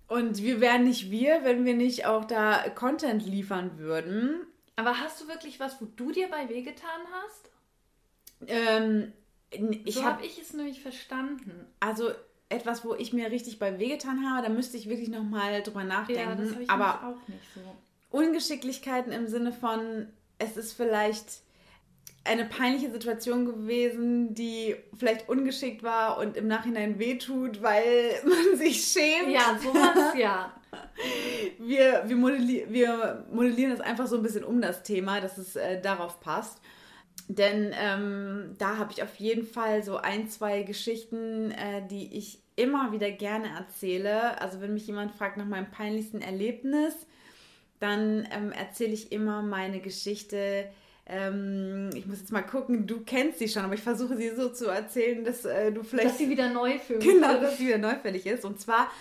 und 0.08 0.42
wir 0.42 0.60
wären 0.60 0.86
nicht 0.86 1.12
wir, 1.12 1.44
wenn 1.44 1.65
wir 1.65 1.76
nicht 1.76 2.06
auch 2.06 2.26
da 2.26 2.68
Content 2.70 3.26
liefern 3.26 3.78
würden. 3.78 4.48
Aber 4.76 5.00
hast 5.00 5.22
du 5.22 5.28
wirklich 5.28 5.60
was, 5.60 5.80
wo 5.82 5.86
du 5.86 6.12
dir 6.12 6.30
bei 6.30 6.50
wehgetan 6.50 7.02
hast? 7.12 7.52
Ähm, 8.48 9.13
ich 9.52 9.96
so 9.96 10.04
habe 10.04 10.18
hab 10.18 10.24
ich 10.24 10.40
es 10.40 10.54
nämlich 10.54 10.82
verstanden. 10.82 11.66
Also 11.80 12.12
etwas, 12.50 12.84
wo 12.84 12.96
ich 12.96 13.14
mir 13.14 13.32
richtig 13.32 13.60
bei 13.60 13.80
wehgetan 13.80 14.30
habe, 14.30 14.48
da 14.48 14.54
müsste 14.54 14.78
ich 14.78 14.90
wirklich 14.90 15.10
nochmal 15.10 15.62
drüber 15.62 15.84
nachdenken. 15.84 16.22
Ja, 16.22 16.36
das 16.36 16.60
ich 16.60 16.70
Aber 16.70 17.08
auch 17.08 17.28
nicht 17.28 17.44
so. 17.54 17.62
Ungeschicklichkeiten 18.12 19.12
im 19.12 19.28
Sinne 19.28 19.52
von, 19.52 20.08
es 20.40 20.58
ist 20.58 20.74
vielleicht 20.74 21.44
eine 22.24 22.46
peinliche 22.46 22.92
Situation 22.92 23.46
gewesen, 23.46 24.34
die 24.34 24.76
vielleicht 24.98 25.30
ungeschickt 25.30 25.84
war 25.84 26.18
und 26.18 26.38
im 26.38 26.48
Nachhinein 26.48 27.00
wehtut, 27.00 27.62
weil 27.62 28.20
man 28.26 28.58
sich 28.58 28.84
schämt. 28.84 29.32
Ja, 29.32 29.58
sowas, 29.62 30.14
ja. 30.18 30.54
Wir, 31.60 32.04
wir, 32.06 32.16
modelli 32.16 32.66
wir 32.70 33.26
modellieren 33.32 33.72
das 33.72 33.82
einfach 33.82 34.08
so 34.08 34.18
ein 34.18 34.24
bisschen 34.24 34.44
um 34.44 34.62
das 34.62 34.84
Thema, 34.84 35.22
dass 35.22 35.38
es 35.38 35.56
äh, 35.56 35.82
darauf 35.82 36.20
passt. 36.20 36.60
Denn 37.27 37.75
ähm, 37.79 38.55
da 38.58 38.77
habe 38.77 38.91
ich 38.91 39.03
auf 39.03 39.15
jeden 39.17 39.45
Fall 39.45 39.84
so 39.84 39.97
ein, 39.97 40.29
zwei 40.29 40.63
Geschichten, 40.63 41.51
äh, 41.51 41.86
die 41.88 42.17
ich 42.17 42.39
immer 42.55 42.91
wieder 42.91 43.12
gerne 43.12 43.49
erzähle. 43.58 44.41
Also 44.41 44.62
wenn 44.62 44.73
mich 44.73 44.88
jemand 44.88 45.12
fragt 45.12 45.38
nach 45.38 45.45
meinem 45.45 45.69
peinlichsten 45.69 46.21
Erlebnis, 46.21 46.93
dann 47.79 48.27
ähm, 48.32 48.51
erzähle 48.51 48.93
ich 48.93 49.12
immer 49.12 49.41
meine 49.41 49.79
Geschichte. 49.79 50.69
Ähm, 51.05 51.89
ich 51.93 52.05
muss 52.05 52.19
jetzt 52.19 52.32
mal 52.32 52.41
gucken, 52.41 52.86
du 52.86 53.01
kennst 53.01 53.39
sie 53.39 53.47
schon, 53.47 53.63
aber 53.63 53.73
ich 53.75 53.82
versuche 53.82 54.17
sie 54.17 54.29
so 54.36 54.49
zu 54.49 54.67
erzählen, 54.67 55.23
dass 55.23 55.45
äh, 55.45 55.71
du 55.71 55.84
vielleicht... 55.84 56.10
Dass 56.10 56.17
sie 56.17 56.29
wieder 56.29 56.49
neu 56.49 56.77
für 56.79 56.97
mich 56.97 57.05
Genau, 57.05 57.39
dass 57.39 57.58
sie 57.58 57.67
wieder 57.67 57.77
neufällig 57.77 58.25
ist. 58.25 58.43
Und 58.43 58.60
zwar 58.60 58.91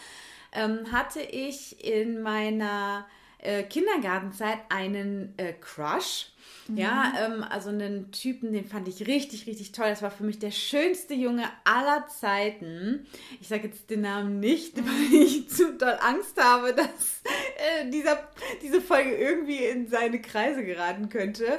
ähm, 0.52 0.92
hatte 0.92 1.20
ich 1.20 1.85
in 1.85 2.22
meiner 2.22 3.07
äh, 3.38 3.62
Kindergartenzeit 3.62 4.59
einen 4.68 5.35
äh, 5.37 5.53
Crush 5.53 6.33
ja, 6.74 7.12
mhm. 7.14 7.35
ähm, 7.35 7.44
also 7.48 7.70
einen 7.70 8.12
Typen, 8.12 8.53
den 8.53 8.66
fand 8.66 8.88
ich 8.88 9.07
richtig, 9.07 9.46
richtig 9.46 9.72
toll. 9.72 9.88
Das 9.88 10.03
war 10.03 10.11
für 10.11 10.24
mich 10.24 10.38
der 10.38 10.51
schönste 10.51 11.14
Junge 11.14 11.44
aller 11.64 12.07
Zeiten. 12.09 13.07
Ich 13.40 13.48
sage 13.48 13.68
jetzt 13.68 13.88
den 13.88 14.03
Namen 14.03 14.38
nicht, 14.38 14.77
weil 14.85 15.22
ich 15.22 15.48
zu 15.48 15.72
doll 15.72 15.96
Angst 16.01 16.38
habe, 16.42 16.74
dass 16.74 17.22
äh, 17.24 17.90
dieser, 17.90 18.29
diese 18.62 18.83
Folge 18.83 19.16
irgendwie 19.16 19.64
in 19.64 19.88
seine 19.88 20.20
Kreise 20.20 20.62
geraten 20.62 21.09
könnte. 21.09 21.59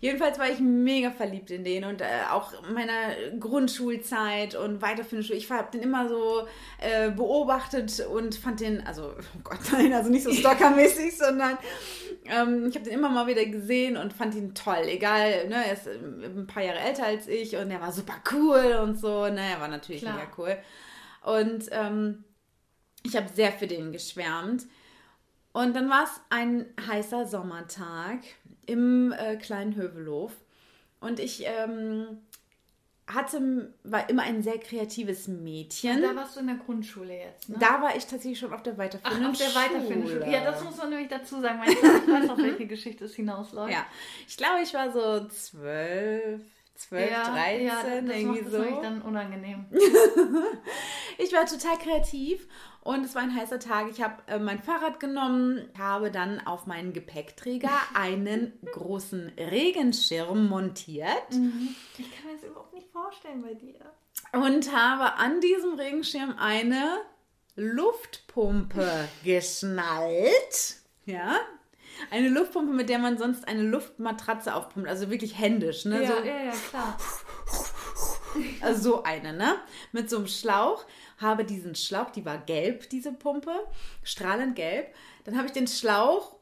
Jedenfalls 0.00 0.38
war 0.38 0.48
ich 0.48 0.60
mega 0.60 1.10
verliebt 1.10 1.50
in 1.50 1.62
den 1.62 1.84
und 1.84 2.00
äh, 2.00 2.06
auch 2.30 2.54
meiner 2.72 3.14
Grundschulzeit 3.38 4.54
und 4.54 4.80
weiterführende 4.80 5.26
Schule. 5.26 5.38
Ich 5.38 5.50
habe 5.50 5.70
den 5.70 5.82
immer 5.82 6.08
so 6.08 6.46
äh, 6.78 7.10
beobachtet 7.10 8.06
und 8.06 8.34
fand 8.34 8.60
den, 8.60 8.86
also, 8.86 9.12
oh 9.36 9.40
Gott, 9.44 9.58
nein, 9.72 9.92
also 9.92 10.08
nicht 10.08 10.24
so 10.24 10.32
stalkermäßig, 10.34 11.18
sondern 11.18 11.58
ähm, 12.24 12.66
ich 12.68 12.76
habe 12.76 12.84
den 12.86 12.94
immer 12.94 13.10
mal 13.10 13.26
wieder 13.26 13.44
gesehen 13.44 13.98
und 13.98 14.14
fand 14.14 14.34
ihn 14.34 14.54
toll. 14.54 14.84
Egal, 14.86 15.48
ne, 15.48 15.66
er 15.66 15.74
ist 15.74 15.86
ein 15.86 16.46
paar 16.46 16.62
Jahre 16.62 16.78
älter 16.78 17.04
als 17.04 17.28
ich 17.28 17.56
und 17.56 17.70
er 17.70 17.82
war 17.82 17.92
super 17.92 18.16
cool 18.32 18.78
und 18.82 18.98
so. 18.98 19.28
Ne, 19.28 19.50
er 19.52 19.60
war 19.60 19.68
natürlich 19.68 20.00
Klar. 20.00 20.14
mega 20.14 20.28
cool. 20.38 20.56
Und 21.22 21.66
ähm, 21.72 22.24
ich 23.02 23.16
habe 23.16 23.28
sehr 23.28 23.52
für 23.52 23.66
den 23.66 23.92
geschwärmt. 23.92 24.64
Und 25.52 25.74
dann 25.74 25.90
war 25.90 26.04
es 26.04 26.20
ein 26.30 26.66
heißer 26.86 27.26
Sommertag 27.26 28.20
im 28.70 29.12
äh, 29.12 29.36
kleinen 29.36 29.74
Hövelhof. 29.74 30.32
Und 31.00 31.18
ich 31.18 31.44
ähm, 31.46 32.18
hatte, 33.14 33.72
war 33.84 34.08
immer 34.08 34.22
ein 34.22 34.42
sehr 34.42 34.58
kreatives 34.58 35.28
Mädchen. 35.28 35.96
Und 35.96 36.02
da 36.02 36.16
warst 36.16 36.36
du 36.36 36.40
in 36.40 36.46
der 36.46 36.56
Grundschule 36.56 37.16
jetzt, 37.16 37.48
ne? 37.48 37.56
Da 37.58 37.82
war 37.82 37.96
ich 37.96 38.04
tatsächlich 38.04 38.38
schon 38.38 38.52
auf 38.52 38.62
der 38.62 38.78
weiterführenden 38.78 39.26
Ach, 39.26 39.30
auf 39.30 39.38
der 39.38 39.54
weiterführenden 39.54 40.08
Schule. 40.08 40.30
Ja, 40.30 40.44
das 40.44 40.62
muss 40.62 40.76
man 40.76 40.90
nämlich 40.90 41.08
dazu 41.08 41.40
sagen, 41.40 41.60
weil 41.60 41.72
ich, 41.72 41.82
weiß, 41.82 42.30
auf 42.30 42.38
welche 42.38 42.66
Geschichte 42.68 43.04
es 43.04 43.14
hinausläuft. 43.14 43.72
Ja, 43.72 43.86
ich 44.28 44.36
glaube, 44.36 44.62
ich 44.62 44.72
war 44.74 44.92
so 44.92 45.26
zwölf, 45.28 46.42
12, 46.80 47.10
ja, 47.10 47.30
13, 47.30 47.66
ja, 47.66 47.82
das 47.82 47.92
irgendwie 47.92 48.24
macht, 48.24 48.44
das 48.46 48.52
so. 48.52 48.80
dann 48.80 49.02
unangenehm. 49.02 49.66
ich 51.18 51.32
war 51.34 51.44
total 51.44 51.76
kreativ 51.76 52.48
und 52.82 53.04
es 53.04 53.14
war 53.14 53.20
ein 53.20 53.34
heißer 53.36 53.58
Tag. 53.58 53.90
Ich 53.90 54.00
habe 54.00 54.22
äh, 54.28 54.38
mein 54.38 54.62
Fahrrad 54.62 54.98
genommen, 54.98 55.68
habe 55.78 56.10
dann 56.10 56.40
auf 56.46 56.66
meinen 56.66 56.94
Gepäckträger 56.94 57.70
einen 57.94 58.58
großen 58.72 59.30
Regenschirm 59.36 60.48
montiert. 60.48 61.30
Mhm. 61.32 61.74
Ich 61.98 62.10
kann 62.10 62.30
mir 62.30 62.38
das 62.40 62.48
überhaupt 62.48 62.72
nicht 62.72 62.90
vorstellen 62.90 63.42
bei 63.42 63.52
dir. 63.52 63.78
Und 64.32 64.74
habe 64.74 65.18
an 65.18 65.42
diesem 65.42 65.74
Regenschirm 65.74 66.34
eine 66.38 67.02
Luftpumpe 67.56 69.06
geschnallt. 69.24 70.76
Ja, 71.04 71.40
eine 72.10 72.28
Luftpumpe, 72.28 72.72
mit 72.72 72.88
der 72.88 72.98
man 72.98 73.18
sonst 73.18 73.46
eine 73.46 73.62
Luftmatratze 73.62 74.54
aufpumpt. 74.54 74.88
Also 74.88 75.10
wirklich 75.10 75.38
händisch, 75.38 75.84
ne? 75.84 76.02
Ja, 76.02 76.08
so, 76.08 76.24
ja, 76.24 76.42
ja, 76.44 76.52
klar. 76.68 76.98
Also 78.60 78.82
so 78.82 79.02
eine, 79.02 79.32
ne? 79.32 79.56
Mit 79.90 80.08
so 80.08 80.18
einem 80.18 80.28
Schlauch. 80.28 80.86
Habe 81.18 81.44
diesen 81.44 81.74
Schlauch, 81.74 82.10
die 82.10 82.24
war 82.24 82.38
gelb, 82.38 82.88
diese 82.88 83.12
Pumpe, 83.12 83.52
strahlend 84.04 84.54
gelb. 84.54 84.94
Dann 85.24 85.36
habe 85.36 85.48
ich 85.48 85.52
den 85.52 85.66
Schlauch, 85.66 86.36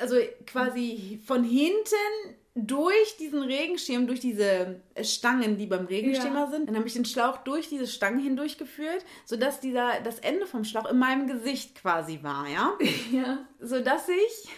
also 0.00 0.16
quasi 0.46 1.20
von 1.24 1.44
hinten 1.44 2.36
durch 2.56 3.18
diesen 3.18 3.42
Regenschirm, 3.42 4.06
durch 4.06 4.20
diese 4.20 4.80
Stangen, 5.02 5.58
die 5.58 5.66
beim 5.66 5.84
Regenschirmer 5.84 6.44
ja. 6.44 6.50
sind, 6.50 6.68
dann 6.68 6.76
habe 6.76 6.88
ich 6.88 6.94
den 6.94 7.04
Schlauch 7.04 7.36
durch 7.38 7.68
diese 7.68 7.86
Stangen 7.86 8.18
hindurchgeführt, 8.18 9.04
sodass 9.26 9.60
dieser, 9.60 10.00
das 10.00 10.20
Ende 10.20 10.46
vom 10.46 10.64
Schlauch 10.64 10.86
in 10.86 10.98
meinem 10.98 11.26
Gesicht 11.26 11.74
quasi 11.74 12.20
war, 12.22 12.48
ja? 12.48 12.72
Ja. 13.12 13.38
Sodass 13.60 14.08
ich, 14.08 14.48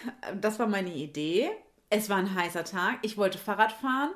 das 0.40 0.59
war 0.59 0.68
meine 0.68 0.94
Idee, 0.94 1.51
es 1.90 2.09
war 2.09 2.18
ein 2.18 2.34
heißer 2.34 2.64
Tag, 2.64 2.99
ich 3.03 3.18
wollte 3.18 3.36
Fahrrad 3.36 3.72
fahren. 3.72 4.11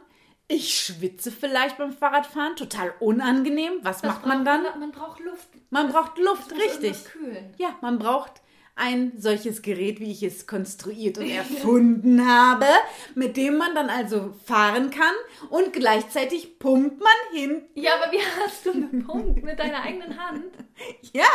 Ich 0.48 0.78
schwitze 0.78 1.30
vielleicht 1.30 1.78
beim 1.78 1.92
Fahrradfahren, 1.92 2.56
total 2.56 2.92
unangenehm. 3.00 3.72
Was 3.82 4.02
Das 4.02 4.10
macht 4.10 4.26
man 4.26 4.44
dann? 4.44 4.62
Man 4.78 4.92
braucht 4.92 5.20
Luft. 5.20 5.48
Man 5.70 5.90
braucht 5.90 6.18
Luft, 6.18 6.52
richtig. 6.52 7.04
kühlen. 7.04 7.54
Ja, 7.58 7.76
man 7.80 7.98
braucht 7.98 8.42
ein 8.74 9.12
solches 9.18 9.60
Gerät, 9.62 10.00
wie 10.00 10.10
ich 10.10 10.22
es 10.22 10.46
konstruiert 10.46 11.18
und 11.18 11.28
erfunden 11.30 12.26
habe, 12.26 12.66
mit 13.14 13.36
dem 13.36 13.58
man 13.58 13.74
dann 13.74 13.90
also 13.90 14.32
fahren 14.46 14.90
kann 14.90 15.14
und 15.50 15.72
gleichzeitig 15.72 16.58
pumpt 16.58 17.00
man 17.00 17.12
hin. 17.38 17.68
Ja, 17.74 17.96
aber 18.00 18.10
wie 18.12 18.20
hast 18.40 18.64
du 18.66 18.72
gepumpt 18.72 19.42
mit 19.42 19.58
deiner 19.58 19.82
eigenen 19.82 20.18
Hand? 20.20 20.44
Ja, 21.12 21.28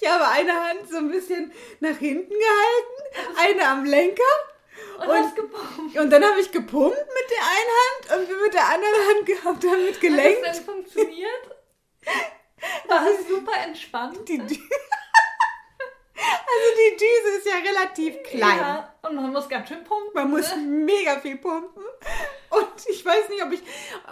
ich 0.00 0.08
habe 0.08 0.26
eine 0.28 0.52
Hand 0.52 0.90
so 0.90 0.96
ein 0.96 1.10
bisschen 1.10 1.52
nach 1.80 1.96
hinten 1.96 2.32
gehalten, 2.32 3.36
eine 3.38 3.68
am 3.68 3.84
Lenker 3.84 4.22
Und, 5.00 5.08
Und- 5.08 5.98
und 5.98 6.10
dann 6.10 6.24
habe 6.24 6.40
ich 6.40 6.50
gepumpt 6.50 6.96
mit 6.96 7.30
der 7.30 7.44
einen 7.44 8.18
Hand 8.20 8.28
und 8.30 8.42
mit 8.42 8.54
der 8.54 8.64
anderen 8.66 9.08
Hand 9.08 9.26
gehabt 9.26 9.64
damit 9.64 9.94
Hat 9.94 10.00
gelenkt. 10.00 10.40
das 10.46 10.56
denn 10.56 10.64
funktioniert? 10.74 11.56
War 12.88 13.06
es 13.08 13.28
super 13.28 13.52
entspannt? 13.64 14.28
Die, 14.28 14.40
Dü- 14.40 14.58
also 16.50 16.76
die 16.76 16.96
Düse 16.96 17.38
ist 17.38 17.46
ja 17.46 17.70
relativ 17.70 18.22
klein. 18.22 18.58
Ja, 18.58 18.94
und 19.02 19.16
man 19.16 19.32
muss 19.32 19.48
ganz 19.48 19.68
schön 19.68 19.84
pumpen. 19.84 20.10
Man 20.14 20.30
muss 20.30 20.54
ne? 20.56 20.62
mega 20.62 21.18
viel 21.20 21.36
pumpen. 21.36 21.82
Und 22.50 22.86
ich 22.88 23.04
weiß 23.04 23.28
nicht, 23.28 23.42
ob 23.42 23.52
ich, 23.52 23.60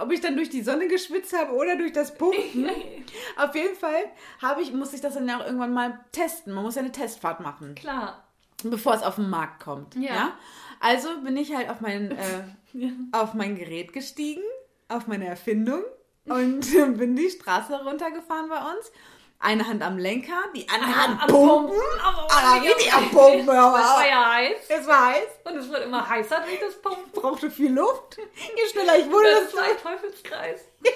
ob 0.00 0.12
ich 0.12 0.20
dann 0.20 0.36
durch 0.36 0.50
die 0.50 0.62
Sonne 0.62 0.88
geschwitzt 0.88 1.36
habe 1.36 1.52
oder 1.54 1.76
durch 1.76 1.92
das 1.92 2.14
Pumpen. 2.16 2.68
Auf 3.36 3.54
jeden 3.54 3.76
Fall 3.76 4.10
habe 4.42 4.60
ich, 4.62 4.72
muss 4.72 4.92
ich 4.92 5.00
das 5.00 5.14
dann 5.14 5.28
ja 5.28 5.40
auch 5.40 5.46
irgendwann 5.46 5.72
mal 5.72 6.04
testen. 6.12 6.52
Man 6.52 6.64
muss 6.64 6.74
ja 6.74 6.82
eine 6.82 6.92
Testfahrt 6.92 7.40
machen, 7.40 7.74
Klar. 7.74 8.24
bevor 8.62 8.94
es 8.94 9.02
auf 9.02 9.14
den 9.14 9.30
Markt 9.30 9.62
kommt. 9.62 9.94
Ja. 9.96 10.36
Also 10.80 11.20
bin 11.22 11.36
ich 11.36 11.54
halt 11.54 11.70
auf 11.70 11.80
mein, 11.80 12.10
äh, 12.18 12.44
Ja. 12.74 12.90
auf 13.12 13.32
mein 13.34 13.56
Gerät 13.56 13.92
gestiegen, 13.94 14.42
auf 14.88 15.06
meine 15.06 15.26
Erfindung 15.26 15.82
und 16.26 16.60
bin 16.98 17.16
die 17.16 17.30
Straße 17.30 17.74
runtergefahren 17.84 18.48
bei 18.50 18.58
uns. 18.58 18.92
Eine 19.38 19.66
Hand 19.68 19.82
am 19.82 19.98
Lenker, 19.98 20.42
die 20.54 20.66
andere 20.68 20.94
Hand 20.96 21.22
Am 21.22 21.28
pumpen. 21.28 21.76
Aber 22.02 22.26
Ah, 22.30 22.60
wie 22.62 22.82
die 22.84 22.90
am 22.90 23.10
Pumpen, 23.10 23.46
Das 23.46 23.56
aber- 23.56 23.78
war 23.78 24.06
ja 24.08 24.32
heiß. 24.32 24.56
Es 24.68 24.86
war 24.86 25.06
heiß, 25.08 25.28
Und 25.44 25.56
es 25.56 25.68
wird 25.70 25.84
immer 25.84 26.08
heißer 26.08 26.40
durch 26.40 26.58
das 26.60 26.80
Pumpen. 26.80 27.12
brauchte 27.12 27.50
viel 27.50 27.72
Luft. 27.72 28.16
Je 28.18 28.68
schneller 28.70 28.98
ich 28.98 29.10
wurde, 29.10 29.28
Das 29.30 29.42
desto 29.44 29.58
ist 29.58 29.62
ein 29.64 29.78
Teufelskreis. 29.82 30.60
Je 30.82 30.90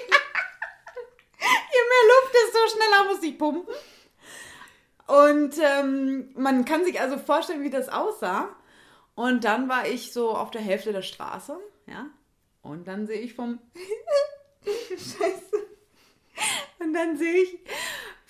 mehr 1.89 2.05
Luft, 2.07 2.33
desto 2.33 2.77
schneller 2.77 3.03
muss 3.13 3.23
ich 3.23 3.37
pumpen. 3.37 3.75
Und 5.07 5.57
ähm, 5.61 6.31
man 6.35 6.65
kann 6.65 6.83
sich 6.85 6.99
also 6.99 7.17
vorstellen, 7.17 7.63
wie 7.63 7.69
das 7.69 7.89
aussah. 7.89 8.49
Und 9.15 9.43
dann 9.43 9.67
war 9.69 9.87
ich 9.87 10.13
so 10.13 10.31
auf 10.31 10.51
der 10.51 10.61
Hälfte 10.61 10.93
der 10.93 11.01
Straße, 11.03 11.57
ja. 11.85 12.07
Und 12.63 12.87
dann 12.87 13.07
sehe 13.07 13.19
ich 13.21 13.33
vom 13.35 13.59
Scheiße. 14.65 15.67
Und 16.79 16.93
dann 16.93 17.17
sehe 17.17 17.43
ich 17.43 17.59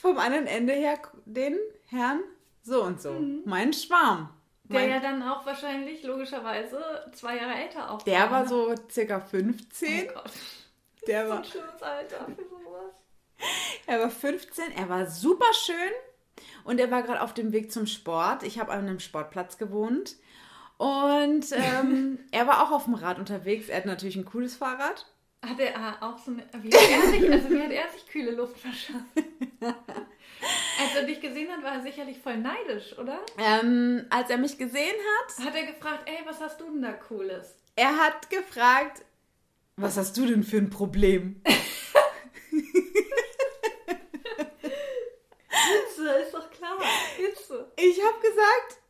vom 0.02 0.18
anderen 0.18 0.48
Ende 0.48 0.74
her 0.74 0.98
den 1.26 1.58
Herrn 1.86 2.22
so 2.64 2.84
und 2.84 3.02
so, 3.02 3.14
mein 3.46 3.72
Schwarm. 3.72 4.30
Der 4.64 4.80
Mein, 4.80 4.90
ja 4.90 5.00
dann 5.00 5.22
auch 5.22 5.46
wahrscheinlich 5.46 6.04
logischerweise 6.04 6.82
zwei 7.14 7.38
Jahre 7.38 7.54
älter 7.56 7.92
auch 7.92 8.02
der 8.02 8.32
war 8.32 8.44
ne? 8.44 8.48
so 8.48 8.76
circa 8.90 9.20
15. 9.20 10.10
Oh 10.10 10.14
Gott. 10.14 10.32
Der 11.08 11.24
So 11.26 11.30
war 11.32 11.38
ein 11.40 11.44
schlimmes 11.44 11.82
Alter 11.82 12.26
für 12.28 12.44
sowas. 12.44 12.94
Er 13.88 14.00
war 14.00 14.10
15, 14.12 14.72
er 14.78 14.88
war 14.88 15.08
super 15.08 15.52
schön 15.54 15.76
und 16.64 16.80
er 16.80 16.92
war 16.92 17.02
gerade 17.02 17.22
auf 17.22 17.34
dem 17.34 17.52
Weg 17.52 17.72
zum 17.72 17.88
Sport. 17.88 18.44
Ich 18.44 18.60
habe 18.60 18.72
an 18.72 18.82
einem 18.82 19.00
Sportplatz 19.00 19.58
gewohnt 19.58 20.16
und 20.78 21.52
ähm, 21.52 22.20
er 22.32 22.46
war 22.46 22.64
auch 22.64 22.72
auf 22.72 22.86
dem 22.86 22.94
Rad 22.94 23.18
unterwegs. 23.18 23.68
Er 23.68 23.78
hat 23.78 23.86
natürlich 23.88 24.16
ein 24.16 24.26
cooles 24.26 24.56
Fahrrad. 24.56 25.08
Hat 25.44 25.60
er 25.60 25.76
ah, 25.76 25.98
auch 26.02 26.18
so 26.20 26.32
eine. 26.32 26.44
Wie 26.62 26.70
hat 26.72 26.90
er 26.90 27.10
sich, 27.10 27.32
also 27.32 27.50
wie 27.50 27.62
hat 27.62 27.72
er 27.72 27.90
sich 27.90 28.06
kühle 28.08 28.32
Luft 28.32 28.58
verschafft? 28.60 29.06
Als 30.80 30.96
er 30.96 31.04
dich 31.04 31.20
gesehen 31.22 31.52
hat, 31.52 31.64
war 31.64 31.74
er 31.74 31.82
sicherlich 31.82 32.18
voll 32.20 32.38
neidisch, 32.38 32.98
oder? 32.98 33.20
Ähm, 33.38 34.06
als 34.10 34.30
er 34.32 34.38
mich 34.40 34.58
gesehen 34.58 34.96
hat, 35.20 35.46
Hat 35.46 35.56
er 35.56 35.68
gefragt, 35.68 36.10
ey, 36.10 36.26
was 36.26 36.42
hast 36.42 36.60
du 36.60 36.66
denn 36.66 36.82
da 36.82 36.94
Cooles? 36.94 37.56
er 37.76 37.96
hat 37.98 38.30
gefragt, 38.30 39.04
was 39.78 39.98
hast 39.98 40.18
du 40.18 40.26
denn 40.26 40.44
für 40.44 40.58
ein 40.58 40.70
Problem? 40.72 41.42
Hitze, 45.52 46.10
ist 46.26 46.34
doch 46.34 46.50
klar. 46.52 46.78
Hitze. 47.18 47.72
Ich 47.78 48.04
habe 48.04 48.20
gesagt, 48.20 48.81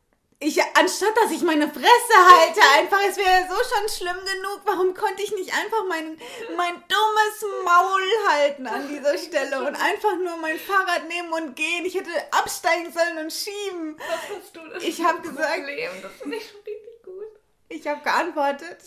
ich, 0.42 0.60
anstatt 0.74 1.16
dass 1.16 1.30
ich 1.30 1.42
meine 1.42 1.68
Fresse 1.68 2.16
halte, 2.26 2.60
einfach, 2.78 2.98
es 3.08 3.16
wäre 3.16 3.46
so 3.48 3.54
schon 3.54 3.88
schlimm 3.88 4.16
genug, 4.24 4.60
warum 4.64 4.92
konnte 4.94 5.22
ich 5.22 5.32
nicht 5.32 5.52
einfach 5.54 5.84
mein, 5.88 6.20
mein 6.56 6.74
dummes 6.88 7.64
Maul 7.64 8.02
halten 8.28 8.66
an 8.66 8.88
dieser 8.88 9.16
Stelle 9.18 9.58
und 9.60 9.74
einfach 9.76 10.16
nur 10.16 10.36
mein 10.38 10.58
Fahrrad 10.58 11.06
nehmen 11.08 11.32
und 11.32 11.54
gehen? 11.56 11.84
Ich 11.84 11.94
hätte 11.94 12.10
absteigen 12.32 12.92
sollen 12.92 13.18
und 13.18 13.32
schieben. 13.32 13.96
Was 13.98 14.36
hast 14.38 14.56
du 14.56 14.60
denn 14.68 14.80
Ich 14.82 14.96
für 14.96 15.04
hab 15.04 15.16
ein 15.16 15.22
gesagt- 15.22 15.54
Problem? 15.54 15.90
Das 16.02 16.12
ich 16.12 16.48
schon 16.50 16.60
richtig 16.60 17.02
gut. 17.04 17.40
Ich 17.68 17.86
habe 17.86 18.02
geantwortet, 18.02 18.78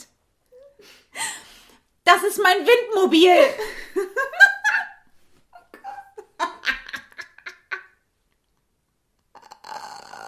das 2.03 2.23
ist 2.23 2.37
mein 2.39 2.65
Windmobil. 2.67 3.31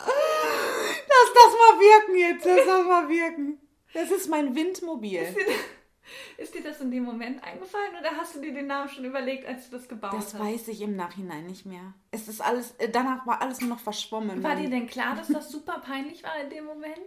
Lass 0.08 1.34
das 1.34 1.54
mal 1.78 1.84
wirken 1.84 2.16
jetzt, 2.16 2.46
lass 2.46 2.66
das 2.66 2.86
mal 2.86 3.10
wirken. 3.10 3.60
Das 3.94 4.12
ist 4.12 4.28
mein 4.30 4.56
Windmobil. 4.56 5.22
Ist 6.38 6.54
dir 6.56 6.62
das 6.64 6.80
in 6.80 6.90
dem 6.92 7.04
Moment 7.04 7.44
eingefallen 7.44 7.92
oder 8.00 8.12
hast 8.16 8.36
du 8.36 8.40
dir 8.40 8.54
den 8.54 8.68
Namen 8.68 8.88
schon 8.88 9.04
überlegt, 9.04 9.46
als 9.46 9.70
du 9.70 9.76
das 9.78 9.90
gebaut 9.90 10.14
Das 10.14 10.34
hast? 10.34 10.40
weiß 10.40 10.68
ich 10.70 10.82
im 10.82 10.96
Nachhinein 10.96 11.46
nicht 11.48 11.66
mehr. 11.66 11.94
Es 12.12 12.28
ist 12.30 12.40
alles, 12.42 12.72
äh, 12.78 12.88
danach 12.90 13.26
war 13.28 13.42
alles 13.42 13.60
nur 13.60 13.70
noch 13.72 13.80
verschwommen. 13.80 14.42
War 14.44 14.56
dir 14.56 14.70
denn 14.70 14.88
klar, 14.88 15.16
dass 15.16 15.28
das 15.28 15.50
super 15.52 15.80
peinlich 15.86 16.24
war 16.24 16.40
in 16.42 16.50
dem 16.50 16.64
Moment? 16.66 16.98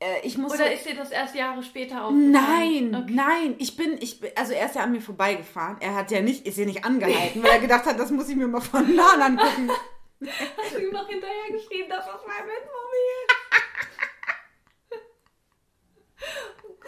äh, 0.00 0.20
ich 0.26 0.36
muss 0.36 0.52
Oder 0.52 0.70
ist 0.72 0.84
dir 0.84 0.94
das 0.94 1.10
erst 1.10 1.34
Jahre 1.34 1.62
später 1.62 2.04
aufgefallen? 2.04 2.32
Nein, 2.32 2.94
Okay. 3.02 3.12
nein, 3.14 3.54
ich 3.58 3.76
bin, 3.76 3.96
ich 4.00 4.20
bin, 4.20 4.30
also 4.36 4.52
er 4.52 4.66
ist 4.66 4.74
ja 4.74 4.82
an 4.82 4.92
mir 4.92 5.00
vorbeigefahren. 5.00 5.76
Er 5.80 5.94
hat 5.94 6.10
ja 6.10 6.20
nicht, 6.20 6.46
ist 6.46 6.58
ja 6.58 6.66
nicht 6.66 6.84
angehalten, 6.84 7.42
weil 7.42 7.52
er 7.52 7.60
gedacht 7.60 7.86
hat, 7.86 7.98
das 7.98 8.10
muss 8.10 8.28
ich 8.28 8.36
mir 8.36 8.48
mal 8.48 8.60
von 8.60 8.94
nah 8.94 9.12
an 9.14 9.22
angucken. 9.22 9.70
Hast 10.20 10.74
du 10.74 10.78
ihm 10.80 10.90
noch 10.92 11.08
hinterher 11.08 11.50
geschrieben, 11.50 11.88
das 11.88 12.04
ist 12.04 12.26
mein 12.26 12.46
Windmobil? 12.46 13.21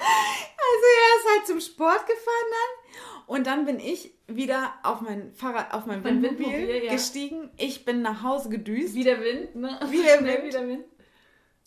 Also 0.05 0.87
er 0.87 1.19
ist 1.19 1.37
halt 1.37 1.47
zum 1.47 1.61
Sport 1.61 2.07
gefahren 2.07 2.51
dann 2.51 3.27
und 3.27 3.47
dann 3.47 3.65
bin 3.67 3.81
ich 3.81 4.13
wieder 4.27 4.75
auf 4.83 5.01
mein 5.01 5.33
Fahrrad, 5.35 5.73
auf 5.73 5.87
mein 5.87 6.03
Mein 6.03 6.23
Windmobil, 6.23 6.53
Windmobil, 6.59 6.85
ja. 6.85 6.93
gestiegen. 6.93 7.51
Ich 7.57 7.85
bin 7.85 8.03
nach 8.03 8.23
Hause 8.23 8.49
gedüst, 8.51 8.95
Wie 8.95 9.05
der 9.05 9.21
Wind, 9.21 9.57
ne? 9.57 9.79
Wie 9.89 10.03
der 10.03 10.25
Wind. 10.25 10.45
Wie 10.45 10.51
der 10.51 10.69
Wind. 10.69 10.85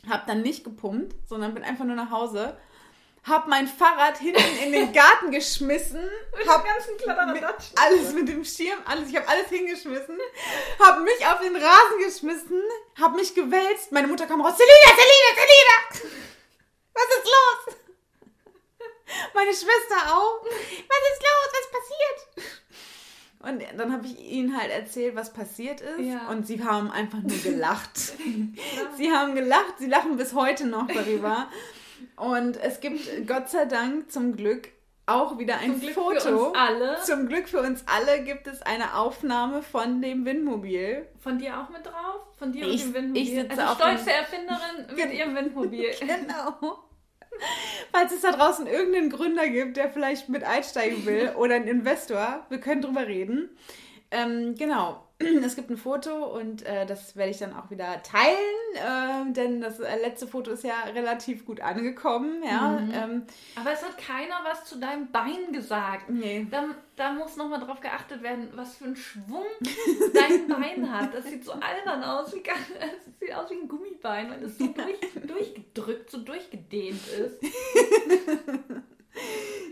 hab 0.10 0.28
dann 0.28 0.42
nicht 0.42 0.64
gepumpt, 0.64 1.16
sondern 1.28 1.54
bin 1.54 1.64
einfach 1.64 1.86
nur 1.86 1.96
nach 1.96 2.12
Hause, 2.12 2.58
hab 3.24 3.48
mein 3.48 3.68
Fahrrad 3.68 4.18
hinten 4.20 4.58
in 4.64 4.72
den 4.72 4.94
Garten 4.94 5.32
geschmissen, 5.32 6.00
hab 6.48 6.64
dem 6.64 6.72
ganzen 6.74 6.94
mit, 6.94 7.02
Kladderadatsch. 7.04 7.66
alles 7.76 8.14
mit 8.14 8.28
dem 8.30 8.46
Schirm, 8.46 8.80
alles, 8.86 9.10
ich 9.10 9.16
habe 9.16 9.28
alles 9.28 9.48
hingeschmissen, 9.50 10.18
hab 10.80 11.02
mich 11.02 11.26
auf 11.26 11.40
den 11.42 11.56
Rasen 11.56 12.00
geschmissen, 12.06 12.62
hab 13.00 13.16
mich 13.16 13.34
gewälzt. 13.36 13.92
Meine 13.92 14.08
Mutter 14.08 14.28
kam 14.28 14.42
raus, 14.42 14.54
Selina, 14.58 14.96
Selina, 14.96 16.02
Selina! 16.02 16.16
Was 16.94 17.04
ist 17.18 17.26
los? 17.26 17.78
Meine 19.34 19.52
Schwester 19.52 20.14
auch. 20.16 20.44
Was 20.44 21.04
ist 21.14 21.22
los? 21.22 21.54
Was 21.54 21.72
passiert? 21.72 22.68
Und 23.40 23.80
dann 23.80 23.94
habe 23.94 24.06
ich 24.08 24.20
ihnen 24.20 24.58
halt 24.60 24.72
erzählt, 24.72 25.16
was 25.16 25.32
passiert 25.32 25.82
ist. 25.82 26.00
Ja. 26.00 26.28
Und 26.30 26.48
sie 26.48 26.64
haben 26.64 26.92
einfach 26.92 27.20
nur 27.20 27.38
gelacht. 27.38 27.96
sie 28.98 29.12
haben 29.12 29.36
gelacht. 29.36 29.76
Sie 29.80 29.88
lachen 29.88 30.18
bis 30.18 30.34
heute 30.34 30.66
noch 30.66 30.88
darüber. 30.88 31.48
Und 32.16 32.58
es 32.58 32.80
gibt 32.80 33.28
Gott 33.28 33.50
sei 33.50 33.66
Dank 33.66 34.12
zum 34.12 34.36
Glück 34.36 34.70
auch 35.06 35.38
wieder 35.38 35.58
ein 35.60 35.80
Zum 35.80 35.90
Foto. 35.92 36.20
für 36.20 36.38
uns 36.48 36.58
alle. 36.58 36.98
Zum 37.04 37.28
Glück 37.28 37.48
für 37.48 37.62
uns 37.62 37.84
alle 37.88 38.24
gibt 38.24 38.46
es 38.48 38.62
eine 38.64 38.96
Aufnahme 38.96 39.62
von 39.64 40.02
dem 40.02 40.26
Windmobil. 40.26 41.08
Von 41.22 41.40
dir 41.40 41.58
auch 41.62 41.70
mit 41.70 41.86
drauf? 41.86 42.22
Von 42.38 42.52
dir 42.52 42.66
Ich- 42.68 42.86
und 42.86 42.94
dem 42.94 43.14
Windmobil? 43.14 43.22
ich 43.24 43.30
sitze 43.30 43.52
also 43.52 43.62
auf 43.64 43.76
stolze 43.78 44.12
Erfinderin 44.12 44.96
mit 44.96 45.14
ihrem 45.14 45.36
Windmobil. 45.36 45.92
Genau. 46.00 46.80
Falls 47.92 48.12
es 48.12 48.22
da 48.22 48.32
draußen 48.32 48.68
irgendeinen 48.68 49.10
Gründer 49.10 49.48
gibt, 49.48 49.78
der 49.78 49.90
vielleicht 49.90 50.30
mit 50.30 50.44
einsteigen 50.44 51.06
will 51.06 51.32
oder 51.38 51.56
einen 51.56 51.68
Investor, 51.68 52.46
wir 52.50 52.60
können 52.60 52.82
drüber 52.82 53.08
reden. 53.08 53.50
Ähm, 54.12 54.56
genau. 54.56 55.07
Es 55.44 55.56
gibt 55.56 55.70
ein 55.72 55.78
Foto 55.78 56.26
und 56.26 56.64
äh, 56.66 56.86
das 56.86 57.16
werde 57.16 57.32
ich 57.32 57.40
dann 57.40 57.56
auch 57.56 57.72
wieder 57.72 58.02
teilen, 58.04 58.76
äh, 58.76 59.34
denn 59.34 59.62
das 59.62 59.80
äh, 59.80 60.00
letzte 60.02 60.28
Foto 60.28 60.52
ist 60.52 60.64
ja 60.64 60.84
relativ 60.94 61.44
gut 61.46 61.60
angekommen. 61.62 62.44
Ja? 62.44 62.80
Mhm. 62.80 62.92
Ähm, 62.94 63.24
Aber 63.56 63.72
es 63.72 63.82
hat 63.84 63.98
keiner 63.98 64.36
was 64.44 64.66
zu 64.66 64.78
deinem 64.80 65.12
Bein 65.12 65.52
gesagt. 65.52 66.10
nee. 66.10 66.46
Da, 66.52 66.66
da 66.96 67.14
muss 67.14 67.36
nochmal 67.36 67.60
drauf 67.60 67.80
geachtet 67.82 68.22
werden, 68.22 68.50
was 68.54 68.76
für 68.76 68.86
einen 68.86 68.96
Schwung 68.96 69.46
dein 70.14 70.48
Bein 70.48 70.92
hat. 70.92 71.14
Das 71.16 71.26
sieht 71.26 71.44
so 71.44 71.54
albern 71.54 72.04
aus. 72.04 72.34
Wie, 72.36 72.42
kann- 72.44 72.58
das 72.80 73.16
sieht 73.20 73.34
aus 73.34 73.50
wie 73.50 73.56
ein 73.56 73.68
Gummibein, 73.68 74.30
weil 74.30 74.44
es 74.44 74.58
so 74.60 74.68
durch, 74.68 75.00
durchgedrückt, 75.26 76.12
so 76.12 76.20
durchgedehnt 76.20 77.02
ist. 77.08 77.42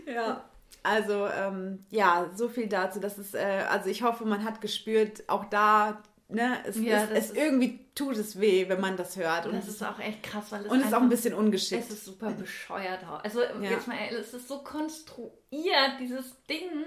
Ja. 0.06 0.44
Also, 0.86 1.26
ähm, 1.26 1.84
ja, 1.90 2.30
so 2.34 2.48
viel 2.48 2.68
dazu. 2.68 3.00
Das 3.00 3.18
ist, 3.18 3.34
äh, 3.34 3.64
also 3.68 3.88
ich 3.90 4.02
hoffe, 4.02 4.24
man 4.24 4.44
hat 4.44 4.60
gespürt, 4.60 5.28
auch 5.28 5.44
da, 5.46 6.02
ne, 6.28 6.58
es, 6.64 6.78
Ja, 6.80 7.00
das 7.06 7.10
es 7.10 7.30
ist- 7.30 7.36
irgendwie 7.36 7.84
tut 7.94 8.16
es 8.16 8.38
weh, 8.40 8.68
wenn 8.68 8.80
man 8.80 8.96
das 8.96 9.16
hört. 9.16 9.46
Und, 9.46 9.54
Das 9.54 9.68
ist 9.68 9.82
auch 9.82 9.98
echt 9.98 10.22
krass, 10.22 10.52
weil 10.52 10.64
es 10.66 10.70
und 10.70 10.80
es 10.80 10.86
ist 10.86 10.94
auch 10.94 11.00
ein 11.00 11.08
bisschen 11.08 11.34
ungeschickt. 11.34 11.82
Es 11.84 11.90
ist 11.90 12.04
super 12.04 12.30
bescheuert. 12.30 13.04
auch. 13.04 13.24
Also 13.24 13.40
Ja. 13.42 13.70
jetzt 13.70 13.88
mal, 13.88 13.96
es 14.10 14.32
ist 14.34 14.46
so 14.48 14.58
konstruiert, 14.58 15.98
dieses 16.00 16.42
Ding. 16.44 16.84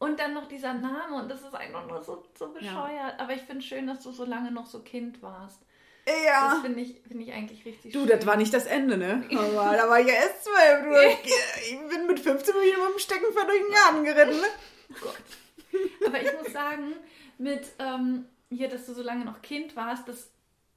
Und 0.00 0.20
dann 0.20 0.32
noch 0.32 0.46
dieser 0.46 0.74
Name 0.74 1.16
und 1.20 1.28
das 1.28 1.40
ist 1.42 1.54
einfach 1.56 1.84
nur 1.88 2.00
so, 2.04 2.22
so 2.38 2.52
bescheuert. 2.52 3.18
Aber 3.18 3.32
ich 3.34 3.42
finde 3.42 3.62
schön, 3.62 3.88
dass 3.88 4.00
du 4.04 4.12
so 4.12 4.24
lange 4.24 4.52
noch 4.52 4.66
so 4.66 4.78
Kind 4.84 5.20
warst. 5.22 5.60
Das 6.08 6.24
ja. 6.24 6.60
finde 6.62 6.80
ich, 6.80 7.00
finde 7.06 7.24
ich 7.24 7.32
eigentlich 7.32 7.64
richtig 7.64 7.92
Du, 7.92 8.00
schön. 8.00 8.08
das 8.08 8.26
war 8.26 8.36
nicht 8.36 8.54
das 8.54 8.66
Ende, 8.66 8.96
ne? 8.96 9.24
Aber 9.32 9.76
da 9.76 9.88
war 9.88 10.00
ich 10.00 10.06
ja 10.08 10.14
erst 10.14 10.44
zwölf. 10.44 10.84
Du, 10.84 11.30
ich 11.60 11.88
bin 11.90 12.06
mit 12.06 12.20
15 12.20 12.54
bin 12.54 12.62
ich 12.62 12.76
mit 12.76 12.94
dem 12.94 12.98
Steckenpferd 12.98 13.48
durch 13.48 13.60
den 13.60 13.74
Garten 13.74 14.04
geritten, 14.04 14.40
ne? 14.40 14.46
Aber 16.06 16.20
ich 16.20 16.32
muss 16.42 16.52
sagen, 16.52 16.94
mit 17.36 17.62
ähm, 17.78 18.24
hier, 18.50 18.68
dass 18.68 18.86
du 18.86 18.94
so 18.94 19.02
lange 19.02 19.24
noch 19.24 19.42
Kind 19.42 19.76
warst, 19.76 20.08
das 20.08 20.30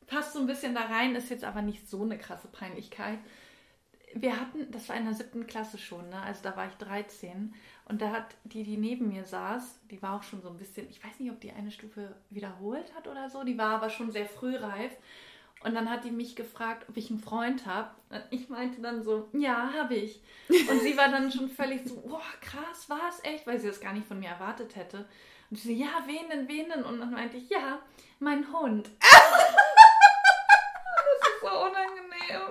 passt 0.07 0.34
so 0.34 0.39
ein 0.39 0.47
bisschen 0.47 0.75
da 0.75 0.82
rein, 0.82 1.15
ist 1.15 1.29
jetzt 1.29 1.45
aber 1.45 1.61
nicht 1.61 1.89
so 1.89 2.03
eine 2.03 2.17
krasse 2.17 2.49
Peinlichkeit. 2.49 3.19
Wir 4.14 4.39
hatten, 4.39 4.70
das 4.72 4.89
war 4.89 4.97
in 4.97 5.05
der 5.05 5.14
siebten 5.14 5.47
Klasse 5.47 5.78
schon, 5.78 6.09
ne? 6.09 6.22
also 6.22 6.41
da 6.43 6.55
war 6.57 6.68
ich 6.68 6.74
13 6.76 7.53
und 7.86 8.01
da 8.01 8.12
hat 8.12 8.36
die, 8.43 8.64
die 8.64 8.78
neben 8.78 9.07
mir 9.07 9.24
saß, 9.24 9.80
die 9.89 10.01
war 10.01 10.18
auch 10.18 10.24
schon 10.24 10.41
so 10.41 10.49
ein 10.49 10.57
bisschen, 10.57 10.89
ich 10.89 11.03
weiß 11.03 11.20
nicht, 11.20 11.32
ob 11.32 11.39
die 11.39 11.51
eine 11.51 11.72
Stufe 11.72 12.16
wiederholt 12.30 12.93
hat 12.95 13.07
oder 13.07 13.30
so, 13.30 13.43
die 13.43 13.57
war 13.57 13.76
aber 13.76 13.89
schon 13.89 14.12
sehr 14.12 14.26
frühreif 14.26 14.91
und 15.64 15.76
dann 15.76 15.89
hat 15.89 16.03
die 16.03 16.12
mich 16.12 16.36
gefragt, 16.36 16.88
ob 16.89 16.97
ich 16.97 17.09
einen 17.09 17.20
Freund 17.20 17.66
habe. 17.68 17.91
Ich 18.32 18.49
meinte 18.49 18.82
dann 18.82 19.03
so, 19.03 19.30
ja, 19.34 19.72
habe 19.78 19.93
ich. 19.93 20.20
Und 20.49 20.82
sie 20.82 20.97
war 20.97 21.09
dann 21.09 21.32
schon 21.32 21.49
völlig 21.49 21.82
so, 21.86 22.01
boah, 22.01 22.22
krass, 22.41 22.89
war 22.89 23.07
es 23.09 23.24
echt, 23.24 23.45
weil 23.45 23.59
sie 23.59 23.68
das 23.68 23.80
gar 23.80 23.93
nicht 23.93 24.07
von 24.07 24.20
mir 24.20 24.30
erwartet 24.30 24.76
hätte. 24.76 25.07
Und 25.51 25.57
sie 25.57 25.76
so, 25.76 25.84
ja, 25.84 25.89
wen 26.07 26.30
denn, 26.30 26.47
wen 26.47 26.70
denn? 26.70 26.84
Und 26.84 26.99
dann 26.99 27.12
meinte 27.12 27.38
ich, 27.38 27.47
ja, 27.49 27.80
mein 28.20 28.51
Hund. 28.51 28.89
das 28.99 29.12
ist 31.30 31.41
so 31.41 31.47
unangenehm. 31.47 32.41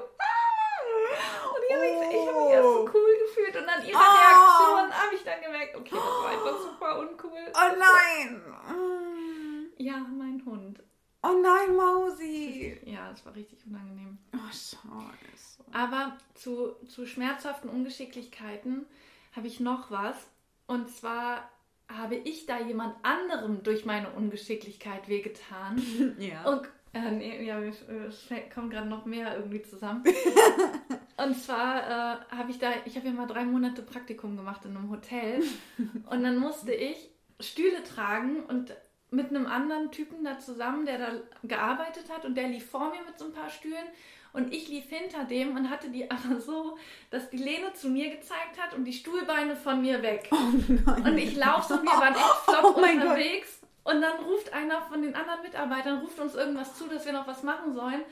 Und 1.50 1.62
ich 1.66 1.74
habe 1.74 1.82
mich, 1.82 2.20
ich 2.20 2.28
hab 2.28 2.34
mich 2.36 2.52
erst 2.52 2.68
so 2.68 2.90
cool 2.94 3.18
gefühlt 3.26 3.56
und 3.56 3.68
an 3.68 3.84
ihrer 3.84 3.98
Oh. 3.98 4.02
Reaktion 4.02 4.92
habe 4.92 5.14
ich 5.14 5.24
dann 5.24 5.40
gemerkt, 5.40 5.69
okay, 5.80 5.90
das 5.90 6.00
war 6.00 6.28
einfach 6.28 6.60
super 6.62 6.98
uncool. 7.00 7.52
Oh 7.54 7.76
nein! 7.78 8.42
Mm. 8.76 9.66
Ja, 9.78 9.98
mein 9.98 10.44
Hund. 10.44 10.82
Oh 11.22 11.38
nein, 11.42 11.76
Mausi! 11.76 12.80
Ja, 12.84 13.10
das 13.10 13.24
war 13.26 13.34
richtig 13.34 13.66
unangenehm. 13.66 14.18
Oh, 14.34 14.50
scheiße. 14.50 15.64
Aber 15.72 16.16
zu, 16.34 16.74
zu 16.86 17.06
schmerzhaften 17.06 17.68
Ungeschicklichkeiten 17.68 18.86
habe 19.36 19.46
ich 19.46 19.60
noch 19.60 19.90
was. 19.90 20.16
Und 20.66 20.88
zwar 20.90 21.50
habe 21.88 22.14
ich 22.14 22.46
da 22.46 22.58
jemand 22.60 22.96
anderem 23.04 23.62
durch 23.62 23.84
meine 23.84 24.10
Ungeschicklichkeit 24.10 25.08
wehgetan. 25.08 25.82
Ja. 26.18 26.44
Und 26.44 26.68
äh, 26.92 27.10
nee, 27.12 27.44
ja, 27.44 27.60
es 27.60 27.82
es 27.82 28.28
kommen 28.52 28.70
gerade 28.70 28.88
noch 28.88 29.04
mehr 29.04 29.36
irgendwie 29.36 29.62
zusammen. 29.62 30.04
Und 31.16 31.36
zwar 31.36 31.82
äh, 31.82 32.36
habe 32.36 32.50
ich 32.50 32.58
da, 32.58 32.70
ich 32.84 32.96
habe 32.96 33.06
ja 33.06 33.12
mal 33.12 33.26
drei 33.26 33.44
Monate 33.44 33.82
Praktikum 33.82 34.36
gemacht 34.36 34.64
in 34.64 34.76
einem 34.76 34.90
Hotel. 34.90 35.42
Und 36.10 36.22
dann 36.22 36.38
musste 36.38 36.72
ich 36.72 37.10
Stühle 37.38 37.82
tragen 37.84 38.44
und 38.44 38.74
mit 39.10 39.30
einem 39.30 39.46
anderen 39.46 39.90
Typen 39.90 40.24
da 40.24 40.38
zusammen, 40.38 40.84
der 40.84 40.98
da 40.98 41.08
gearbeitet 41.42 42.04
hat 42.10 42.26
und 42.26 42.36
der 42.36 42.48
lief 42.48 42.70
vor 42.70 42.90
mir 42.90 43.02
mit 43.06 43.18
so 43.18 43.24
ein 43.24 43.32
paar 43.32 43.48
Stühlen 43.48 43.86
und 44.32 44.52
ich 44.52 44.68
lief 44.68 44.88
hinter 44.88 45.24
dem 45.24 45.56
und 45.56 45.70
hatte 45.70 45.90
die 45.90 46.10
aber 46.10 46.40
so, 46.40 46.78
dass 47.10 47.30
die 47.30 47.38
Lehne 47.38 47.72
zu 47.72 47.88
mir 47.88 48.10
gezeigt 48.10 48.60
hat 48.60 48.74
und 48.74 48.84
die 48.84 48.92
Stuhlbeine 48.92 49.56
von 49.56 49.80
mir 49.80 50.02
weg. 50.02 50.28
Und 50.30 51.18
ich 51.18 51.36
laufe 51.36 51.74
so, 51.74 51.82
wir 51.82 51.90
waren 51.90 52.14
echt 52.14 52.44
flott 52.44 52.76
Oh 52.76 52.80
mein 52.80 53.00
Gott. 53.00 53.18
Und 53.82 54.02
dann 54.02 54.24
ruft 54.24 54.52
einer 54.52 54.82
von 54.82 55.02
den 55.02 55.14
anderen 55.14 55.42
Mitarbeitern, 55.42 56.00
ruft 56.00 56.18
uns 56.18 56.34
irgendwas 56.34 56.76
zu, 56.76 56.86
dass 56.86 57.06
wir 57.06 57.12
noch 57.12 57.26
was 57.26 57.42
machen 57.42 57.74
sollen. 57.74 58.02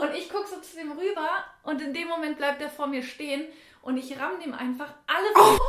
Und 0.00 0.14
ich 0.14 0.28
gucke 0.28 0.46
so 0.46 0.60
zu 0.60 0.76
dem 0.76 0.92
rüber 0.92 1.44
und 1.62 1.80
in 1.80 1.94
dem 1.94 2.08
Moment 2.08 2.36
bleibt 2.36 2.60
er 2.60 2.68
vor 2.68 2.86
mir 2.86 3.02
stehen 3.02 3.46
und 3.82 3.96
ich 3.96 4.18
ramm 4.18 4.38
dem 4.40 4.54
einfach 4.54 4.88
alle 5.06 5.28
vier, 5.28 5.58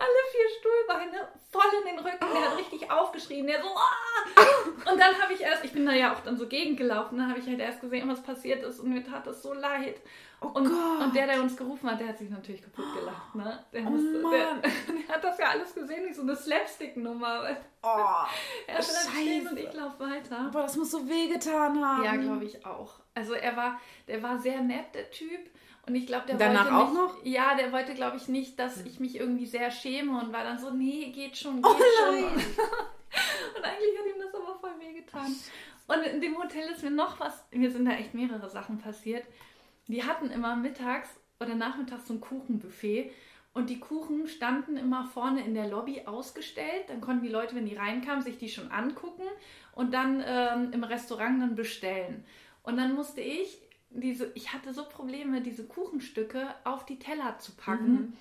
alle 0.00 0.20
vier 0.32 0.48
Stuhlbeine 0.58 1.28
voll 1.60 1.80
in 1.80 1.96
den 1.96 1.98
Rücken. 2.04 2.18
Der 2.32 2.50
hat 2.50 2.56
richtig 2.58 2.90
aufgeschrien. 2.90 3.46
Der 3.46 3.60
so, 3.62 3.68
"Ah!" 3.68 4.90
Und 4.90 4.98
dann 5.00 5.20
habe 5.20 5.32
ich 5.32 5.40
erst, 5.40 5.64
ich 5.64 5.72
bin 5.72 5.84
da 5.86 5.92
ja 5.92 6.14
auch 6.14 6.20
dann 6.20 6.36
so 6.36 6.46
gegengelaufen, 6.46 7.18
dann 7.18 7.28
habe 7.30 7.38
ich 7.40 7.46
halt 7.46 7.58
erst 7.60 7.80
gesehen, 7.80 8.08
was 8.08 8.22
passiert 8.22 8.62
ist 8.64 8.80
und 8.80 8.90
mir 8.92 9.04
tat 9.04 9.26
das 9.26 9.42
so 9.42 9.52
leid. 9.52 10.00
und, 10.40 10.50
Oh 10.50 10.70
Gott. 10.70 11.00
und 11.04 11.14
der, 11.14 11.26
der 11.26 11.40
uns 11.42 11.54
gerufen 11.56 11.90
hat, 11.90 12.00
der 12.00 12.08
hat 12.08 12.18
sich 12.18 12.30
natürlich 12.30 12.62
kaputt 12.62 12.86
gelacht. 12.98 13.34
Ne? 13.34 13.62
Der, 13.74 13.82
musste, 13.82 14.22
Oh 14.24 14.30
der, 14.30 14.46
Mann. 14.54 14.62
der 15.08 15.14
hat 15.14 15.22
das 15.24 15.38
ja 15.38 15.46
alles 15.50 15.74
gesehen, 15.74 16.06
wie 16.08 16.14
so 16.14 16.22
eine 16.22 16.34
Slapstick-Nummer. 16.34 17.56
Oh, 17.82 17.86
Er 18.66 18.74
bleibt 18.74 18.84
stehen 19.12 19.46
und 19.48 19.58
ich 19.58 19.72
laufe 19.74 20.00
weiter. 20.00 20.38
aber 20.48 20.62
das 20.62 20.76
muss 20.76 20.90
so 20.90 21.06
wehgetan 21.08 21.84
haben. 21.84 22.04
Ja, 22.04 22.16
glaube 22.16 22.44
ich 22.46 22.64
auch. 22.64 23.00
Also 23.14 23.34
er 23.34 23.54
war, 23.56 23.80
der 24.08 24.22
war 24.22 24.38
sehr 24.38 24.60
nett, 24.62 24.94
der 24.94 25.10
Typ. 25.10 25.50
Und 25.86 25.94
ich 25.94 26.06
glaube, 26.06 26.26
der 26.26 26.36
Danach 26.36 26.66
wollte 26.66 26.76
auch 26.76 26.90
nicht, 26.90 26.94
noch? 26.94 27.24
Ja, 27.24 27.54
der 27.54 27.72
wollte, 27.72 27.94
glaube 27.94 28.16
ich, 28.16 28.28
nicht, 28.28 28.58
dass 28.58 28.84
ich 28.84 29.00
mich 29.00 29.16
irgendwie 29.16 29.46
sehr 29.46 29.70
schäme 29.70 30.20
und 30.20 30.32
war 30.32 30.44
dann 30.44 30.58
so, 30.58 30.70
nee, 30.70 31.10
geht 31.10 31.36
schon, 31.36 31.56
geht 31.56 31.64
Oh 31.64 31.76
schon. 31.98 32.24
Und 33.56 33.64
eigentlich 33.64 33.98
hat 33.98 34.06
ihm 34.06 34.22
das 34.22 34.34
aber 34.34 34.58
voll 34.58 34.78
wehgetan. 34.78 35.34
Und 35.88 36.02
in 36.04 36.20
dem 36.20 36.38
Hotel 36.38 36.68
ist 36.70 36.82
mir 36.82 36.90
noch 36.90 37.18
was, 37.18 37.44
mir 37.50 37.70
sind 37.70 37.86
da 37.86 37.92
echt 37.92 38.14
mehrere 38.14 38.48
Sachen 38.48 38.78
passiert. 38.78 39.24
Die 39.88 40.04
hatten 40.04 40.30
immer 40.30 40.54
mittags 40.54 41.08
oder 41.40 41.54
nachmittags 41.56 42.06
so 42.06 42.14
ein 42.14 42.20
Kuchenbuffet. 42.20 43.10
Und 43.52 43.68
die 43.68 43.80
Kuchen 43.80 44.28
standen 44.28 44.76
immer 44.76 45.04
vorne 45.06 45.44
in 45.44 45.54
der 45.54 45.66
Lobby 45.66 46.02
ausgestellt. 46.06 46.84
Dann 46.86 47.00
konnten 47.00 47.24
die 47.24 47.32
Leute, 47.32 47.56
wenn 47.56 47.66
die 47.66 47.74
reinkamen, 47.74 48.22
sich 48.22 48.38
die 48.38 48.48
schon 48.48 48.70
angucken 48.70 49.26
und 49.74 49.92
dann 49.92 50.22
ähm, 50.24 50.72
im 50.72 50.84
Restaurant 50.84 51.42
dann 51.42 51.56
bestellen. 51.56 52.24
Und 52.62 52.76
dann 52.76 52.94
musste 52.94 53.20
ich 53.20 53.58
diese, 53.90 54.30
ich 54.34 54.52
hatte 54.52 54.72
so 54.72 54.84
Probleme, 54.84 55.40
diese 55.40 55.64
Kuchenstücke 55.64 56.54
auf 56.64 56.86
die 56.86 56.98
Teller 56.98 57.38
zu 57.38 57.52
packen. 57.52 58.16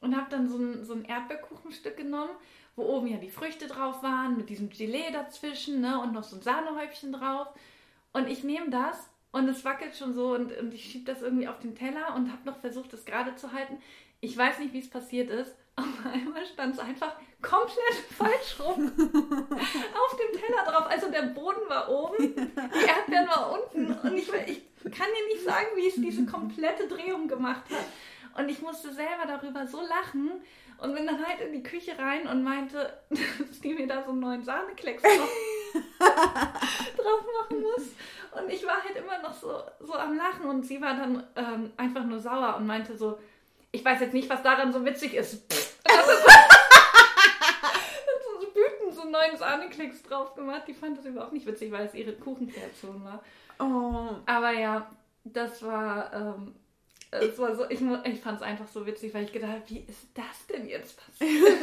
Und 0.00 0.14
habe 0.14 0.28
dann 0.28 0.48
so 0.48 0.58
ein, 0.58 0.84
so 0.84 0.92
ein 0.92 1.06
Erdbeerkuchenstück 1.06 1.96
genommen, 1.96 2.32
wo 2.76 2.82
oben 2.82 3.06
ja 3.06 3.16
die 3.16 3.30
Früchte 3.30 3.68
drauf 3.68 4.02
waren, 4.02 4.36
mit 4.36 4.50
diesem 4.50 4.68
Gelee 4.68 5.10
dazwischen 5.10 5.80
ne, 5.80 5.98
und 5.98 6.12
noch 6.12 6.24
so 6.24 6.36
ein 6.36 6.42
Sahnehäubchen 6.42 7.12
drauf. 7.12 7.48
Und 8.12 8.28
ich 8.28 8.44
nehme 8.44 8.68
das 8.68 9.08
und 9.32 9.48
es 9.48 9.64
wackelt 9.64 9.96
schon 9.96 10.14
so 10.14 10.34
und, 10.34 10.56
und 10.58 10.74
ich 10.74 10.84
schiebe 10.84 11.06
das 11.06 11.22
irgendwie 11.22 11.48
auf 11.48 11.58
den 11.58 11.74
Teller 11.74 12.14
und 12.14 12.30
habe 12.30 12.44
noch 12.44 12.60
versucht, 12.60 12.92
das 12.92 13.06
gerade 13.06 13.34
zu 13.36 13.52
halten. 13.52 13.78
Ich 14.20 14.36
weiß 14.36 14.58
nicht, 14.58 14.74
wie 14.74 14.80
es 14.80 14.90
passiert 14.90 15.30
ist. 15.30 15.56
Auf 15.76 16.06
einmal 16.12 16.46
stand 16.46 16.74
es 16.74 16.80
einfach 16.80 17.16
komplett 17.42 17.94
falsch 18.16 18.60
rum 18.60 18.92
auf 18.96 20.16
dem 20.18 20.40
Teller 20.40 20.64
drauf. 20.66 20.86
Also 20.88 21.10
der 21.10 21.22
Boden 21.22 21.68
war 21.68 21.88
oben, 21.88 22.16
die 22.18 22.86
Erdbeeren 22.86 23.28
war 23.28 23.52
unten 23.52 23.92
und 23.92 24.16
ich, 24.16 24.28
ich 24.32 24.62
kann 24.92 25.08
dir 25.08 25.34
nicht 25.34 25.44
sagen, 25.44 25.66
wie 25.74 25.88
es 25.88 25.94
diese 25.96 26.24
komplette 26.26 26.86
Drehung 26.86 27.26
gemacht 27.26 27.64
hat. 27.70 27.86
Und 28.36 28.48
ich 28.48 28.60
musste 28.62 28.92
selber 28.92 29.26
darüber 29.26 29.66
so 29.66 29.80
lachen 29.80 30.30
und 30.78 30.94
bin 30.94 31.06
dann 31.06 31.24
halt 31.24 31.40
in 31.40 31.52
die 31.52 31.62
Küche 31.62 31.96
rein 31.98 32.26
und 32.26 32.42
meinte, 32.42 32.98
dass 33.10 33.60
die 33.60 33.74
mir 33.74 33.86
da 33.86 34.02
so 34.02 34.10
einen 34.10 34.20
neuen 34.20 34.42
Sahneklecks 34.42 35.02
drauf, 35.02 35.30
drauf 36.96 37.26
machen 37.40 37.62
muss. 37.62 37.88
Und 38.32 38.50
ich 38.50 38.66
war 38.66 38.82
halt 38.82 38.96
immer 38.96 39.22
noch 39.22 39.32
so, 39.32 39.62
so 39.80 39.94
am 39.94 40.16
Lachen 40.16 40.46
und 40.46 40.64
sie 40.64 40.80
war 40.80 40.94
dann 40.94 41.24
ähm, 41.36 41.72
einfach 41.76 42.04
nur 42.04 42.18
sauer 42.18 42.56
und 42.56 42.66
meinte 42.66 42.96
so, 42.96 43.18
ich 43.74 43.84
weiß 43.84 44.00
jetzt 44.00 44.14
nicht, 44.14 44.28
was 44.30 44.42
daran 44.42 44.72
so 44.72 44.84
witzig 44.84 45.14
ist. 45.14 45.34
Und 45.34 45.42
das 45.84 46.08
ist 46.08 46.24
so 48.40 48.46
Büten 48.52 48.92
so 48.92 49.04
neuen 49.08 49.36
Sahneklecks 49.36 50.02
drauf 50.02 50.34
gemacht. 50.34 50.62
Die 50.66 50.74
fand 50.74 50.98
das 50.98 51.04
überhaupt 51.06 51.32
nicht 51.32 51.46
witzig, 51.46 51.70
weil 51.72 51.86
es 51.86 51.94
ihre 51.94 52.12
Kuchenkreation 52.12 53.02
war. 53.04 53.22
Oh, 53.58 54.16
Aber 54.26 54.52
ja, 54.52 54.90
das 55.24 55.62
war, 55.62 56.12
ähm, 56.12 56.54
es 57.10 57.38
war 57.38 57.54
so, 57.54 57.64
ich, 57.70 57.80
ich 58.04 58.20
fand 58.20 58.36
es 58.40 58.42
einfach 58.42 58.66
so 58.66 58.86
witzig, 58.86 59.14
weil 59.14 59.24
ich 59.24 59.32
gedacht 59.32 59.52
habe, 59.52 59.62
wie 59.68 59.80
ist 59.88 60.06
das 60.14 60.46
denn 60.52 60.66
jetzt 60.66 60.96
passiert? 61.04 61.58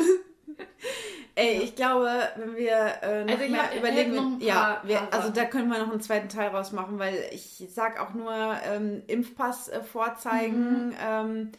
ey, 1.36 1.62
ich 1.64 1.76
glaube, 1.76 2.10
wenn 2.38 2.56
wir 2.56 2.94
äh, 3.02 3.24
noch 3.26 3.32
Also 3.34 3.44
ich 3.46 3.58
hab- 3.58 3.76
überlegen, 3.76 4.16
noch 4.16 4.24
ein 4.24 4.40
ja, 4.42 4.54
paar- 4.56 4.82
wir, 4.88 4.98
paar 4.98 5.14
also 5.14 5.30
da 5.30 5.46
können 5.46 5.70
wir 5.70 5.80
noch 5.80 5.92
einen 5.92 6.02
zweiten 6.02 6.30
Teil 6.30 6.50
rausmachen, 6.50 6.98
weil 7.00 7.30
ich 7.32 7.66
sag 7.70 8.00
auch 8.00 8.14
nur 8.14 8.34
ähm, 8.66 9.04
Impfpass 9.08 9.68
äh, 9.70 9.82
vorzeigen, 9.82 10.88
Mhm. 10.90 10.96
ähm, 11.06 11.52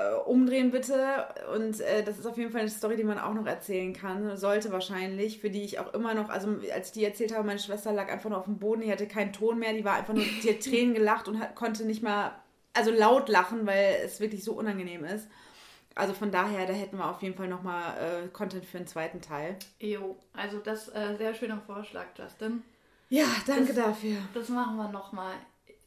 äh, 0.00 0.14
umdrehen 0.28 0.70
bitte. 0.70 1.26
Und 1.54 1.80
äh, 1.80 2.02
das 2.02 2.18
ist 2.18 2.26
auf 2.26 2.36
jeden 2.38 2.50
Fall 2.50 2.62
eine 2.62 2.70
Story, 2.70 2.96
die 2.96 3.04
man 3.04 3.18
auch 3.18 3.34
noch 3.34 3.46
erzählen 3.46 3.92
kann. 3.92 4.36
Sollte 4.36 4.72
wahrscheinlich, 4.72 5.40
für 5.40 5.50
die 5.50 5.62
ich 5.62 5.78
auch 5.78 5.92
immer 5.94 6.14
noch, 6.14 6.28
also 6.28 6.48
als 6.74 6.88
ich 6.88 6.92
die 6.92 7.04
erzählt 7.04 7.34
habe, 7.34 7.46
meine 7.46 7.58
Schwester 7.58 7.92
lag 7.92 8.10
einfach 8.10 8.30
nur 8.30 8.38
auf 8.38 8.44
dem 8.46 8.58
Boden, 8.58 8.82
die 8.82 8.90
hatte 8.92 9.06
keinen 9.06 9.32
Ton 9.32 9.58
mehr, 9.58 9.72
die 9.72 9.84
war 9.84 9.94
einfach 9.94 10.14
nur, 10.14 10.24
die 10.42 10.50
hat 10.50 10.60
Tränen 10.64 10.94
gelacht 10.94 11.28
und 11.28 11.38
hat, 11.40 11.54
konnte 11.54 11.84
nicht 11.84 12.02
mal, 12.02 12.32
also 12.74 12.90
laut 12.90 13.28
lachen, 13.28 13.66
weil 13.66 13.96
es 14.04 14.20
wirklich 14.20 14.44
so 14.44 14.52
unangenehm 14.52 15.04
ist. 15.04 15.28
Also 15.96 16.14
von 16.14 16.30
daher, 16.30 16.66
da 16.66 16.72
hätten 16.72 16.96
wir 16.98 17.10
auf 17.10 17.20
jeden 17.20 17.34
Fall 17.34 17.48
nochmal 17.48 17.82
äh, 17.98 18.28
Content 18.28 18.64
für 18.64 18.78
einen 18.78 18.86
zweiten 18.86 19.20
Teil. 19.20 19.56
Jo, 19.80 20.16
also 20.32 20.58
das 20.58 20.88
äh, 20.88 21.16
sehr 21.18 21.34
schöner 21.34 21.60
Vorschlag, 21.66 22.06
Justin. 22.16 22.62
Ja, 23.08 23.24
danke 23.46 23.74
Das- 23.74 23.84
dafür. 23.84 24.16
Das 24.32 24.48
machen 24.50 24.76
wir 24.76 24.88
nochmal. 24.88 25.34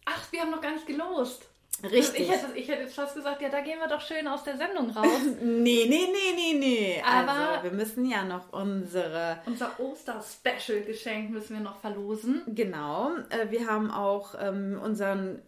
Ach, 0.06 0.30
wir 0.34 0.42
haben 0.42 0.52
noch 0.52 0.60
gar 0.62 0.74
nicht 0.74 0.86
gelost. 0.86 1.48
Richtig. 1.92 2.22
Ich 2.22 2.30
hätte, 2.32 2.46
ich 2.58 2.68
hätte 2.70 2.84
jetzt 2.84 2.96
fast 2.96 3.14
gesagt, 3.16 3.42
ja, 3.42 3.50
da 3.50 3.60
gehen 3.62 3.78
wir 3.80 3.88
doch 3.88 4.00
schön 4.00 4.26
aus 4.28 4.44
der 4.44 4.56
Sendung 4.58 4.90
raus. 4.92 5.06
Nee, 5.42 5.86
nee, 5.90 6.08
nee, 6.12 6.34
nee, 6.36 6.54
nee. 6.60 7.04
Aber- 7.06 7.32
also, 7.32 7.64
wir 7.64 7.72
müssen 7.72 8.06
ja 8.10 8.24
noch 8.24 8.54
unsere. 8.54 9.40
Unser 9.46 9.72
Oster-Special-Geschenk 9.80 11.30
müssen 11.32 11.56
wir 11.56 11.62
noch 11.64 11.78
verlosen. 11.82 12.42
Genau, 12.48 13.12
äh, 13.30 13.50
wir 13.50 13.68
haben 13.68 13.92
auch 13.92 14.36
ähm, 14.40 14.80
unseren 14.82 15.42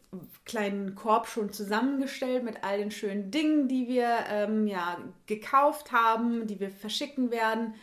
kleinen 0.46 0.96
Korb 0.96 1.28
schon 1.28 1.52
zusammengestellt 1.52 2.44
mit 2.44 2.64
all 2.64 2.78
den 2.78 2.92
schönen 2.92 3.32
Dingen, 3.32 3.68
die 3.68 3.88
wir 3.88 4.10
ähm, 4.30 4.68
ja, 4.68 4.98
gekauft 5.28 5.92
haben, 5.92 6.48
die 6.48 6.60
wir 6.60 6.70
verschicken 6.70 7.32
werden. 7.32 7.76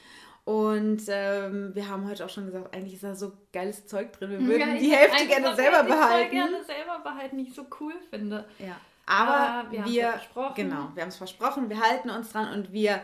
Und 0.45 1.03
ähm, 1.09 1.71
wir 1.75 1.89
haben 1.89 2.09
heute 2.09 2.25
auch 2.25 2.29
schon 2.29 2.47
gesagt, 2.47 2.75
eigentlich 2.75 2.95
ist 2.95 3.05
da 3.05 3.15
so 3.15 3.33
geiles 3.53 3.87
Zeug 3.87 4.13
drin. 4.13 4.31
Wir 4.31 4.41
würden 4.41 4.61
Ja, 4.71 4.75
ich 4.75 4.81
die 4.81 4.91
Hälfte 4.93 5.27
gerne 5.27 5.55
selber 5.55 5.85
behalten. 5.85 6.31
gerne 6.33 6.65
selber 6.65 6.99
behalten, 7.05 7.39
die 7.39 7.45
ich 7.45 7.55
so 7.55 7.65
cool 7.81 7.95
finde. 8.11 8.45
Ja. 8.59 8.77
Aber, 9.07 9.31
Aber 9.37 9.71
wir 9.73 9.85
wir, 9.85 9.93
ja 9.93 10.13
versprochen. 10.13 10.55
genau, 10.57 10.89
wir 10.95 11.03
haben 11.03 11.09
es 11.11 11.17
versprochen, 11.17 11.69
wir 11.69 11.81
halten 11.81 12.09
uns 12.11 12.31
dran 12.33 12.53
und 12.59 12.73
wir, 12.73 13.01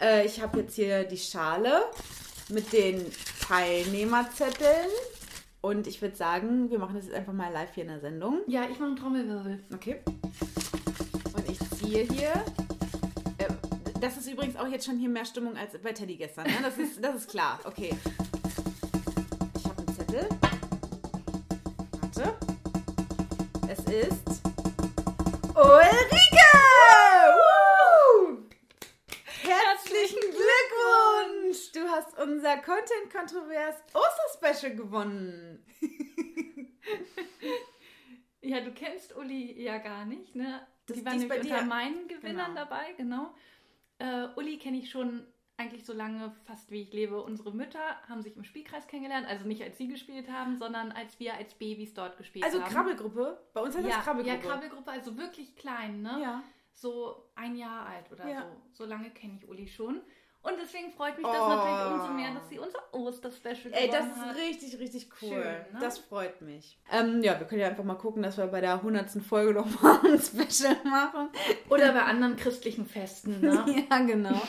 äh, 0.00 0.24
ich 0.24 0.40
habe 0.40 0.60
jetzt 0.60 0.74
hier 0.76 1.04
die 1.04 1.16
Schale 1.18 1.82
mit 2.48 2.72
den 2.72 3.04
Teilnehmerzetteln 3.46 4.88
und 5.60 5.86
ich 5.86 6.00
würde 6.02 6.16
sagen, 6.16 6.70
wir 6.70 6.78
machen 6.78 6.94
das 6.96 7.06
jetzt 7.06 7.14
einfach 7.14 7.32
mal 7.32 7.52
live 7.52 7.72
hier 7.74 7.82
in 7.84 7.90
der 7.90 8.00
Sendung. 8.00 8.40
Ja, 8.46 8.62
ich 8.70 8.78
mache 8.78 8.84
einen 8.90 8.96
Trommelwirbel. 8.96 9.60
Okay. 9.74 10.00
Und 11.34 11.48
ich 11.50 11.58
ziehe 11.78 12.04
hier. 12.04 12.32
Das 14.00 14.16
ist 14.16 14.26
übrigens 14.30 14.56
auch 14.56 14.66
jetzt 14.66 14.86
schon 14.86 14.98
hier 14.98 15.08
mehr 15.08 15.24
Stimmung 15.24 15.56
als 15.56 15.76
bei 15.78 15.92
Teddy 15.92 16.16
gestern. 16.16 16.46
Ne? 16.46 16.54
Das, 16.62 16.78
ist, 16.78 17.02
das 17.04 17.14
ist 17.16 17.30
klar. 17.30 17.60
Okay. 17.64 17.94
Ich 19.56 19.64
habe 19.64 19.78
einen 19.78 19.94
Zettel. 19.94 20.28
Warte. 22.00 22.34
Es 23.68 23.78
ist 23.80 24.40
Ulrike! 25.54 26.50
Woo! 27.36 28.38
Herzlichen 29.42 30.20
Glückwunsch! 30.30 31.72
Du 31.72 31.80
hast 31.88 32.18
unser 32.18 32.56
Content 32.58 33.12
Kontrovers 33.14 33.76
Osterspecial 33.94 34.74
gewonnen. 34.76 35.64
Ja, 38.42 38.60
du 38.62 38.72
kennst 38.72 39.14
Uli 39.14 39.62
ja 39.62 39.76
gar 39.78 40.06
nicht, 40.06 40.34
ne? 40.34 40.66
Das- 40.86 40.96
die 40.96 41.04
war 41.04 41.12
nämlich 41.12 41.28
bei 41.28 41.40
unter 41.40 41.58
dir. 41.58 41.64
meinen 41.66 42.08
Gewinnern 42.08 42.54
Genau. 42.54 42.60
dabei, 42.64 42.94
genau. 42.96 43.34
Äh, 44.00 44.28
Uli 44.36 44.58
kenne 44.58 44.78
ich 44.78 44.90
schon 44.90 45.26
eigentlich 45.56 45.84
so 45.84 45.92
lange, 45.92 46.32
fast 46.46 46.70
wie 46.70 46.80
ich 46.82 46.92
lebe. 46.92 47.22
Unsere 47.22 47.52
Mütter 47.52 47.96
haben 48.08 48.22
sich 48.22 48.34
im 48.36 48.44
Spielkreis 48.44 48.86
kennengelernt, 48.86 49.26
also 49.28 49.46
nicht 49.46 49.62
als 49.62 49.76
sie 49.76 49.88
gespielt 49.88 50.30
haben, 50.30 50.56
sondern 50.56 50.90
als 50.90 51.20
wir 51.20 51.34
als 51.34 51.52
Babys 51.54 51.92
dort 51.92 52.16
gespielt 52.16 52.44
Also 52.44 52.62
haben. 52.62 52.72
Krabbelgruppe? 52.72 53.38
Bei 53.52 53.60
uns 53.60 53.76
heißt 53.76 53.86
ja, 53.86 53.96
das 53.96 54.04
Krabbelgruppe. 54.04 54.36
Ja, 54.36 54.50
Krabbelgruppe, 54.50 54.90
also 54.90 55.16
wirklich 55.18 55.54
klein, 55.56 56.00
ne? 56.00 56.18
Ja. 56.22 56.42
So 56.72 57.30
ein 57.34 57.56
Jahr 57.56 57.84
alt 57.86 58.10
oder 58.10 58.26
Ja. 58.26 58.40
so. 58.72 58.84
So 58.84 58.84
lange 58.86 59.10
kenne 59.10 59.34
ich 59.36 59.46
Uli 59.48 59.68
schon. 59.68 60.00
Und 60.42 60.54
deswegen 60.58 60.90
freut 60.92 61.18
mich 61.18 61.26
das 61.26 61.36
Oh. 61.38 61.48
natürlich 61.50 61.92
umso 62.00 62.12
mehr, 62.14 62.32
dass 62.32 62.48
sie 62.48 62.58
unser 62.58 62.78
Osterspecial 62.92 63.74
Ey, 63.74 63.90
das 63.90 64.06
ist 64.06 64.16
hat. 64.16 64.36
richtig, 64.36 64.78
richtig 64.78 65.08
cool. 65.20 65.28
Schön, 65.28 65.42
ne? 65.42 65.78
Das 65.80 65.98
freut 65.98 66.40
mich. 66.40 66.78
Ähm, 66.90 67.22
ja, 67.22 67.38
wir 67.38 67.46
können 67.46 67.60
ja 67.60 67.68
einfach 67.68 67.84
mal 67.84 67.94
gucken, 67.96 68.22
dass 68.22 68.38
wir 68.38 68.46
bei 68.46 68.62
der 68.62 68.72
100. 68.74 69.10
Folge 69.22 69.52
nochmal 69.52 69.98
ein 70.04 70.18
Special 70.18 70.76
machen. 70.84 71.28
Oder 71.68 71.92
bei 71.92 72.02
anderen 72.04 72.36
christlichen 72.36 72.86
Festen, 72.86 73.40
ne? 73.40 73.64
Ja, 73.90 73.98
genau. 73.98 74.40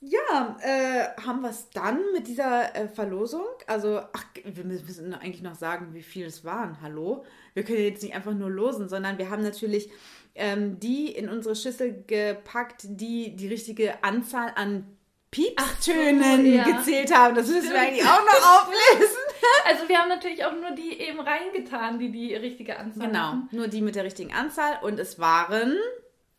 ja, 0.00 0.56
äh, 0.60 1.20
haben 1.24 1.40
wir 1.42 1.50
es 1.50 1.70
dann 1.70 2.00
mit 2.12 2.26
dieser 2.26 2.74
äh, 2.76 2.88
Verlosung? 2.88 3.46
Also, 3.66 4.00
ach, 4.12 4.24
wir 4.44 4.64
müssen 4.64 5.14
eigentlich 5.14 5.42
noch 5.42 5.54
sagen, 5.54 5.94
wie 5.94 6.02
viel 6.02 6.26
es 6.26 6.44
waren. 6.44 6.80
Hallo? 6.82 7.24
Wir 7.54 7.64
können 7.64 7.78
jetzt 7.78 8.02
nicht 8.02 8.14
einfach 8.14 8.34
nur 8.34 8.50
losen, 8.50 8.88
sondern 8.88 9.18
wir 9.18 9.30
haben 9.30 9.42
natürlich 9.42 9.90
ähm, 10.36 10.78
die 10.80 11.08
in 11.12 11.28
unsere 11.28 11.56
Schüssel 11.56 12.04
gepackt, 12.06 12.82
die 12.86 13.34
die 13.36 13.48
richtige 13.48 14.02
Anzahl 14.04 14.52
an 14.54 14.86
Piepstönen 15.30 16.44
so, 16.44 16.50
ja. 16.50 16.64
gezählt 16.64 17.14
haben. 17.14 17.34
Das 17.34 17.48
müssen 17.48 17.70
wir 17.70 17.80
eigentlich 17.80 18.04
auch 18.04 18.24
noch 18.24 18.62
auflösen. 18.62 19.16
Also 19.68 19.88
wir 19.88 19.98
haben 19.98 20.08
natürlich 20.08 20.44
auch 20.44 20.52
nur 20.54 20.70
die 20.72 20.92
eben 21.00 21.18
reingetan, 21.20 21.98
die 21.98 22.10
die 22.12 22.34
richtige 22.34 22.78
Anzahl 22.78 23.08
Genau, 23.08 23.20
hatten. 23.20 23.48
nur 23.50 23.66
die 23.66 23.82
mit 23.82 23.96
der 23.96 24.04
richtigen 24.04 24.32
Anzahl. 24.32 24.78
Und 24.82 24.98
es 25.00 25.18
waren, 25.18 25.76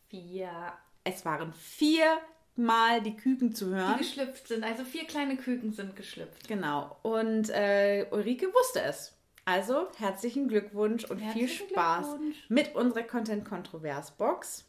Vier, 0.10 0.50
es 1.04 1.26
waren 1.26 1.54
viermal 1.54 3.02
die 3.02 3.16
Küken 3.18 3.54
zu 3.54 3.66
die 3.66 3.76
hören. 3.76 3.98
geschlüpft 3.98 4.48
sind. 4.48 4.64
Also 4.64 4.84
vier 4.86 5.06
kleine 5.06 5.36
Küken 5.36 5.74
sind 5.74 5.96
geschlüpft. 5.98 6.48
Genau. 6.48 6.98
Und 7.02 7.50
äh, 7.50 8.06
Ulrike 8.12 8.48
wusste 8.54 8.82
es. 8.82 9.14
Also 9.48 9.88
herzlichen 9.98 10.50
Glückwunsch 10.50 11.06
und 11.06 11.20
viel 11.20 11.26
Herzlichen 11.48 11.70
Spaß 11.70 12.06
Glückwunsch. 12.10 12.36
mit 12.50 12.76
unserer 12.76 13.04
Content 13.04 13.46
Kontrovers 13.46 14.12
Box. 14.12 14.66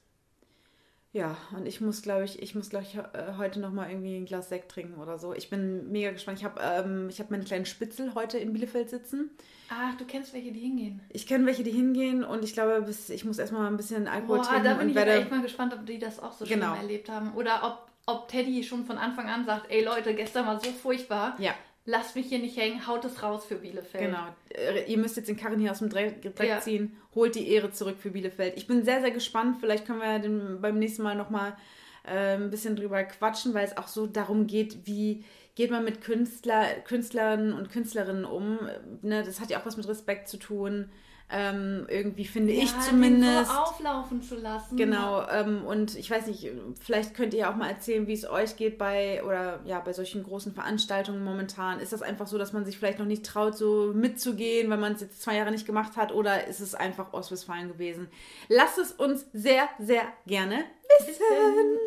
Ja, 1.12 1.36
und 1.56 1.66
ich 1.66 1.80
muss, 1.80 2.02
glaube 2.02 2.24
ich, 2.26 2.40
ich 2.40 2.54
muss, 2.54 2.68
glaube 2.70 2.84
ich, 2.88 2.94
äh, 2.96 3.02
heute 3.38 3.58
noch 3.58 3.72
mal 3.72 3.90
irgendwie 3.90 4.14
ein 4.16 4.24
Glas 4.24 4.50
Sekt 4.50 4.70
trinken 4.70 5.00
oder 5.00 5.18
so. 5.18 5.34
Ich 5.34 5.50
bin 5.50 5.90
mega 5.90 6.12
gespannt. 6.12 6.38
Ich 6.38 6.44
habe 6.44 6.60
ähm, 6.62 7.08
ich 7.08 7.18
hab 7.18 7.32
meine 7.32 7.42
kleinen 7.42 7.66
Spitzel 7.66 8.14
heute 8.14 8.38
in 8.38 8.52
Bielefeld 8.52 8.88
sitzen. 8.88 9.30
Ach, 9.68 9.96
du 9.96 10.04
kennst 10.04 10.32
welche, 10.32 10.52
die 10.52 10.60
hingehen. 10.60 11.00
Ich 11.08 11.26
kenne 11.26 11.44
welche, 11.46 11.64
die 11.64 11.72
hingehen 11.72 12.22
und 12.22 12.44
ich 12.44 12.52
glaube, 12.52 12.80
bis, 12.82 13.10
ich 13.10 13.24
muss 13.24 13.38
erstmal 13.40 13.66
ein 13.66 13.76
bisschen 13.76 14.06
Alkohol 14.06 14.38
Boah, 14.38 14.44
trinken 14.44 14.64
da 14.64 14.74
bin 14.74 14.90
ich 14.90 14.94
werde 14.94 15.10
echt 15.12 15.30
mal 15.32 15.42
gespannt, 15.42 15.74
ob 15.74 15.86
die 15.86 15.98
das 15.98 16.20
auch 16.22 16.32
so 16.32 16.44
Genau. 16.44 16.66
schlimm 16.76 16.82
erlebt 16.82 17.08
haben. 17.08 17.34
Oder 17.34 17.62
ob, 17.64 17.90
ob 18.14 18.28
Teddy 18.28 18.62
schon 18.62 18.84
von 18.84 18.96
Anfang 18.96 19.28
an 19.28 19.44
sagt, 19.44 19.72
ey 19.72 19.82
Leute, 19.82 20.14
gestern 20.14 20.46
war 20.46 20.60
so 20.60 20.70
furchtbar. 20.70 21.34
Ja, 21.40 21.54
Lasst 21.91 22.16
mich 22.16 22.26
hier 22.26 22.39
nicht 22.39 22.59
hängen, 22.59 22.86
haut 22.86 23.03
es 23.07 23.22
raus 23.22 23.47
für 23.47 23.55
Bielefeld. 23.55 24.05
genau. 24.05 24.26
Äh, 24.51 24.84
Ihr 24.93 24.99
müsst 24.99 25.16
jetzt 25.16 25.28
den 25.30 25.39
Karren 25.39 25.59
hier 25.59 25.70
aus 25.70 25.78
dem 25.78 25.89
Dreck, 25.89 26.20
Dreck 26.36 26.47
Ja. 26.47 26.61
ziehen. 26.61 26.95
Holt 27.14 27.34
die 27.34 27.49
Ehre 27.51 27.70
zurück 27.70 27.97
für 27.99 28.11
Bielefeld. 28.11 28.59
Ich 28.59 28.66
bin 28.66 28.84
sehr, 28.84 29.01
sehr 29.01 29.11
gespannt. 29.11 29.57
Vielleicht 29.59 29.86
können 29.86 30.01
wir 30.01 30.18
den, 30.18 30.61
beim 30.61 30.78
nächsten 30.78 31.03
Mal 31.03 31.14
nochmal 31.16 31.57
äh, 32.05 32.34
ein 32.36 32.51
bisschen 32.51 32.76
drüber 32.76 33.03
quatschen, 33.05 33.55
weil 33.55 33.64
es 33.64 33.78
auch 33.78 33.89
so 33.89 34.07
darum 34.07 34.47
geht, 34.47 34.86
wie 34.86 35.24
geht 35.55 35.70
man 35.70 35.82
mit 35.82 36.03
Künstler, 36.03 36.66
Künstlern 36.84 37.55
und 37.55 37.70
Künstlerinnen 37.70 38.26
um. 38.26 38.59
Ne, 39.01 39.22
das 39.24 39.41
hat 39.41 39.49
ja 39.49 39.59
auch 39.59 39.64
was 39.66 39.78
mit 39.78 39.89
Respekt 39.89 40.28
zu 40.28 40.36
tun. 40.36 40.91
Ähm, 41.30 41.86
irgendwie 41.90 42.24
finde 42.24 42.54
Ja, 42.54 42.62
ich 42.62 42.72
den 42.72 42.80
zumindest. 42.80 43.50
So 43.50 43.58
auflaufen 43.58 44.22
zu 44.22 44.36
lassen. 44.36 44.76
Genau, 44.78 45.26
ähm, 45.28 45.62
und 45.66 45.94
ich 45.94 46.10
weiß 46.10 46.26
nicht, 46.26 46.50
vielleicht 46.80 47.14
könnt 47.14 47.34
ihr 47.34 47.50
auch 47.50 47.54
mal 47.54 47.68
erzählen, 47.68 48.06
wie 48.06 48.14
es 48.14 48.28
euch 48.28 48.56
geht 48.56 48.78
bei 48.78 49.22
oder 49.22 49.60
ja, 49.66 49.78
bei 49.80 49.92
solchen 49.92 50.22
großen 50.22 50.54
Veranstaltungen 50.54 51.22
momentan. 51.22 51.80
Ist 51.80 51.92
das 51.92 52.00
einfach 52.00 52.26
so, 52.26 52.38
dass 52.38 52.54
man 52.54 52.64
sich 52.64 52.78
vielleicht 52.78 52.98
noch 52.98 53.04
nicht 53.06 53.26
traut, 53.26 53.58
so 53.58 53.92
mitzugehen, 53.94 54.70
weil 54.70 54.78
man 54.78 54.94
es 54.94 55.02
jetzt 55.02 55.20
zwei 55.20 55.36
Jahre 55.36 55.50
nicht 55.50 55.66
gemacht 55.66 55.98
hat, 55.98 56.12
oder 56.12 56.46
ist 56.46 56.60
es 56.60 56.74
einfach 56.74 57.12
Ostwestfalen 57.12 57.68
gewesen? 57.68 58.08
Lasst 58.48 58.78
es 58.78 58.92
uns 58.92 59.26
sehr, 59.34 59.68
sehr 59.78 60.02
gerne 60.26 60.64
wissen. 61.06 61.78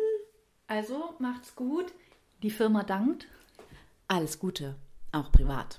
Also 0.68 1.14
macht's 1.18 1.56
gut. 1.56 1.86
Die 2.44 2.50
Firma 2.50 2.84
dankt. 2.84 3.26
Alles 4.06 4.38
Gute, 4.38 4.76
auch 5.10 5.32
privat. 5.32 5.78